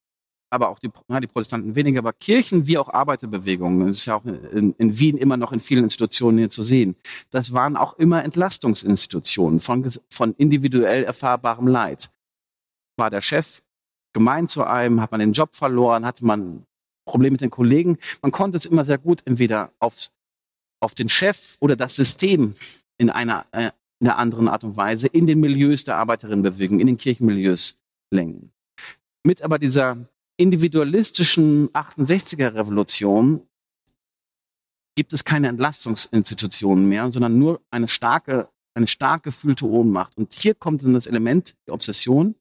aber 0.50 0.70
auch 0.70 0.80
die, 0.80 0.90
na, 1.08 1.20
die 1.20 1.28
Protestanten 1.28 1.76
weniger, 1.76 2.00
aber 2.00 2.14
Kirchen 2.14 2.68
wie 2.68 2.78
auch 2.78 2.90
Arbeiterbewegungen, 2.90 3.88
das 3.88 3.98
ist 3.98 4.06
ja 4.06 4.16
auch 4.16 4.26
in, 4.26 4.74
in, 4.78 5.00
Wien 5.00 5.18
immer 5.18 5.38
noch 5.38 5.52
in 5.52 5.60
vielen 5.60 5.84
Institutionen 5.84 6.38
hier 6.38 6.50
zu 6.50 6.64
sehen, 6.64 6.96
das 7.32 7.54
waren 7.54 7.76
auch 7.76 7.98
immer 7.98 8.24
Entlastungsinstitutionen 8.24 9.60
von, 9.60 9.86
von 10.10 10.34
individuell 10.36 11.04
erfahrbarem 11.04 11.68
Leid. 11.68 12.10
War 12.98 13.10
der 13.10 13.22
Chef 13.22 13.62
gemein 14.14 14.48
zu 14.48 14.64
einem, 14.64 15.02
hat 15.02 15.12
man 15.12 15.20
den 15.20 15.34
Job 15.34 15.56
verloren, 15.56 16.06
hatte 16.06 16.26
man 16.26 16.66
Probleme 17.06 17.34
mit 17.34 17.42
den 17.42 17.52
Kollegen, 17.52 17.98
man 18.22 18.32
konnte 18.32 18.58
es 18.58 18.66
immer 18.66 18.86
sehr 18.86 18.98
gut 18.98 19.22
entweder 19.26 19.72
auf, 19.80 20.10
auf 20.80 20.96
den 20.96 21.10
Chef 21.10 21.58
oder 21.60 21.76
das 21.76 21.96
System 21.96 22.56
in 22.98 23.10
einer, 23.10 23.46
äh, 23.52 23.72
in 24.00 24.08
einer 24.08 24.18
anderen 24.18 24.48
Art 24.48 24.64
und 24.64 24.78
Weise 24.78 25.08
in 25.08 25.28
den 25.28 25.40
Milieus 25.40 25.84
der 25.84 25.98
Arbeiterinnenbewegung, 25.98 26.80
in 26.80 26.88
den 26.88 26.98
Kirchenmilieus 26.98 27.80
lenken. 28.12 28.52
Mit 29.24 29.42
aber 29.42 29.60
dieser 29.60 29.98
individualistischen 30.38 31.70
68er 31.70 32.54
Revolution 32.54 33.48
gibt 34.96 35.14
es 35.14 35.24
keine 35.24 35.50
Entlastungsinstitutionen 35.50 36.88
mehr, 36.88 37.12
sondern 37.12 37.38
nur 37.38 37.62
eine 37.70 37.88
starke, 37.88 38.50
eine 38.76 38.88
stark 38.88 39.24
gefühlte 39.24 39.66
Ohnmacht. 39.66 40.18
Und 40.18 40.34
hier 40.34 40.56
kommt 40.56 40.84
dann 40.84 40.94
das 40.94 41.08
Element, 41.08 41.56
die 41.68 41.72
Obsession. 41.72 42.36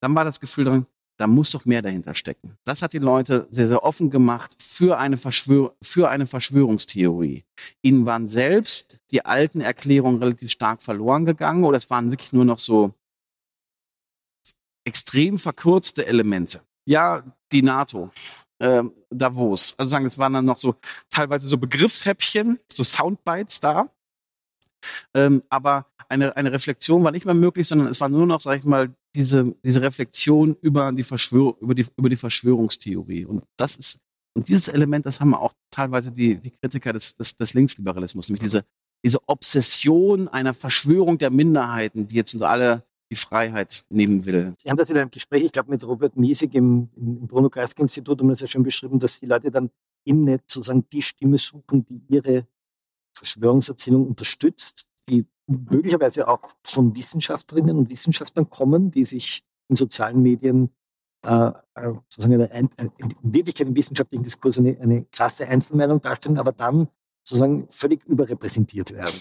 Dann 0.00 0.14
war 0.14 0.24
das 0.24 0.40
Gefühl 0.40 0.64
drin, 0.64 0.86
da 1.18 1.26
muss 1.26 1.50
doch 1.52 1.64
mehr 1.64 1.82
dahinter 1.82 2.14
stecken. 2.14 2.56
Das 2.64 2.82
hat 2.82 2.92
die 2.92 2.98
Leute 2.98 3.46
sehr, 3.50 3.68
sehr 3.68 3.84
offen 3.84 4.10
gemacht 4.10 4.56
für 4.60 4.98
eine, 4.98 5.16
Verschwör 5.16 5.76
für 5.82 6.08
eine 6.08 6.26
Verschwörungstheorie. 6.26 7.44
Ihnen 7.82 8.06
waren 8.06 8.28
selbst 8.28 8.98
die 9.10 9.24
alten 9.24 9.60
Erklärungen 9.60 10.18
relativ 10.18 10.50
stark 10.50 10.82
verloren 10.82 11.26
gegangen 11.26 11.64
oder 11.64 11.76
es 11.76 11.90
waren 11.90 12.10
wirklich 12.10 12.32
nur 12.32 12.44
noch 12.44 12.58
so 12.58 12.94
extrem 14.84 15.38
verkürzte 15.38 16.06
Elemente. 16.06 16.62
Ja, 16.86 17.22
die 17.52 17.62
NATO, 17.62 18.10
äh, 18.58 18.82
Davos. 19.10 19.74
Also 19.78 19.90
sagen, 19.90 20.06
es 20.06 20.18
waren 20.18 20.32
dann 20.32 20.44
noch 20.44 20.58
so 20.58 20.76
teilweise 21.10 21.46
so 21.46 21.58
Begriffshäppchen, 21.58 22.58
so 22.70 22.84
Soundbites 22.84 23.60
da. 23.60 23.88
Ähm, 25.14 25.42
aber 25.48 25.86
eine, 26.08 26.36
eine 26.36 26.52
Reflexion 26.52 27.04
war 27.04 27.12
nicht 27.12 27.24
mehr 27.24 27.34
möglich, 27.34 27.68
sondern 27.68 27.88
es 27.88 28.00
war 28.00 28.08
nur 28.08 28.26
noch, 28.26 28.40
sag 28.40 28.58
ich 28.58 28.64
mal, 28.64 28.94
diese, 29.14 29.54
diese 29.64 29.80
Reflexion 29.80 30.56
über 30.60 30.92
die, 30.92 31.04
Verschwör 31.04 31.56
über, 31.60 31.74
die, 31.74 31.86
über 31.96 32.08
die 32.08 32.16
Verschwörungstheorie. 32.16 33.24
Und 33.24 33.44
das 33.56 33.76
ist, 33.76 34.00
und 34.34 34.48
dieses 34.48 34.68
Element, 34.68 35.06
das 35.06 35.20
haben 35.20 35.34
auch 35.34 35.52
teilweise 35.70 36.12
die, 36.12 36.36
die 36.36 36.50
Kritiker 36.50 36.92
des, 36.92 37.14
des, 37.14 37.36
des 37.36 37.54
Linksliberalismus, 37.54 38.28
nämlich 38.28 38.42
diese, 38.42 38.64
diese 39.04 39.20
Obsession 39.26 40.28
einer 40.28 40.54
Verschwörung 40.54 41.18
der 41.18 41.30
Minderheiten, 41.30 42.06
die 42.06 42.16
jetzt 42.16 42.34
uns 42.34 42.42
alle 42.42 42.84
die 43.12 43.16
Freiheit 43.16 43.84
nehmen 43.90 44.24
will. 44.24 44.54
Sie 44.56 44.70
haben 44.70 44.78
das 44.78 44.88
in 44.88 44.96
einem 44.96 45.10
Gespräch, 45.10 45.44
ich 45.44 45.52
glaube, 45.52 45.70
mit 45.70 45.86
Robert 45.86 46.16
Miesig 46.16 46.54
im, 46.54 46.88
im 46.96 47.26
Bruno 47.26 47.50
Kreisky 47.50 47.82
Institut, 47.82 48.18
haben 48.20 48.28
das 48.30 48.40
ja 48.40 48.46
schon 48.46 48.62
beschrieben, 48.62 48.98
dass 48.98 49.20
die 49.20 49.26
Leute 49.26 49.50
dann 49.50 49.68
im 50.04 50.24
Netz 50.24 50.54
sozusagen 50.54 50.88
die 50.90 51.02
Stimme 51.02 51.36
suchen, 51.36 51.84
die 51.84 52.02
ihre 52.08 52.46
Verschwörungserzählung 53.12 54.06
unterstützt, 54.06 54.88
die 55.10 55.26
möglicherweise 55.46 56.26
auch 56.26 56.40
von 56.64 56.94
Wissenschaftlerinnen 56.94 57.76
und 57.76 57.90
Wissenschaftlern 57.90 58.48
kommen, 58.48 58.90
die 58.90 59.04
sich 59.04 59.44
in 59.68 59.76
sozialen 59.76 60.22
Medien 60.22 60.70
äh, 61.26 61.52
äh 61.74 61.92
sozusagen 62.08 62.32
eine, 62.32 62.50
eine, 62.50 62.70
in 62.96 63.34
Wirklichkeit 63.34 63.66
im 63.66 63.76
wissenschaftlichen 63.76 64.24
Diskurs 64.24 64.56
eine, 64.56 64.80
eine 64.80 65.04
krasse 65.12 65.46
Einzelmeinung 65.46 66.00
darstellen, 66.00 66.38
aber 66.38 66.52
dann 66.52 66.88
sozusagen 67.24 67.68
völlig 67.68 68.06
überrepräsentiert 68.06 68.94
werden. 68.94 69.20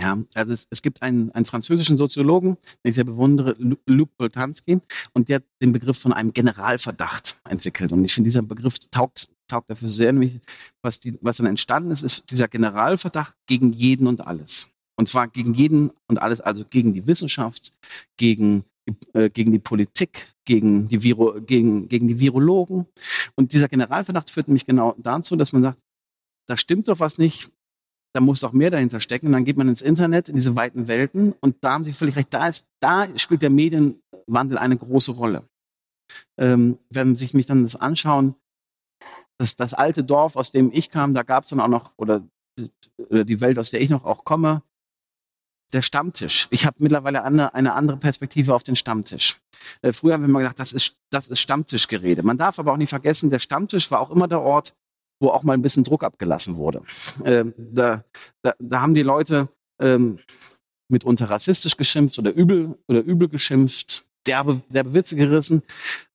Ja, 0.00 0.16
also 0.34 0.52
es, 0.52 0.66
es 0.70 0.80
gibt 0.80 1.02
einen, 1.02 1.32
einen 1.32 1.44
französischen 1.44 1.96
Soziologen, 1.96 2.56
den 2.84 2.90
ich 2.90 2.94
sehr 2.94 3.04
bewundere, 3.04 3.56
Luc 3.86 4.16
Boltanski, 4.16 4.80
und 5.12 5.28
der 5.28 5.36
hat 5.36 5.44
den 5.60 5.72
Begriff 5.72 5.98
von 5.98 6.12
einem 6.12 6.32
Generalverdacht 6.32 7.40
entwickelt. 7.48 7.92
Und 7.92 8.04
ich 8.04 8.14
finde, 8.14 8.28
dieser 8.28 8.42
Begriff 8.42 8.78
taugt, 8.90 9.28
taugt 9.48 9.70
dafür 9.70 9.88
sehr, 9.88 10.12
nämlich 10.12 10.40
was, 10.82 11.00
die, 11.00 11.18
was 11.20 11.38
dann 11.38 11.46
entstanden 11.46 11.90
ist, 11.90 12.02
ist 12.02 12.30
dieser 12.30 12.46
Generalverdacht 12.46 13.34
gegen 13.46 13.72
jeden 13.72 14.06
und 14.06 14.24
alles. 14.24 14.70
Und 14.96 15.08
zwar 15.08 15.26
gegen 15.28 15.54
jeden 15.54 15.90
und 16.06 16.22
alles, 16.22 16.40
also 16.40 16.64
gegen 16.64 16.92
die 16.92 17.06
Wissenschaft, 17.06 17.72
gegen, 18.16 18.64
äh, 19.14 19.30
gegen 19.30 19.50
die 19.50 19.58
Politik, 19.58 20.32
gegen 20.44 20.86
die, 20.86 21.02
Viro, 21.02 21.40
gegen, 21.40 21.88
gegen 21.88 22.06
die 22.06 22.20
Virologen. 22.20 22.86
Und 23.34 23.52
dieser 23.52 23.68
Generalverdacht 23.68 24.30
führt 24.30 24.46
nämlich 24.46 24.66
genau 24.66 24.94
dazu, 24.98 25.34
dass 25.34 25.52
man 25.52 25.62
sagt, 25.62 25.78
da 26.48 26.56
stimmt 26.56 26.88
doch 26.88 27.00
was 27.00 27.18
nicht, 27.18 27.50
da 28.14 28.20
muss 28.20 28.40
doch 28.40 28.52
mehr 28.52 28.70
dahinter 28.70 29.00
stecken. 29.00 29.26
Und 29.26 29.32
dann 29.32 29.44
geht 29.44 29.56
man 29.56 29.68
ins 29.68 29.82
Internet, 29.82 30.28
in 30.28 30.36
diese 30.36 30.56
weiten 30.56 30.88
Welten 30.88 31.34
und 31.40 31.56
da 31.62 31.72
haben 31.72 31.84
Sie 31.84 31.92
völlig 31.92 32.16
recht, 32.16 32.32
da, 32.32 32.48
ist, 32.48 32.66
da 32.80 33.06
spielt 33.18 33.42
der 33.42 33.50
Medienwandel 33.50 34.58
eine 34.58 34.76
große 34.76 35.12
Rolle. 35.12 35.44
Ähm, 36.38 36.78
wenn 36.90 37.14
Sie 37.14 37.20
sich 37.20 37.34
mich 37.34 37.46
dann 37.46 37.62
das 37.62 37.76
anschauen, 37.76 38.34
das, 39.38 39.56
das 39.56 39.74
alte 39.74 40.02
Dorf, 40.04 40.36
aus 40.36 40.50
dem 40.50 40.70
ich 40.72 40.90
kam, 40.90 41.14
da 41.14 41.22
gab 41.22 41.44
es 41.44 41.50
dann 41.50 41.60
auch 41.60 41.68
noch, 41.68 41.92
oder, 41.96 42.22
oder 42.96 43.24
die 43.24 43.40
Welt, 43.40 43.58
aus 43.58 43.70
der 43.70 43.80
ich 43.80 43.90
noch 43.90 44.04
auch 44.04 44.24
komme, 44.24 44.62
der 45.72 45.82
Stammtisch. 45.82 46.48
Ich 46.50 46.64
habe 46.64 46.76
mittlerweile 46.80 47.22
eine, 47.22 47.54
eine, 47.54 47.74
andere 47.74 47.98
Perspektive 47.98 48.54
auf 48.54 48.62
den 48.62 48.74
Stammtisch. 48.74 49.38
Äh, 49.82 49.92
früher 49.92 50.14
haben 50.14 50.22
wir 50.22 50.28
immer 50.28 50.40
gedacht, 50.40 50.58
das 50.58 50.72
ist, 50.72 50.96
das 51.10 51.28
ist 51.28 51.40
Stammtischgerede. 51.40 52.22
Man 52.22 52.38
darf 52.38 52.58
aber 52.58 52.72
auch 52.72 52.78
nicht 52.78 52.88
vergessen, 52.88 53.30
der 53.30 53.38
Stammtisch 53.38 53.90
war 53.90 54.00
auch 54.00 54.10
immer 54.10 54.28
der 54.28 54.40
Ort, 54.40 54.74
wo 55.20 55.30
auch 55.30 55.42
mal 55.42 55.54
ein 55.54 55.62
bisschen 55.62 55.84
Druck 55.84 56.04
abgelassen 56.04 56.56
wurde. 56.56 56.82
Ähm, 57.24 57.54
da, 57.56 58.04
da, 58.42 58.54
da, 58.58 58.80
haben 58.80 58.94
die 58.94 59.02
Leute 59.02 59.48
ähm, 59.80 60.18
mitunter 60.88 61.28
rassistisch 61.28 61.76
geschimpft 61.76 62.18
oder 62.18 62.32
übel 62.32 62.78
oder 62.88 63.00
übel 63.02 63.28
geschimpft, 63.28 64.04
derbe, 64.26 64.60
derbe 64.68 64.94
Witze 64.94 65.16
gerissen. 65.16 65.62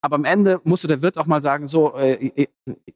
Aber 0.01 0.15
am 0.15 0.25
Ende 0.25 0.61
musste 0.63 0.87
der 0.87 1.01
Wirt 1.01 1.17
auch 1.17 1.25
mal 1.25 1.41
sagen, 1.41 1.67
so, 1.67 1.95
äh, 1.95 2.47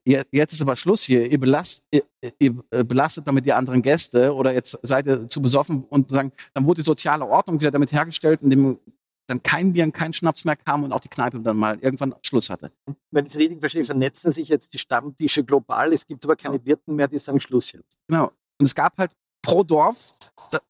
jetzt 0.06 0.54
ist 0.54 0.62
aber 0.62 0.76
Schluss 0.76 1.04
hier, 1.04 1.30
ihr, 1.30 1.40
belast, 1.40 1.84
ihr, 1.92 2.04
ihr, 2.40 2.54
belastet 2.84 3.28
damit 3.28 3.46
die 3.46 3.54
anderen 3.54 3.82
Gäste 3.82 4.34
oder 4.34 4.54
jetzt 4.54 4.78
seid 4.84 5.08
ihr 5.08 5.28
zu 5.28 5.42
besoffen 5.42 5.84
und 5.90 6.10
sagen, 6.10 6.32
dann 6.54 6.66
wurde 6.66 6.82
die 6.82 6.86
soziale 6.86 7.26
Ordnung 7.26 7.60
wieder 7.60 7.72
damit 7.72 7.92
hergestellt, 7.92 8.42
indem 8.42 8.80
dann 9.28 9.44
kein 9.44 9.74
Bier 9.74 9.84
und 9.84 9.92
kein 9.92 10.14
Schnaps 10.14 10.46
mehr 10.46 10.56
kam 10.56 10.84
und 10.84 10.92
auch 10.94 11.02
die 11.02 11.10
Kneipe 11.10 11.40
dann 11.40 11.58
mal 11.58 11.78
irgendwann 11.80 12.16
Schluss 12.24 12.50
hatte. 12.50 12.72
Wenn 13.12 13.26
ich 13.26 13.34
es 13.34 13.38
richtig 13.38 13.60
verstehe, 13.60 13.84
vernetzen 13.84 14.32
sich 14.32 14.48
jetzt 14.48 14.74
die 14.74 14.80
Stammtische 14.80 15.44
global. 15.44 15.94
Es 15.94 16.08
gibt 16.08 16.24
aber 16.24 16.36
keine 16.36 16.64
Wirten 16.66 16.96
mehr, 16.96 17.08
die 17.08 17.20
sagen 17.20 17.40
Schluss 17.40 17.72
jetzt. 17.72 18.00
Genau. 18.08 18.32
Und 18.60 18.66
es 18.66 18.74
gab 18.74 18.98
halt 18.98 19.12
pro 19.44 19.64
Dorf, 19.64 20.14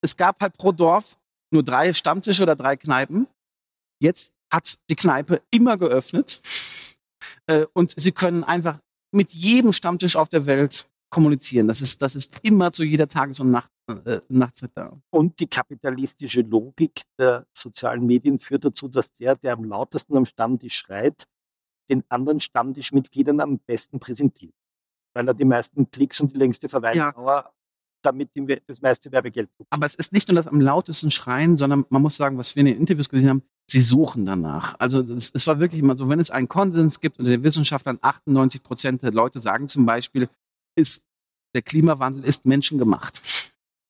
es 0.01 0.17
gab 0.17 0.41
halt 0.41 0.57
pro 0.57 0.71
Dorf 0.71 1.17
nur 1.51 1.63
drei 1.63 1.93
Stammtische 1.93 2.43
oder 2.43 2.55
drei 2.55 2.75
Kneipen. 2.75 3.27
Jetzt 4.01 4.33
hat 4.51 4.79
die 4.89 4.95
Kneipe 4.95 5.41
immer 5.51 5.77
geöffnet 5.77 6.41
äh, 7.47 7.65
und 7.73 7.93
sie 7.97 8.11
können 8.11 8.43
einfach 8.43 8.79
mit 9.13 9.33
jedem 9.33 9.73
Stammtisch 9.73 10.15
auf 10.15 10.29
der 10.29 10.45
Welt 10.45 10.89
kommunizieren. 11.09 11.67
Das 11.67 11.81
ist, 11.81 12.01
das 12.01 12.15
ist 12.15 12.39
immer 12.43 12.71
zu 12.71 12.83
jeder 12.83 13.07
Tages- 13.07 13.39
und 13.39 13.51
Nacht, 13.51 13.69
äh, 13.87 14.21
Nachtzeit 14.29 14.71
da. 14.75 14.99
Und 15.09 15.39
die 15.39 15.47
kapitalistische 15.47 16.41
Logik 16.41 17.03
der 17.17 17.45
sozialen 17.53 18.05
Medien 18.05 18.39
führt 18.39 18.65
dazu, 18.65 18.87
dass 18.87 19.13
der, 19.13 19.35
der 19.35 19.53
am 19.53 19.63
lautesten 19.63 20.17
am 20.17 20.25
Stammtisch 20.25 20.77
schreit, 20.77 21.27
den 21.89 22.03
anderen 22.09 22.39
Stammtischmitgliedern 22.39 23.39
am 23.39 23.59
besten 23.59 23.99
präsentiert. 23.99 24.53
Weil 25.13 25.27
er 25.27 25.33
die 25.33 25.45
meisten 25.45 25.89
Klicks 25.89 26.19
und 26.19 26.33
die 26.33 26.37
längste 26.37 26.67
Verweildauer 26.67 27.43
ja. 27.45 27.51
damit 28.01 28.29
das 28.67 28.81
meiste 28.81 29.11
Werbegeld 29.11 29.49
tut. 29.57 29.67
Aber 29.69 29.85
es 29.85 29.95
ist 29.95 30.11
nicht 30.11 30.27
nur 30.27 30.35
das 30.35 30.47
am 30.47 30.59
lautesten 30.59 31.11
Schreien, 31.11 31.57
sondern 31.57 31.85
man 31.89 32.01
muss 32.01 32.17
sagen, 32.17 32.37
was 32.37 32.55
wir 32.55 32.61
in 32.61 32.67
den 32.67 32.77
Interviews 32.77 33.09
gesehen 33.09 33.29
haben, 33.29 33.43
sie 33.69 33.81
suchen 33.81 34.25
danach. 34.25 34.75
Also 34.79 35.01
es, 35.01 35.31
es 35.33 35.47
war 35.47 35.59
wirklich 35.59 35.81
immer 35.81 35.97
so, 35.97 36.09
wenn 36.09 36.19
es 36.19 36.29
einen 36.31 36.47
Konsens 36.47 36.99
gibt 36.99 37.19
unter 37.19 37.31
den 37.31 37.43
Wissenschaftlern, 37.43 37.99
98 38.01 38.63
Prozent 38.63 39.01
der 39.01 39.11
Leute 39.11 39.39
sagen 39.39 39.67
zum 39.67 39.85
Beispiel, 39.85 40.29
ist, 40.75 41.03
der 41.55 41.61
Klimawandel 41.61 42.23
ist 42.23 42.45
menschengemacht. 42.45 43.21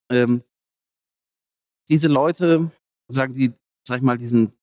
Ähm, 0.10 0.44
diese 1.90 2.08
Leute, 2.08 2.72
sagen 3.08 3.34
die, 3.34 3.54
sag 3.88 3.98
ich 3.98 4.04
mal, 4.04 4.18
diesen, 4.18 4.54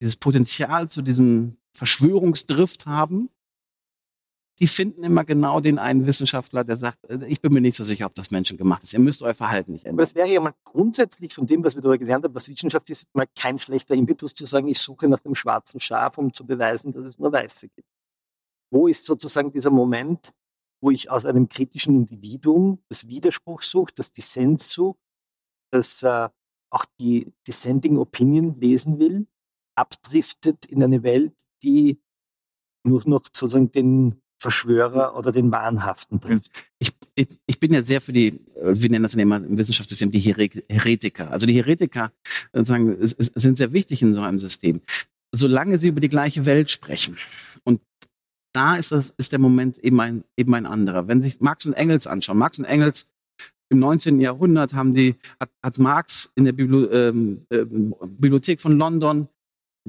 dieses 0.00 0.16
Potenzial 0.16 0.88
zu 0.88 1.02
diesem 1.02 1.56
Verschwörungsdrift 1.72 2.86
haben, 2.86 3.30
die 4.60 4.66
finden 4.66 5.02
immer 5.04 5.24
genau 5.24 5.60
den 5.60 5.78
einen 5.78 6.06
Wissenschaftler, 6.06 6.64
der 6.64 6.76
sagt, 6.76 7.08
äh, 7.08 7.26
ich 7.26 7.40
bin 7.40 7.52
mir 7.52 7.62
nicht 7.62 7.76
so 7.76 7.84
sicher, 7.84 8.06
ob 8.06 8.14
das 8.14 8.30
menschengemacht 8.30 8.82
ist. 8.82 8.92
Ihr 8.92 9.00
müsst 9.00 9.22
euer 9.22 9.32
Verhalten 9.32 9.72
nicht 9.72 9.86
ändern. 9.86 9.96
Aber 9.96 10.02
es 10.02 10.14
wäre 10.14 10.28
ja 10.28 10.40
mal 10.40 10.54
grundsätzlich 10.64 11.32
von 11.32 11.46
dem, 11.46 11.64
was 11.64 11.74
wir 11.74 11.82
darüber 11.82 11.96
gelernt 11.96 12.24
haben, 12.24 12.34
was 12.34 12.48
Wissenschaft 12.48 12.90
ist, 12.90 13.08
mal 13.14 13.26
kein 13.38 13.58
schlechter 13.58 13.94
Impetus 13.94 14.34
zu 14.34 14.44
sagen, 14.44 14.68
ich 14.68 14.78
suche 14.78 15.08
nach 15.08 15.20
dem 15.20 15.34
schwarzen 15.34 15.80
Schaf, 15.80 16.18
um 16.18 16.32
zu 16.34 16.46
beweisen, 16.46 16.92
dass 16.92 17.06
es 17.06 17.18
nur 17.18 17.32
Weiße 17.32 17.68
gibt. 17.68 17.88
Wo 18.70 18.86
ist 18.86 19.04
sozusagen 19.06 19.50
dieser 19.50 19.70
Moment, 19.70 20.32
wo 20.80 20.90
ich 20.90 21.10
aus 21.10 21.26
einem 21.26 21.48
kritischen 21.48 21.94
Individuum 21.94 22.82
das 22.88 23.08
Widerspruch 23.08 23.62
suche, 23.62 23.92
das 23.94 24.12
Dissens 24.12 24.72
suche, 24.72 24.98
das 25.70 26.02
äh, 26.02 26.28
auch 26.70 26.84
die 26.98 27.32
Dissenting 27.46 27.98
Opinion 27.98 28.58
lesen 28.60 28.98
will, 28.98 29.26
abdriftet 29.74 30.66
in 30.66 30.82
eine 30.82 31.02
Welt, 31.02 31.34
die 31.62 32.00
nur 32.84 33.02
noch 33.06 33.24
sozusagen 33.24 33.70
den 33.70 34.22
Verschwörer 34.38 35.16
oder 35.16 35.32
den 35.32 35.50
Wahnhaften 35.50 36.18
trifft. 36.18 36.50
Ich, 36.78 36.92
ich, 37.14 37.28
ich, 37.46 37.60
bin 37.60 37.74
ja 37.74 37.82
sehr 37.82 38.00
für 38.00 38.12
die, 38.12 38.40
wir 38.56 38.90
nennen 38.90 39.02
das 39.02 39.14
immer 39.14 39.36
im 39.36 39.58
Wissenschaftssystem 39.58 40.10
die 40.10 40.20
Heretiker. 40.20 41.30
Also 41.30 41.46
die 41.46 41.54
Heretiker 41.54 42.10
sagen, 42.54 42.96
sind 43.00 43.58
sehr 43.58 43.74
wichtig 43.74 44.00
in 44.00 44.14
so 44.14 44.22
einem 44.22 44.40
System. 44.40 44.80
Solange 45.32 45.78
sie 45.78 45.88
über 45.88 46.00
die 46.00 46.08
gleiche 46.08 46.46
Welt 46.46 46.70
sprechen 46.70 47.18
da 48.52 48.76
ist, 48.76 48.92
das, 48.92 49.10
ist 49.16 49.32
der 49.32 49.38
Moment 49.38 49.78
eben 49.78 50.00
ein, 50.00 50.24
eben 50.36 50.54
ein 50.54 50.66
anderer. 50.66 51.08
Wenn 51.08 51.22
sich 51.22 51.40
Marx 51.40 51.66
und 51.66 51.74
Engels 51.74 52.06
anschauen, 52.06 52.38
Marx 52.38 52.58
und 52.58 52.64
Engels 52.64 53.06
im 53.68 53.78
19. 53.78 54.20
Jahrhundert 54.20 54.74
haben 54.74 54.94
die, 54.94 55.14
hat, 55.38 55.50
hat 55.62 55.78
Marx 55.78 56.32
in 56.34 56.44
der 56.44 56.52
Bibli 56.52 56.84
ähm, 56.86 57.46
äh, 57.50 57.64
Bibliothek 57.64 58.60
von 58.60 58.76
London 58.76 59.28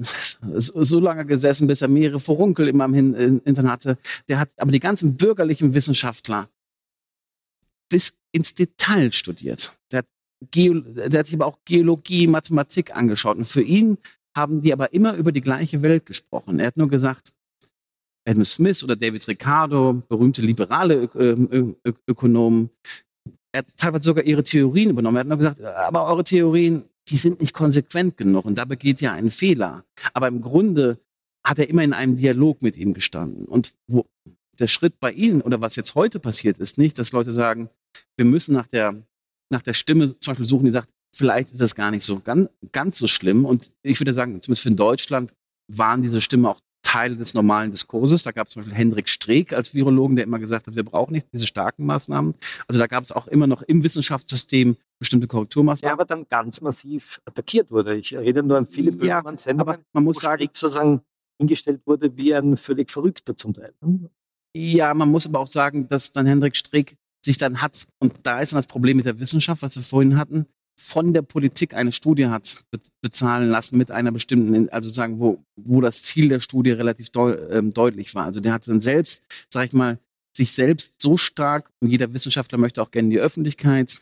so 0.57 0.99
lange 0.99 1.25
gesessen, 1.25 1.67
bis 1.67 1.81
er 1.81 1.87
mehrere 1.87 2.19
Furunkel 2.19 2.67
immer 2.67 2.85
im 2.85 3.41
Hintern 3.43 3.69
hatte. 3.69 3.97
Der 4.27 4.39
hat 4.39 4.49
aber 4.57 4.71
die 4.71 4.79
ganzen 4.79 5.17
bürgerlichen 5.17 5.73
Wissenschaftler 5.73 6.49
bis 7.89 8.17
ins 8.31 8.53
Detail 8.53 9.11
studiert. 9.11 9.73
Der 9.91 9.99
hat, 9.99 10.05
der 10.55 11.19
hat 11.19 11.25
sich 11.25 11.35
aber 11.35 11.47
auch 11.47 11.59
Geologie, 11.65 12.27
Mathematik 12.27 12.95
angeschaut. 12.95 13.37
Und 13.37 13.45
für 13.45 13.61
ihn 13.61 13.97
haben 14.35 14.61
die 14.61 14.71
aber 14.71 14.93
immer 14.93 15.15
über 15.15 15.31
die 15.31 15.41
gleiche 15.41 15.81
Welt 15.81 16.05
gesprochen. 16.05 16.59
Er 16.59 16.67
hat 16.67 16.77
nur 16.77 16.87
gesagt, 16.87 17.33
Adam 18.27 18.43
Smith 18.43 18.83
oder 18.83 18.95
David 18.95 19.27
Ricardo, 19.27 20.01
berühmte 20.07 20.41
liberale 20.41 21.09
Ö 21.15 21.73
Ö 21.83 21.93
Ökonomen. 22.07 22.69
Er 23.53 23.59
hat 23.59 23.77
teilweise 23.77 24.03
sogar 24.03 24.23
ihre 24.23 24.43
Theorien 24.43 24.91
übernommen. 24.91 25.17
Er 25.17 25.21
hat 25.21 25.27
nur 25.27 25.37
gesagt, 25.37 25.61
aber 25.61 26.05
eure 26.05 26.23
Theorien, 26.23 26.83
die 27.09 27.17
sind 27.17 27.41
nicht 27.41 27.53
konsequent 27.53 28.17
genug 28.17 28.45
und 28.45 28.57
da 28.57 28.65
begeht 28.65 29.01
ja 29.01 29.11
einen 29.11 29.31
Fehler. 29.31 29.83
Aber 30.13 30.27
im 30.27 30.41
Grunde 30.41 30.99
hat 31.43 31.59
er 31.59 31.69
immer 31.69 31.83
in 31.83 31.93
einem 31.93 32.15
Dialog 32.15 32.61
mit 32.61 32.77
ihm 32.77 32.93
gestanden. 32.93 33.45
Und 33.45 33.73
wo 33.87 34.05
der 34.59 34.67
Schritt 34.67 34.99
bei 34.99 35.11
Ihnen 35.11 35.41
oder 35.41 35.59
was 35.59 35.75
jetzt 35.75 35.95
heute 35.95 36.19
passiert, 36.19 36.59
ist 36.59 36.77
nicht, 36.77 36.99
dass 36.99 37.11
Leute 37.11 37.33
sagen, 37.33 37.69
wir 38.15 38.25
müssen 38.25 38.53
nach 38.53 38.67
der, 38.67 39.03
nach 39.49 39.63
der 39.63 39.73
Stimme 39.73 40.17
zum 40.19 40.31
Beispiel 40.31 40.47
suchen, 40.47 40.65
die 40.65 40.71
sagt, 40.71 40.89
vielleicht 41.13 41.51
ist 41.51 41.61
das 41.61 41.75
gar 41.75 41.91
nicht 41.91 42.03
so 42.03 42.19
ganz, 42.19 42.49
ganz 42.71 42.97
so 42.99 43.07
schlimm. 43.07 43.45
Und 43.45 43.71
ich 43.81 43.99
würde 43.99 44.13
sagen, 44.13 44.41
zumindest 44.41 44.63
für 44.63 44.71
Deutschland 44.71 45.33
waren 45.67 46.01
diese 46.01 46.21
Stimmen 46.21 46.45
auch 46.45 46.59
Teile 46.91 47.15
des 47.15 47.33
normalen 47.33 47.71
Diskurses. 47.71 48.23
Da 48.23 48.31
gab 48.31 48.47
es 48.47 48.53
zum 48.53 48.61
Beispiel 48.61 48.77
Hendrik 48.77 49.07
Streeck 49.07 49.53
als 49.53 49.73
Virologen, 49.73 50.17
der 50.17 50.25
immer 50.25 50.39
gesagt 50.39 50.67
hat, 50.67 50.75
wir 50.75 50.83
brauchen 50.83 51.13
nicht 51.13 51.27
diese 51.31 51.47
starken 51.47 51.85
Maßnahmen. 51.85 52.35
Also 52.67 52.81
da 52.81 52.87
gab 52.87 53.01
es 53.01 53.13
auch 53.13 53.27
immer 53.27 53.47
noch 53.47 53.61
im 53.61 53.81
Wissenschaftssystem 53.81 54.75
bestimmte 54.99 55.27
Korrekturmaßnahmen. 55.27 55.87
Der 55.87 55.93
aber 55.93 56.03
dann 56.03 56.27
ganz 56.27 56.59
massiv 56.59 57.21
attackiert 57.23 57.71
wurde. 57.71 57.95
Ich 57.95 58.13
rede 58.13 58.43
nur 58.43 58.57
an 58.57 58.65
viele 58.65 58.91
Böhmermann-Sendungen, 58.91 59.75
ja, 59.75 59.85
man 59.93 60.03
muss 60.03 60.17
sagen, 60.17 60.39
Streeck 60.39 60.57
sozusagen 60.57 61.01
hingestellt 61.39 61.81
wurde 61.85 62.17
wie 62.17 62.35
ein 62.35 62.57
völlig 62.57 62.91
Verrückter 62.91 63.37
zum 63.37 63.53
Teil. 63.53 63.73
Ja, 64.53 64.93
man 64.93 65.09
muss 65.09 65.25
aber 65.25 65.39
auch 65.39 65.47
sagen, 65.47 65.87
dass 65.87 66.11
dann 66.11 66.25
Hendrik 66.25 66.57
Streeck 66.57 66.97
sich 67.23 67.37
dann 67.37 67.61
hat, 67.61 67.87
und 67.99 68.15
da 68.23 68.41
ist 68.41 68.51
dann 68.51 68.57
das 68.57 68.67
Problem 68.67 68.97
mit 68.97 69.05
der 69.05 69.17
Wissenschaft, 69.17 69.61
was 69.61 69.77
wir 69.77 69.83
vorhin 69.83 70.17
hatten, 70.17 70.45
von 70.79 71.13
der 71.13 71.21
Politik 71.21 71.73
eine 71.73 71.91
Studie 71.91 72.27
hat 72.27 72.63
bezahlen 73.01 73.49
lassen 73.49 73.77
mit 73.77 73.91
einer 73.91 74.11
bestimmten, 74.11 74.69
also 74.69 74.89
sagen, 74.89 75.19
wo, 75.19 75.43
wo 75.55 75.81
das 75.81 76.03
Ziel 76.03 76.29
der 76.29 76.39
Studie 76.39 76.71
relativ 76.71 77.09
deu, 77.09 77.33
ähm, 77.49 77.73
deutlich 77.73 78.15
war. 78.15 78.25
Also 78.25 78.39
der 78.39 78.53
hat 78.53 78.67
dann 78.67 78.81
selbst, 78.81 79.23
sag 79.49 79.67
ich 79.67 79.73
mal, 79.73 79.99
sich 80.35 80.51
selbst 80.53 81.01
so 81.01 81.17
stark, 81.17 81.69
und 81.81 81.89
jeder 81.89 82.13
Wissenschaftler 82.13 82.57
möchte 82.57 82.81
auch 82.81 82.91
gerne 82.91 83.07
in 83.07 83.11
die 83.11 83.19
Öffentlichkeit, 83.19 84.01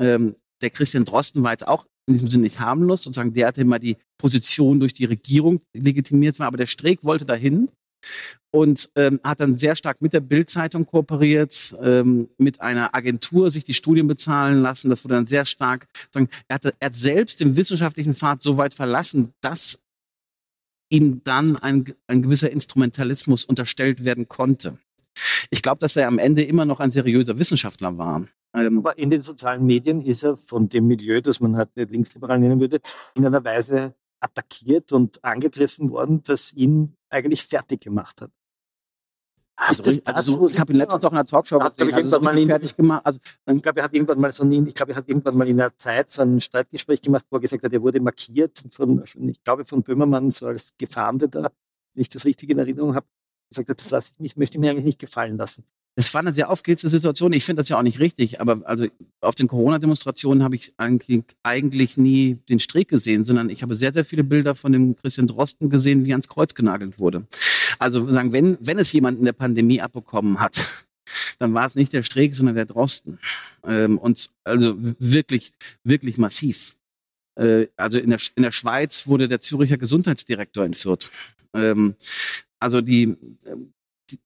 ähm, 0.00 0.36
der 0.60 0.70
Christian 0.70 1.04
Drosten 1.04 1.42
war 1.42 1.52
jetzt 1.52 1.66
auch 1.66 1.86
in 2.06 2.14
diesem 2.14 2.28
Sinne 2.28 2.44
nicht 2.44 2.60
harmlos, 2.60 3.02
sozusagen 3.02 3.32
der 3.32 3.48
hatte 3.48 3.62
immer 3.62 3.78
die 3.78 3.96
Position 4.18 4.80
durch 4.80 4.92
die 4.92 5.04
Regierung 5.04 5.60
legitimiert 5.74 6.38
war, 6.38 6.48
aber 6.48 6.58
der 6.58 6.66
Streeck 6.66 7.02
wollte 7.04 7.24
dahin 7.24 7.70
und 8.50 8.90
ähm, 8.96 9.20
hat 9.22 9.40
dann 9.40 9.56
sehr 9.56 9.76
stark 9.76 10.02
mit 10.02 10.12
der 10.12 10.20
Bild-Zeitung 10.20 10.86
kooperiert, 10.86 11.76
ähm, 11.82 12.28
mit 12.38 12.60
einer 12.60 12.94
Agentur 12.94 13.50
sich 13.50 13.64
die 13.64 13.74
Studien 13.74 14.08
bezahlen 14.08 14.60
lassen. 14.60 14.90
Das 14.90 15.04
wurde 15.04 15.14
dann 15.14 15.26
sehr 15.26 15.44
stark, 15.44 15.86
sagen, 16.10 16.28
er, 16.48 16.54
hatte, 16.54 16.74
er 16.80 16.86
hat 16.86 16.96
selbst 16.96 17.40
den 17.40 17.56
wissenschaftlichen 17.56 18.14
Pfad 18.14 18.42
so 18.42 18.56
weit 18.56 18.74
verlassen, 18.74 19.32
dass 19.40 19.80
ihm 20.88 21.22
dann 21.22 21.56
ein, 21.56 21.94
ein 22.08 22.22
gewisser 22.22 22.50
Instrumentalismus 22.50 23.44
unterstellt 23.44 24.04
werden 24.04 24.28
konnte. 24.28 24.78
Ich 25.50 25.62
glaube, 25.62 25.78
dass 25.78 25.96
er 25.96 26.08
am 26.08 26.18
Ende 26.18 26.42
immer 26.42 26.64
noch 26.64 26.80
ein 26.80 26.90
seriöser 26.90 27.38
Wissenschaftler 27.38 27.98
war. 27.98 28.26
Ähm, 28.54 28.78
Aber 28.78 28.98
in 28.98 29.10
den 29.10 29.22
sozialen 29.22 29.64
Medien 29.64 30.02
ist 30.02 30.24
er 30.24 30.36
von 30.36 30.68
dem 30.68 30.86
Milieu, 30.86 31.20
das 31.20 31.40
man 31.40 31.56
halt 31.56 31.70
linksliberal 31.74 32.38
nennen 32.38 32.58
würde, 32.58 32.80
in 33.14 33.24
einer 33.24 33.44
Weise 33.44 33.94
attackiert 34.20 34.92
und 34.92 35.24
angegriffen 35.24 35.90
worden, 35.90 36.22
das 36.22 36.52
ihn 36.52 36.96
eigentlich 37.08 37.44
fertig 37.44 37.80
gemacht 37.80 38.20
hat. 38.20 38.30
Also, 39.56 39.82
das, 39.82 40.06
also 40.06 40.32
so, 40.38 40.46
ich 40.46 40.58
habe 40.58 40.72
ihn 40.72 40.78
letztens 40.78 41.02
doch 41.02 41.12
in 41.12 41.18
einer 41.18 41.26
Talkshow 41.26 41.60
hat, 41.60 41.76
gesehen, 41.76 41.92
also 41.92 42.08
so 42.08 42.20
mal 42.20 42.38
fertig 42.46 42.74
gemacht. 42.74 43.02
Also, 43.04 43.20
ich 43.46 43.62
glaube, 43.62 43.80
er 43.80 43.84
hat 43.84 43.92
irgendwann 43.92 44.18
mal 44.18 44.32
so 44.32 44.42
in, 44.42 44.66
ich 44.66 44.74
glaube, 44.74 44.92
er 44.92 44.96
hat 44.96 45.06
irgendwann 45.06 45.36
mal 45.36 45.46
in 45.46 45.60
einer 45.60 45.76
Zeit 45.76 46.10
so 46.10 46.22
ein 46.22 46.40
Streitgespräch 46.40 47.02
gemacht, 47.02 47.26
wo 47.28 47.36
er 47.36 47.40
gesagt 47.40 47.62
hat, 47.62 47.72
er 47.72 47.82
wurde 47.82 48.00
markiert 48.00 48.62
von, 48.70 49.04
ich 49.04 49.44
glaube, 49.44 49.66
von 49.66 49.82
Böhmermann 49.82 50.30
so 50.30 50.46
als 50.46 50.74
Gefahndeter, 50.78 51.52
wenn 51.92 52.00
ich 52.00 52.08
das 52.08 52.24
richtig 52.24 52.48
in 52.48 52.58
Erinnerung 52.58 52.94
habe. 52.94 53.06
Er 53.50 53.56
sagt, 53.56 53.68
das 53.68 53.90
lasse 53.90 54.12
ich 54.14 54.20
mich, 54.20 54.36
möchte 54.36 54.56
ich 54.56 54.60
mir 54.60 54.70
eigentlich 54.70 54.86
nicht 54.86 54.98
gefallen 54.98 55.36
lassen. 55.36 55.64
Es 55.96 56.14
war 56.14 56.20
eine 56.20 56.32
sehr 56.32 56.50
aufgeheizte 56.50 56.88
Situation. 56.88 57.32
Ich 57.32 57.44
finde 57.44 57.60
das 57.60 57.68
ja 57.68 57.78
auch 57.78 57.82
nicht 57.82 57.98
richtig, 57.98 58.40
aber 58.40 58.62
also 58.64 58.86
auf 59.20 59.34
den 59.34 59.48
Corona-Demonstrationen 59.48 60.42
habe 60.42 60.56
ich 60.56 60.72
eigentlich, 60.78 61.96
nie 61.96 62.38
den 62.48 62.60
Streeck 62.60 62.88
gesehen, 62.88 63.24
sondern 63.24 63.50
ich 63.50 63.62
habe 63.62 63.74
sehr, 63.74 63.92
sehr 63.92 64.04
viele 64.04 64.24
Bilder 64.24 64.54
von 64.54 64.72
dem 64.72 64.96
Christian 64.96 65.26
Drosten 65.26 65.68
gesehen, 65.68 66.04
wie 66.04 66.10
er 66.10 66.14
ans 66.14 66.28
Kreuz 66.28 66.54
genagelt 66.54 66.98
wurde. 66.98 67.26
Also 67.78 68.08
sagen, 68.08 68.32
wenn, 68.32 68.56
wenn 68.60 68.78
es 68.78 68.92
jemand 68.92 69.18
in 69.18 69.24
der 69.24 69.32
Pandemie 69.32 69.80
abbekommen 69.80 70.40
hat, 70.40 70.64
dann 71.38 71.54
war 71.54 71.66
es 71.66 71.74
nicht 71.74 71.92
der 71.92 72.02
Streeck, 72.02 72.34
sondern 72.34 72.54
der 72.54 72.66
Drosten. 72.66 73.18
Ähm, 73.64 73.98
und 73.98 74.30
also 74.44 74.74
wirklich, 74.78 75.52
wirklich 75.84 76.18
massiv. 76.18 76.76
Äh, 77.36 77.66
also 77.76 77.98
in 77.98 78.10
der, 78.10 78.20
in 78.36 78.42
der 78.42 78.52
Schweiz 78.52 79.06
wurde 79.06 79.28
der 79.28 79.40
Züricher 79.40 79.78
Gesundheitsdirektor 79.78 80.64
entführt. 80.64 81.10
Ähm, 81.54 81.94
also 82.60 82.80
die, 82.80 83.16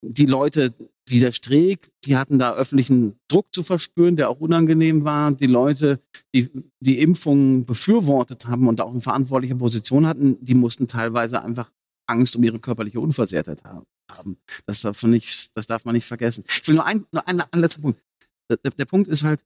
die 0.01 0.25
Leute 0.25 0.73
wie 1.07 1.19
der 1.19 1.31
Streeck, 1.31 1.91
die 2.05 2.17
hatten 2.17 2.39
da 2.39 2.53
öffentlichen 2.53 3.19
Druck 3.27 3.53
zu 3.53 3.63
verspüren, 3.63 4.15
der 4.15 4.29
auch 4.29 4.39
unangenehm 4.39 5.03
war. 5.03 5.31
Die 5.31 5.45
Leute, 5.47 5.99
die 6.33 6.49
die 6.79 6.99
Impfungen 6.99 7.65
befürwortet 7.65 8.47
haben 8.47 8.67
und 8.67 8.81
auch 8.81 8.91
eine 8.91 9.01
verantwortliche 9.01 9.55
Position 9.55 10.07
hatten, 10.07 10.43
die 10.43 10.55
mussten 10.55 10.87
teilweise 10.87 11.41
einfach 11.41 11.71
Angst 12.07 12.35
um 12.35 12.43
ihre 12.43 12.59
körperliche 12.59 12.99
Unversehrtheit 12.99 13.63
haben. 13.63 14.37
Das 14.65 14.81
darf 14.81 15.01
man 15.03 15.11
nicht, 15.11 15.55
das 15.55 15.67
darf 15.67 15.85
man 15.85 15.95
nicht 15.95 16.05
vergessen. 16.05 16.43
Ich 16.47 16.67
will 16.67 16.75
nur, 16.75 16.85
ein, 16.85 17.05
nur 17.11 17.27
ein, 17.27 17.41
ein 17.41 17.59
letzter 17.59 17.81
Punkt. 17.81 18.01
Der, 18.49 18.57
der 18.57 18.85
Punkt 18.85 19.07
ist 19.07 19.23
halt, 19.23 19.43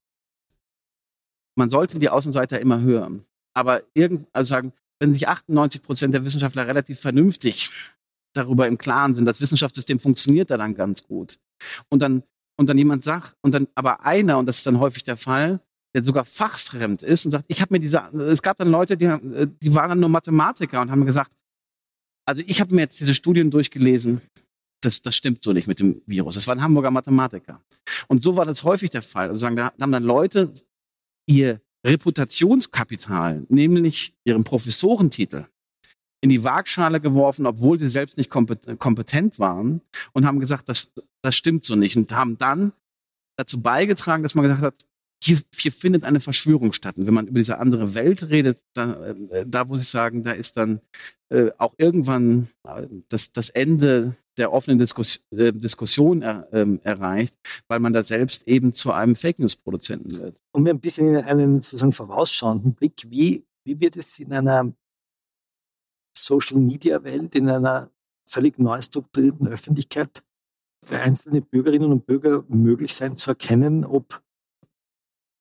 man 1.55 1.69
sollte 1.69 1.99
die 1.99 2.09
Außenseiter 2.09 2.59
immer 2.59 2.81
hören. 2.81 3.25
Aber 3.53 3.83
irgend, 3.93 4.27
also 4.33 4.49
sagen, 4.49 4.73
wenn 4.99 5.13
sich 5.13 5.27
98 5.27 5.81
Prozent 5.81 6.13
der 6.13 6.25
Wissenschaftler 6.25 6.67
relativ 6.67 6.99
vernünftig 6.99 7.71
darüber 8.33 8.67
im 8.67 8.77
Klaren 8.77 9.15
sind, 9.15 9.25
das 9.25 9.41
Wissenschaftssystem 9.41 9.99
funktioniert 9.99 10.49
da 10.49 10.57
dann 10.57 10.75
ganz 10.75 11.03
gut. 11.03 11.39
Und 11.89 12.01
dann, 12.01 12.23
und 12.57 12.69
dann 12.69 12.77
jemand 12.77 13.03
sagt, 13.03 13.35
und 13.41 13.53
dann 13.53 13.67
aber 13.75 14.05
einer, 14.05 14.37
und 14.37 14.45
das 14.45 14.57
ist 14.57 14.67
dann 14.67 14.79
häufig 14.79 15.03
der 15.03 15.17
Fall, 15.17 15.59
der 15.95 16.03
sogar 16.03 16.25
fachfremd 16.25 17.01
ist 17.03 17.25
und 17.25 17.31
sagt, 17.31 17.45
ich 17.47 17.61
habe 17.61 17.73
mir 17.73 17.79
diese, 17.79 17.99
es 18.13 18.41
gab 18.41 18.57
dann 18.57 18.69
Leute, 18.69 18.95
die, 18.95 19.07
die 19.61 19.73
waren 19.73 19.89
dann 19.89 19.99
nur 19.99 20.09
Mathematiker 20.09 20.81
und 20.81 20.91
haben 20.91 21.05
gesagt, 21.05 21.31
also 22.25 22.43
ich 22.45 22.61
habe 22.61 22.75
mir 22.75 22.81
jetzt 22.81 22.99
diese 22.99 23.15
Studien 23.15 23.49
durchgelesen, 23.49 24.21
das, 24.81 25.01
das 25.01 25.15
stimmt 25.15 25.43
so 25.43 25.51
nicht 25.51 25.67
mit 25.67 25.79
dem 25.79 26.01
Virus. 26.05 26.35
Das 26.35 26.47
waren 26.47 26.61
Hamburger 26.61 26.91
Mathematiker. 26.91 27.61
Und 28.07 28.23
so 28.23 28.35
war 28.35 28.45
das 28.45 28.63
häufig 28.63 28.91
der 28.91 29.01
Fall. 29.01 29.29
Also 29.29 29.39
sagen, 29.39 29.55
da 29.55 29.73
haben 29.79 29.91
dann 29.91 30.03
Leute 30.03 30.53
ihr 31.25 31.59
Reputationskapital, 31.85 33.45
nämlich 33.49 34.13
ihren 34.25 34.43
Professorentitel, 34.43 35.45
in 36.21 36.29
die 36.29 36.43
Waagschale 36.43 36.99
geworfen, 36.99 37.45
obwohl 37.45 37.79
sie 37.79 37.87
selbst 37.87 38.17
nicht 38.17 38.29
kompetent 38.29 39.39
waren 39.39 39.81
und 40.13 40.25
haben 40.25 40.39
gesagt, 40.39 40.69
das, 40.69 40.91
das 41.21 41.35
stimmt 41.35 41.63
so 41.63 41.75
nicht 41.75 41.95
und 41.95 42.11
haben 42.11 42.37
dann 42.37 42.73
dazu 43.37 43.61
beigetragen, 43.61 44.23
dass 44.23 44.35
man 44.35 44.43
gesagt 44.43 44.61
hat, 44.61 44.75
hier, 45.21 45.39
hier 45.53 45.71
findet 45.71 46.03
eine 46.03 46.19
Verschwörung 46.19 46.71
statt. 46.71 46.97
Und 46.97 47.05
wenn 47.05 47.13
man 47.13 47.27
über 47.27 47.39
diese 47.39 47.57
andere 47.57 47.93
Welt 47.93 48.29
redet, 48.29 48.59
da, 48.73 49.05
äh, 49.05 49.45
da 49.45 49.65
muss 49.65 49.81
ich 49.81 49.89
sagen, 49.89 50.23
da 50.23 50.31
ist 50.31 50.55
dann 50.55 50.79
äh, 51.29 51.51
auch 51.57 51.73
irgendwann 51.77 52.47
äh, 52.65 52.87
das, 53.09 53.31
das 53.33 53.49
Ende 53.49 54.15
der 54.37 54.53
offenen 54.53 54.79
Diskus 54.79 55.25
äh, 55.31 55.51
Diskussion 55.51 56.21
er, 56.21 56.47
ähm, 56.53 56.79
erreicht, 56.83 57.35
weil 57.67 57.79
man 57.79 57.91
da 57.91 58.03
selbst 58.03 58.47
eben 58.47 58.73
zu 58.73 58.93
einem 58.93 59.15
Fake 59.15 59.39
News-Produzenten 59.39 60.19
wird. 60.19 60.41
Und 60.53 60.65
wir 60.65 60.73
ein 60.73 60.79
bisschen 60.79 61.07
in 61.09 61.17
einen 61.17 61.61
sozusagen 61.61 61.91
vorausschauenden 61.91 62.73
Blick, 62.73 63.05
wie, 63.07 63.43
wie 63.65 63.79
wird 63.81 63.97
es 63.97 64.17
in 64.19 64.31
einer 64.31 64.71
Social-Media-Welt, 66.25 67.35
in 67.35 67.49
einer 67.49 67.91
völlig 68.25 68.59
neu 68.59 68.81
strukturierten 68.81 69.47
Öffentlichkeit 69.47 70.23
für 70.83 70.99
einzelne 70.99 71.41
Bürgerinnen 71.41 71.91
und 71.91 72.05
Bürger 72.05 72.45
möglich 72.47 72.95
sein 72.95 73.17
zu 73.17 73.31
erkennen, 73.31 73.85
ob 73.85 74.21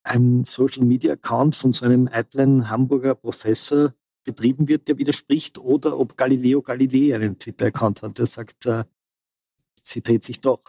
ein 0.03 0.45
Social-Media-Account 0.45 1.55
von 1.55 1.73
so 1.73 1.85
einem 1.85 2.09
eitlen 2.09 2.71
Hamburger 2.71 3.15
Professor 3.15 3.95
betrieben 4.25 4.69
wird, 4.69 4.89
der 4.89 4.99
widerspricht, 4.99 5.59
oder 5.59 5.99
ob 5.99 6.17
Galileo 6.17 6.63
Galilei 6.63 7.15
einen 7.15 7.39
Twitter-Account 7.39 8.03
hat, 8.03 8.19
der 8.19 8.27
sagt, 8.27 8.67
äh, 8.67 8.85
sie 9.83 10.03
dreht 10.03 10.25
sich 10.25 10.41
doch. 10.41 10.63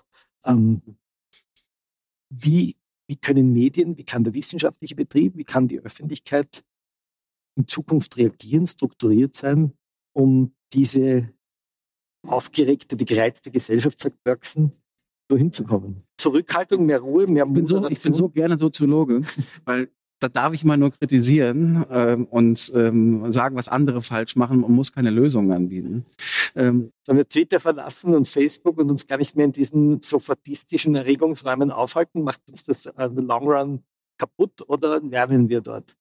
Ähm, 0.43 0.82
wie, 2.30 2.76
wie 3.07 3.18
können 3.18 3.51
Medien, 3.51 3.97
wie 3.97 4.03
kann 4.03 4.24
der 4.24 4.34
wissenschaftliche 4.34 4.95
Betrieb, 4.95 5.36
wie 5.36 5.45
kann 5.45 5.68
die 5.68 5.80
Öffentlichkeit 5.80 6.64
in 7.55 7.68
Zukunft 7.68 8.16
reagieren, 8.18 8.68
strukturiert 8.68 9.36
sein, 9.36 9.74
um 10.14 10.53
diese 10.74 11.30
aufgeregte, 12.28 12.95
die 12.95 13.05
gereizte 13.05 13.51
Gesellschaft, 13.51 13.99
sagt 13.99 14.24
Bergson, 14.24 14.74
so 15.30 15.38
hinzukommen. 15.38 16.03
Zurückhaltung, 16.18 16.86
mehr 16.86 16.99
Ruhe, 16.99 17.28
mehr 17.28 17.45
ich 17.45 17.53
bin, 17.53 17.68
so, 17.68 17.88
ich 17.88 18.01
bin 18.01 18.14
so 18.14 18.30
gerne 18.30 18.57
Soziologe, 18.57 19.22
weil 19.66 19.89
da 20.20 20.28
darf 20.28 20.53
ich 20.53 20.66
mal 20.66 20.78
nur 20.78 20.91
kritisieren 20.91 21.86
ähm, 21.89 22.26
und 22.26 22.72
ähm, 22.76 23.32
sagen, 23.32 23.55
was 23.55 23.70
andere 23.70 24.01
falsch 24.01 24.36
machen 24.36 24.64
und 24.64 24.74
muss 24.74 24.91
keine 24.91 25.12
Lösungen 25.12 25.51
anbieten. 25.51 26.03
Ähm, 26.55 26.91
Sollen 27.05 27.18
wir 27.18 27.28
Twitter 27.28 27.60
verlassen 27.62 28.14
und 28.14 28.28
Facebook 28.28 28.78
und 28.80 28.89
uns 28.89 29.07
gar 29.07 29.18
nicht 29.18 29.36
mehr 29.38 29.45
in 29.45 29.53
diesen 29.53 30.01
sofortistischen 30.01 30.95
Erregungsräumen 30.95 31.72
aufhalten? 31.72 32.24
Macht 32.24 32.41
uns 32.49 32.66
das 32.66 32.86
in 32.86 33.16
the 33.16 33.22
long 33.22 33.47
run 33.47 33.84
kaputt 34.18 34.68
oder 34.68 34.99
lernen 34.99 35.47
wir 35.47 35.62
dort? 35.62 35.95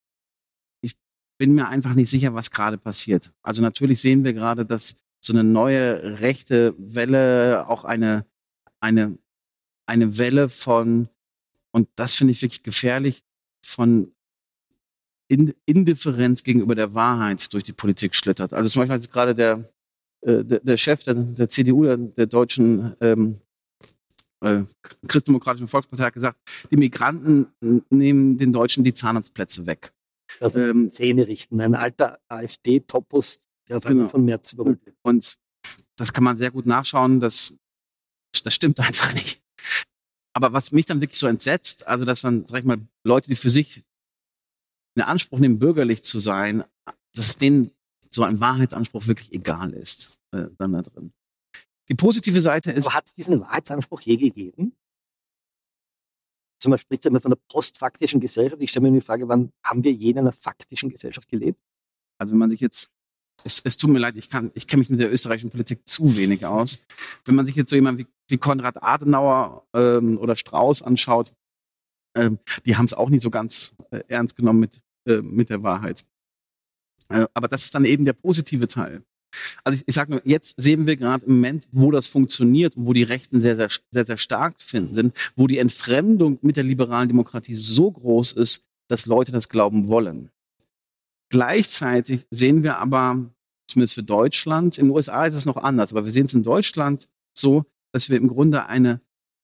Bin 1.38 1.54
mir 1.54 1.68
einfach 1.68 1.94
nicht 1.94 2.10
sicher, 2.10 2.34
was 2.34 2.50
gerade 2.50 2.78
passiert. 2.78 3.32
Also 3.42 3.62
natürlich 3.62 4.00
sehen 4.00 4.24
wir 4.24 4.32
gerade, 4.34 4.66
dass 4.66 4.96
so 5.20 5.32
eine 5.32 5.44
neue 5.44 6.20
rechte 6.20 6.74
Welle, 6.78 7.66
auch 7.68 7.84
eine, 7.84 8.26
eine, 8.80 9.18
eine 9.86 10.18
Welle 10.18 10.48
von, 10.48 11.08
und 11.72 11.88
das 11.96 12.14
finde 12.14 12.32
ich 12.32 12.42
wirklich 12.42 12.62
gefährlich, 12.62 13.24
von 13.64 14.12
Indifferenz 15.28 16.42
gegenüber 16.42 16.74
der 16.74 16.94
Wahrheit 16.94 17.52
durch 17.52 17.64
die 17.64 17.72
Politik 17.72 18.14
schlittert. 18.14 18.52
Also 18.52 18.70
zum 18.70 18.80
Beispiel 18.80 18.94
hat 18.94 19.12
gerade 19.12 19.34
der, 19.34 19.70
äh, 20.22 20.44
der, 20.44 20.60
der, 20.60 20.76
Chef 20.76 21.04
der, 21.04 21.14
der 21.14 21.48
CDU, 21.48 21.84
der, 21.84 22.26
deutschen 22.26 22.94
ähm, 23.00 23.38
äh, 24.40 24.62
Christdemokratischen 25.06 25.68
Volkspartei, 25.68 26.04
hat 26.04 26.14
gesagt, 26.14 26.38
die 26.70 26.76
Migranten 26.76 27.48
nehmen 27.90 28.38
den 28.38 28.52
Deutschen 28.52 28.84
die 28.84 28.94
Zahnarztplätze 28.94 29.66
weg. 29.66 29.92
Das 30.40 30.54
ähm, 30.54 30.90
Zähne 30.90 31.26
richten, 31.26 31.60
ein 31.60 31.74
alter 31.74 32.20
AfD-Topos, 32.28 33.40
der 33.68 33.80
genau. 33.80 34.08
von 34.08 34.24
März 34.24 34.52
überholt 34.52 34.84
wird. 34.84 34.96
Und 35.02 35.38
das 35.96 36.12
kann 36.12 36.24
man 36.24 36.38
sehr 36.38 36.50
gut 36.50 36.66
nachschauen, 36.66 37.20
das, 37.20 37.54
das 38.44 38.54
stimmt 38.54 38.80
einfach 38.80 39.12
nicht. 39.14 39.42
Aber 40.34 40.52
was 40.52 40.72
mich 40.72 40.86
dann 40.86 41.00
wirklich 41.00 41.18
so 41.18 41.26
entsetzt, 41.26 41.86
also 41.86 42.04
dass 42.04 42.20
dann, 42.20 42.46
sag 42.46 42.60
ich 42.60 42.64
mal, 42.64 42.78
Leute, 43.04 43.28
die 43.28 43.36
für 43.36 43.50
sich 43.50 43.82
in 44.94 45.02
Anspruch 45.02 45.38
nehmen, 45.38 45.58
bürgerlich 45.58 46.04
zu 46.04 46.18
sein, 46.18 46.64
dass 47.14 47.38
denen 47.38 47.70
so 48.10 48.22
ein 48.22 48.40
Wahrheitsanspruch 48.40 49.06
wirklich 49.06 49.32
egal 49.32 49.72
ist, 49.72 50.18
äh, 50.32 50.46
dann 50.58 50.72
da 50.72 50.82
drin. 50.82 51.12
Die 51.88 51.94
positive 51.94 52.40
Seite 52.40 52.70
ist. 52.72 52.86
Aber 52.86 52.94
hat 52.94 53.06
es 53.06 53.14
diesen 53.14 53.40
Wahrheitsanspruch 53.40 54.00
je 54.02 54.16
gegeben? 54.16 54.76
Also 56.58 56.70
man 56.70 56.78
spricht 56.78 57.06
immer 57.06 57.20
von 57.20 57.30
der 57.30 57.38
postfaktischen 57.48 58.20
Gesellschaft. 58.20 58.60
Ich 58.60 58.70
stelle 58.70 58.90
mir 58.90 58.98
die 58.98 59.04
Frage, 59.04 59.28
wann 59.28 59.52
haben 59.62 59.84
wir 59.84 59.92
je 59.92 60.10
in 60.10 60.18
einer 60.18 60.32
faktischen 60.32 60.90
Gesellschaft 60.90 61.28
gelebt? 61.28 61.60
Also 62.18 62.32
wenn 62.32 62.38
man 62.38 62.50
sich 62.50 62.60
jetzt, 62.60 62.90
es, 63.44 63.60
es 63.64 63.76
tut 63.76 63.90
mir 63.90 64.00
leid, 64.00 64.16
ich, 64.16 64.28
kann, 64.28 64.50
ich 64.54 64.66
kenne 64.66 64.80
mich 64.80 64.90
mit 64.90 64.98
der 64.98 65.12
österreichischen 65.12 65.50
Politik 65.50 65.86
zu 65.88 66.16
wenig 66.16 66.44
aus. 66.44 66.84
Wenn 67.24 67.36
man 67.36 67.46
sich 67.46 67.54
jetzt 67.54 67.70
so 67.70 67.76
jemanden 67.76 68.00
wie, 68.00 68.06
wie 68.26 68.38
Konrad 68.38 68.82
Adenauer 68.82 69.66
ähm, 69.72 70.18
oder 70.18 70.34
Strauß 70.34 70.82
anschaut, 70.82 71.32
ähm, 72.16 72.40
die 72.66 72.76
haben 72.76 72.86
es 72.86 72.94
auch 72.94 73.08
nicht 73.08 73.22
so 73.22 73.30
ganz 73.30 73.76
äh, 73.90 74.02
ernst 74.08 74.34
genommen 74.34 74.58
mit, 74.58 74.82
äh, 75.06 75.22
mit 75.22 75.50
der 75.50 75.62
Wahrheit. 75.62 76.04
Äh, 77.08 77.26
aber 77.34 77.46
das 77.46 77.64
ist 77.64 77.74
dann 77.74 77.84
eben 77.84 78.04
der 78.04 78.14
positive 78.14 78.66
Teil. 78.66 79.04
Also 79.64 79.76
ich, 79.76 79.84
ich 79.86 79.94
sage 79.94 80.12
nur, 80.12 80.22
jetzt 80.24 80.54
sehen 80.60 80.86
wir 80.86 80.96
gerade 80.96 81.26
im 81.26 81.34
Moment, 81.34 81.68
wo 81.70 81.90
das 81.90 82.06
funktioniert 82.06 82.76
und 82.76 82.86
wo 82.86 82.92
die 82.92 83.02
Rechten 83.02 83.40
sehr, 83.40 83.56
sehr, 83.56 83.68
sehr, 83.90 84.06
sehr 84.06 84.18
stark 84.18 84.60
sind, 84.60 85.12
wo 85.36 85.46
die 85.46 85.58
Entfremdung 85.58 86.38
mit 86.42 86.56
der 86.56 86.64
liberalen 86.64 87.08
Demokratie 87.08 87.54
so 87.54 87.90
groß 87.90 88.32
ist, 88.32 88.64
dass 88.88 89.06
Leute 89.06 89.32
das 89.32 89.48
glauben 89.48 89.88
wollen. 89.88 90.30
Gleichzeitig 91.30 92.26
sehen 92.30 92.62
wir 92.62 92.78
aber, 92.78 93.30
zumindest 93.68 93.94
für 93.94 94.02
Deutschland, 94.02 94.78
in 94.78 94.86
den 94.86 94.94
USA 94.94 95.26
ist 95.26 95.34
es 95.34 95.44
noch 95.44 95.58
anders, 95.58 95.92
aber 95.92 96.04
wir 96.04 96.12
sehen 96.12 96.24
es 96.24 96.34
in 96.34 96.42
Deutschland 96.42 97.08
so, 97.36 97.66
dass 97.92 98.08
wir 98.08 98.16
im 98.16 98.28
Grunde 98.28 98.66
eine 98.66 99.00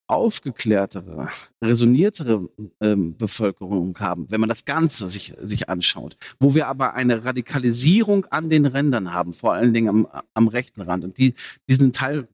aufgeklärtere, 0.06 1.30
resoniertere 1.62 2.48
ähm, 2.80 3.16
Bevölkerung 3.16 3.98
haben, 4.00 4.30
wenn 4.30 4.40
man 4.40 4.48
das 4.48 4.64
Ganze 4.64 5.08
sich, 5.08 5.34
sich 5.40 5.68
anschaut, 5.68 6.16
wo 6.38 6.54
wir 6.54 6.66
aber 6.66 6.94
eine 6.94 7.24
Radikalisierung 7.24 8.26
an 8.26 8.50
den 8.50 8.66
Rändern 8.66 9.12
haben, 9.12 9.32
vor 9.32 9.54
allen 9.54 9.72
Dingen 9.72 9.88
am, 9.88 10.22
am 10.34 10.48
rechten 10.48 10.82
Rand. 10.82 11.04
Und 11.04 11.18
die, 11.18 11.34
diesen 11.68 11.92
Teil 11.92 12.28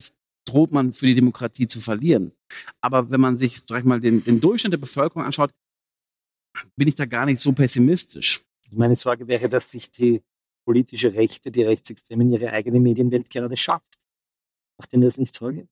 droht 0.45 0.73
man 0.73 0.93
für 0.93 1.07
die 1.07 1.15
Demokratie 1.15 1.69
zu 1.69 1.81
verlieren. 1.81 2.33
Aber 2.81 3.11
wenn 3.11 3.21
man 3.21 3.39
sich, 3.39 3.63
sag 3.69 3.81
ich 3.81 3.85
mal, 3.85 4.01
den, 4.01 4.25
den 4.25 4.41
Durchschnitt 4.41 4.73
der 4.73 4.79
Bevölkerung 4.79 5.25
anschaut, 5.25 5.53
bin 6.77 6.89
ich 6.89 6.97
da 6.97 7.07
gar 7.07 7.27
nicht 7.27 7.41
so 7.41 7.53
pessimistisch. 7.53 8.41
Meine 8.73 8.97
Sorge 8.97 9.29
wäre, 9.29 9.49
dass 9.49 9.71
sich 9.71 9.91
die 9.91 10.23
politische 10.65 11.15
Rechte, 11.15 11.51
die 11.51 11.63
Rechtsextremen 11.63 12.33
ihre 12.33 12.51
eigene 12.51 12.81
Medienwelt 12.81 13.31
gerade 13.31 13.57
schafft. 13.57 13.99
Macht 14.79 14.93
Ihnen 14.93 15.03
das 15.03 15.19
nicht 15.19 15.35
Sorge? 15.35 15.69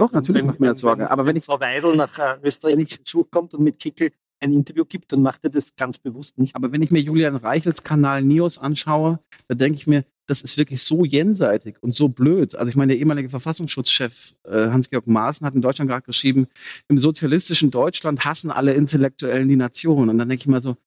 Doch, 0.00 0.12
natürlich 0.12 0.44
macht 0.44 0.60
mir 0.60 0.68
das 0.68 0.80
Sorge. 0.80 1.10
Aber 1.10 1.26
wenn 1.26 1.36
ich 1.36 1.44
Frau 1.44 1.60
Weidel 1.60 1.94
nach 1.94 2.18
äh, 2.18 2.38
Österreich 2.42 3.04
zukommt 3.04 3.52
und 3.52 3.62
mit 3.62 3.78
Kickel 3.78 4.12
ein 4.40 4.50
Interview 4.54 4.86
gibt, 4.86 5.12
dann 5.12 5.20
macht 5.20 5.44
er 5.44 5.50
das 5.50 5.76
ganz 5.76 5.98
bewusst 5.98 6.38
nicht. 6.38 6.56
Aber 6.56 6.72
wenn 6.72 6.80
ich 6.80 6.90
mir 6.90 7.00
Julian 7.00 7.36
Reichels 7.36 7.82
Kanal 7.82 8.22
Nios 8.22 8.56
anschaue, 8.56 9.20
dann 9.48 9.58
denke 9.58 9.76
ich 9.76 9.86
mir, 9.86 10.06
das 10.26 10.40
ist 10.40 10.56
wirklich 10.56 10.82
so 10.82 11.04
jenseitig 11.04 11.82
und 11.82 11.94
so 11.94 12.08
blöd. 12.08 12.54
Also 12.54 12.70
ich 12.70 12.76
meine, 12.76 12.92
der 12.92 12.98
ehemalige 12.98 13.28
Verfassungsschutzchef 13.28 14.34
äh, 14.44 14.70
Hans-Georg 14.70 15.06
Maaßen 15.06 15.46
hat 15.46 15.54
in 15.54 15.60
Deutschland 15.60 15.90
gerade 15.90 16.06
geschrieben, 16.06 16.46
im 16.88 16.98
sozialistischen 16.98 17.70
Deutschland 17.70 18.24
hassen 18.24 18.50
alle 18.50 18.72
Intellektuellen 18.72 19.48
die 19.48 19.56
Nation. 19.56 20.08
Und 20.08 20.16
dann 20.16 20.30
denke 20.30 20.40
ich 20.40 20.48
mal 20.48 20.62
so, 20.62 20.78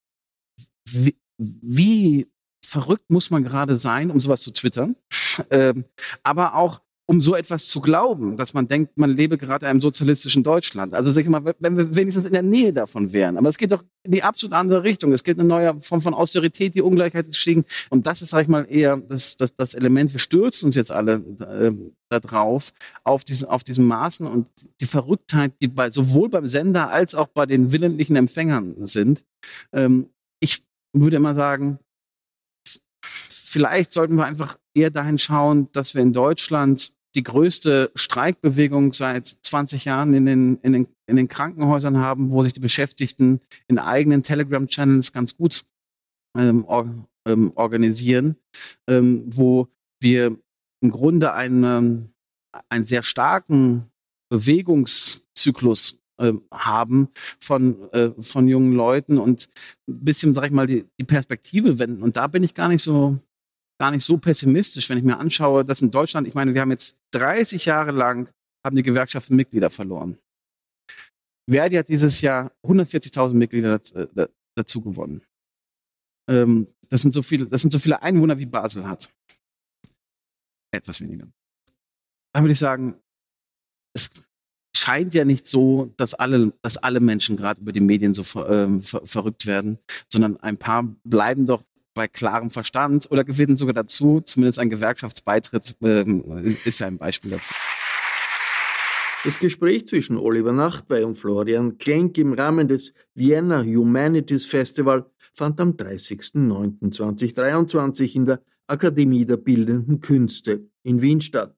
wie, 0.89 1.15
wie 1.37 2.27
verrückt 2.65 3.11
muss 3.11 3.29
man 3.29 3.43
gerade 3.43 3.77
sein, 3.77 4.09
um 4.09 4.19
sowas 4.19 4.41
zu 4.41 4.51
twittern? 4.51 4.95
ähm, 5.51 5.85
aber 6.23 6.55
auch 6.55 6.81
um 7.05 7.19
so 7.19 7.35
etwas 7.35 7.65
zu 7.65 7.81
glauben, 7.81 8.37
dass 8.37 8.53
man 8.53 8.67
denkt, 8.67 8.97
man 8.97 9.09
lebe 9.09 9.37
gerade 9.37 9.65
in 9.65 9.71
einem 9.71 9.81
sozialistischen 9.81 10.41
Deutschland. 10.41 10.93
Also 10.93 11.11
sag 11.11 11.23
ich 11.23 11.29
mal, 11.29 11.53
wenn 11.59 11.77
wir 11.77 11.95
wenigstens 11.95 12.25
in 12.25 12.31
der 12.31 12.41
Nähe 12.41 12.71
davon 12.71 13.11
wären. 13.11 13.37
Aber 13.37 13.49
es 13.49 13.57
geht 13.57 13.71
doch 13.71 13.83
in 14.03 14.13
die 14.13 14.23
absolut 14.23 14.53
andere 14.53 14.83
Richtung. 14.83 15.11
Es 15.11 15.23
geht 15.23 15.37
eine 15.37 15.47
neue 15.47 15.79
Form 15.81 16.01
von 16.01 16.13
Austerität, 16.13 16.75
die 16.75 16.81
Ungleichheit 16.81 17.27
gestiegen. 17.27 17.65
Und 17.89 18.07
das 18.07 18.21
ist, 18.21 18.29
sag 18.29 18.43
ich 18.43 18.47
mal, 18.47 18.65
eher 18.69 18.97
das, 18.97 19.35
das, 19.35 19.55
das 19.55 19.73
Element. 19.73 20.13
Wir 20.13 20.19
stürzen 20.19 20.67
uns 20.67 20.75
jetzt 20.75 20.91
alle 20.91 21.15
äh, 21.15 21.71
da 22.09 22.19
drauf, 22.21 22.71
auf 23.03 23.25
diesen, 23.25 23.49
auf 23.49 23.65
diesen 23.65 23.85
Maßen 23.85 24.25
und 24.25 24.47
die 24.79 24.85
Verrücktheit, 24.85 25.53
die 25.61 25.67
bei, 25.67 25.89
sowohl 25.89 26.29
beim 26.29 26.47
Sender 26.47 26.89
als 26.89 27.15
auch 27.15 27.27
bei 27.27 27.45
den 27.45 27.73
willentlichen 27.73 28.15
Empfängern 28.15 28.85
sind. 28.85 29.25
Ähm, 29.73 30.09
ich 30.39 30.63
würde 30.93 31.17
immer 31.17 31.33
sagen, 31.33 31.79
vielleicht 33.03 33.91
sollten 33.91 34.15
wir 34.15 34.25
einfach 34.25 34.57
eher 34.73 34.89
dahin 34.89 35.17
schauen, 35.17 35.69
dass 35.71 35.93
wir 35.95 36.01
in 36.01 36.13
Deutschland 36.13 36.93
die 37.15 37.23
größte 37.23 37.91
Streikbewegung 37.95 38.93
seit 38.93 39.27
20 39.27 39.85
Jahren 39.85 40.13
in 40.13 40.25
den, 40.25 40.57
in 40.61 40.73
den, 40.73 40.87
in 41.05 41.15
den 41.15 41.27
Krankenhäusern 41.27 41.97
haben, 41.97 42.31
wo 42.31 42.41
sich 42.41 42.53
die 42.53 42.59
Beschäftigten 42.59 43.39
in 43.67 43.77
eigenen 43.77 44.23
Telegram-Channels 44.23 45.13
ganz 45.13 45.37
gut 45.37 45.65
ähm, 46.35 46.65
or, 46.65 46.87
ähm, 47.27 47.51
organisieren, 47.55 48.35
ähm, 48.87 49.25
wo 49.27 49.67
wir 50.01 50.37
im 50.81 50.91
Grunde 50.91 51.33
einen, 51.33 52.13
einen 52.69 52.83
sehr 52.85 53.03
starken 53.03 53.91
Bewegungszyklus 54.29 56.01
äh, 56.17 56.33
haben 56.51 57.09
von, 57.39 57.91
äh, 57.91 58.11
von 58.19 58.47
jungen 58.47 58.73
Leuten 58.73 59.17
und 59.17 59.49
ein 59.87 60.03
bisschen, 60.03 60.33
sag 60.33 60.45
ich 60.45 60.51
mal, 60.51 60.67
die, 60.67 60.85
die 60.99 61.05
Perspektive 61.05 61.79
wenden. 61.79 62.01
Und 62.01 62.17
da 62.17 62.27
bin 62.27 62.43
ich 62.43 62.53
gar 62.53 62.67
nicht 62.67 62.81
so, 62.81 63.19
gar 63.79 63.91
nicht 63.91 64.05
so 64.05 64.17
pessimistisch, 64.17 64.89
wenn 64.89 64.97
ich 64.97 65.03
mir 65.03 65.17
anschaue, 65.17 65.65
dass 65.65 65.81
in 65.81 65.91
Deutschland, 65.91 66.27
ich 66.27 66.35
meine, 66.35 66.53
wir 66.53 66.61
haben 66.61 66.71
jetzt 66.71 66.97
30 67.11 67.65
Jahre 67.65 67.91
lang, 67.91 68.29
haben 68.65 68.75
die 68.75 68.83
Gewerkschaften 68.83 69.35
Mitglieder 69.35 69.69
verloren. 69.69 70.17
Verdi 71.49 71.75
hat 71.75 71.89
dieses 71.89 72.21
Jahr 72.21 72.51
140.000 72.63 73.33
Mitglieder 73.33 73.81
dazu 74.55 74.81
gewonnen. 74.81 75.21
Ähm, 76.29 76.67
das, 76.89 77.01
sind 77.01 77.13
so 77.13 77.21
viele, 77.21 77.47
das 77.47 77.61
sind 77.61 77.71
so 77.71 77.79
viele 77.79 78.01
Einwohner, 78.01 78.39
wie 78.39 78.45
Basel 78.45 78.87
hat. 78.87 79.09
Etwas 80.73 81.01
weniger. 81.01 81.27
Da 82.33 82.41
würde 82.41 82.53
ich 82.53 82.59
sagen, 82.59 82.95
es 83.95 84.09
scheint 84.75 85.13
ja 85.13 85.25
nicht 85.25 85.45
so, 85.45 85.93
dass 85.97 86.13
alle, 86.13 86.53
dass 86.61 86.77
alle 86.77 86.99
Menschen 86.99 87.37
gerade 87.37 87.61
über 87.61 87.71
die 87.71 87.79
Medien 87.79 88.13
so 88.13 88.23
ver, 88.23 88.49
äh, 88.49 88.79
ver, 88.79 89.05
verrückt 89.05 89.45
werden, 89.45 89.77
sondern 90.11 90.37
ein 90.37 90.57
paar 90.57 90.83
bleiben 91.03 91.45
doch 91.45 91.63
bei 91.93 92.07
klarem 92.07 92.49
Verstand 92.49 93.09
oder 93.11 93.23
gewinnen 93.23 93.55
sogar 93.55 93.73
dazu. 93.73 94.21
Zumindest 94.25 94.59
ein 94.59 94.69
Gewerkschaftsbeitritt 94.69 95.77
ähm, 95.81 96.57
ist 96.65 96.79
ja 96.79 96.87
ein 96.87 96.97
Beispiel 96.97 97.31
dafür. 97.31 97.55
Das 99.23 99.39
Gespräch 99.39 99.87
zwischen 99.87 100.17
Oliver 100.17 100.51
Nachtwey 100.51 101.03
und 101.03 101.17
Florian 101.17 101.77
Klenk 101.77 102.17
im 102.17 102.33
Rahmen 102.33 102.67
des 102.67 102.93
Vienna 103.15 103.63
Humanities 103.63 104.45
Festival 104.45 105.05
fand 105.33 105.61
am 105.61 105.71
30.09.2023 105.71 108.15
in 108.15 108.25
der 108.25 108.41
Akademie 108.67 109.25
der 109.25 109.37
Bildenden 109.37 110.01
Künste 110.01 110.67
in 110.83 111.01
Wien 111.01 111.21
statt. 111.21 111.55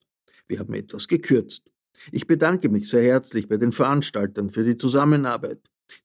Wir 0.48 0.60
haben 0.60 0.76
etwas 0.76 1.08
gekürzt. 1.08 1.72
Ich 2.12 2.28
bedanke 2.28 2.70
mich 2.70 2.88
sehr 2.88 3.04
herzlich 3.04 3.48
bei 3.48 3.58
den 3.58 3.72
Veranstaltern 3.72 4.52
für 4.52 4.64
die 4.64 4.78
Zusammenarbeit. 4.78 5.60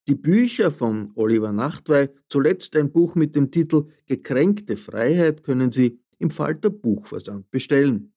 Die 0.09 0.15
Bücher 0.15 0.73
von 0.73 1.13
Oliver 1.15 1.53
Nachtwey, 1.53 2.09
zuletzt 2.29 2.77
ein 2.77 2.91
Buch 2.91 3.15
mit 3.15 3.37
dem 3.37 3.51
Titel 3.51 3.87
Gekränkte 4.07 4.77
Freiheit, 4.77 5.43
können 5.43 5.73
Sie 5.73 6.01
im 6.19 6.31
Falter 6.31 6.71
Buchversand 6.71 7.51
bestellen. 7.51 8.13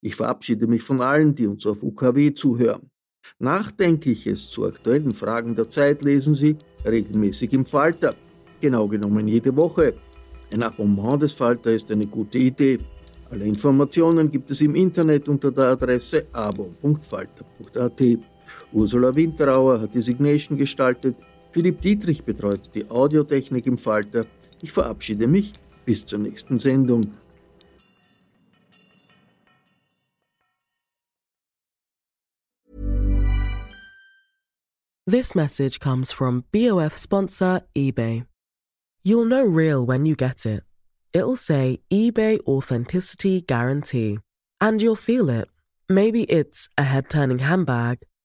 Ich 0.00 0.16
verabschiede 0.16 0.66
mich 0.66 0.82
von 0.82 1.00
allen, 1.00 1.34
die 1.34 1.46
uns 1.46 1.66
auf 1.66 1.82
UKW 1.82 2.34
zuhören. 2.34 2.90
Nachdenkliches 3.38 4.50
zu 4.50 4.66
aktuellen 4.66 5.12
Fragen 5.12 5.54
der 5.54 5.68
Zeit 5.68 6.02
lesen 6.02 6.34
Sie 6.34 6.56
regelmäßig 6.84 7.52
im 7.52 7.66
Falter, 7.66 8.14
genau 8.60 8.88
genommen 8.88 9.28
jede 9.28 9.54
Woche. 9.56 9.94
Ein 10.52 10.62
Abonnement 10.62 11.22
des 11.22 11.32
Falter 11.32 11.72
ist 11.72 11.90
eine 11.90 12.06
gute 12.06 12.38
Idee. 12.38 12.78
Alle 13.30 13.44
Informationen 13.44 14.30
gibt 14.30 14.50
es 14.50 14.60
im 14.60 14.74
Internet 14.74 15.28
unter 15.28 15.50
der 15.50 15.70
Adresse 15.70 16.26
abo.falter.at. 16.32 18.00
Ursula 18.72 19.14
Winterauer 19.14 19.80
hat 19.80 19.94
die 19.94 20.00
Signation 20.00 20.58
gestaltet, 20.58 21.16
Philipp 21.52 21.80
Dietrich 21.80 22.22
betreut 22.22 22.74
die 22.74 22.88
Audiotechnik 22.90 23.66
im 23.66 23.78
Falter. 23.78 24.26
Ich 24.60 24.72
verabschiede 24.72 25.26
mich, 25.26 25.52
bis 25.84 26.04
zur 26.04 26.18
nächsten 26.18 26.58
Sendung. 26.58 27.02
This 35.08 35.36
message 35.36 35.78
comes 35.78 36.10
from 36.10 36.44
BOF 36.50 36.96
sponsor 36.96 37.62
eBay. 37.76 38.26
You'll 39.04 39.24
know 39.24 39.44
real 39.44 39.86
when 39.86 40.04
you 40.04 40.16
get 40.16 40.44
it. 40.44 40.64
It'll 41.12 41.36
say 41.36 41.78
eBay 41.92 42.40
Authenticity 42.44 43.40
Guarantee. 43.40 44.18
And 44.60 44.82
you'll 44.82 44.96
feel 44.96 45.30
it. 45.30 45.46
Maybe 45.88 46.24
it's 46.24 46.68
a 46.76 46.82
head 46.82 47.08
turning 47.08 47.38
handbag. 47.38 48.00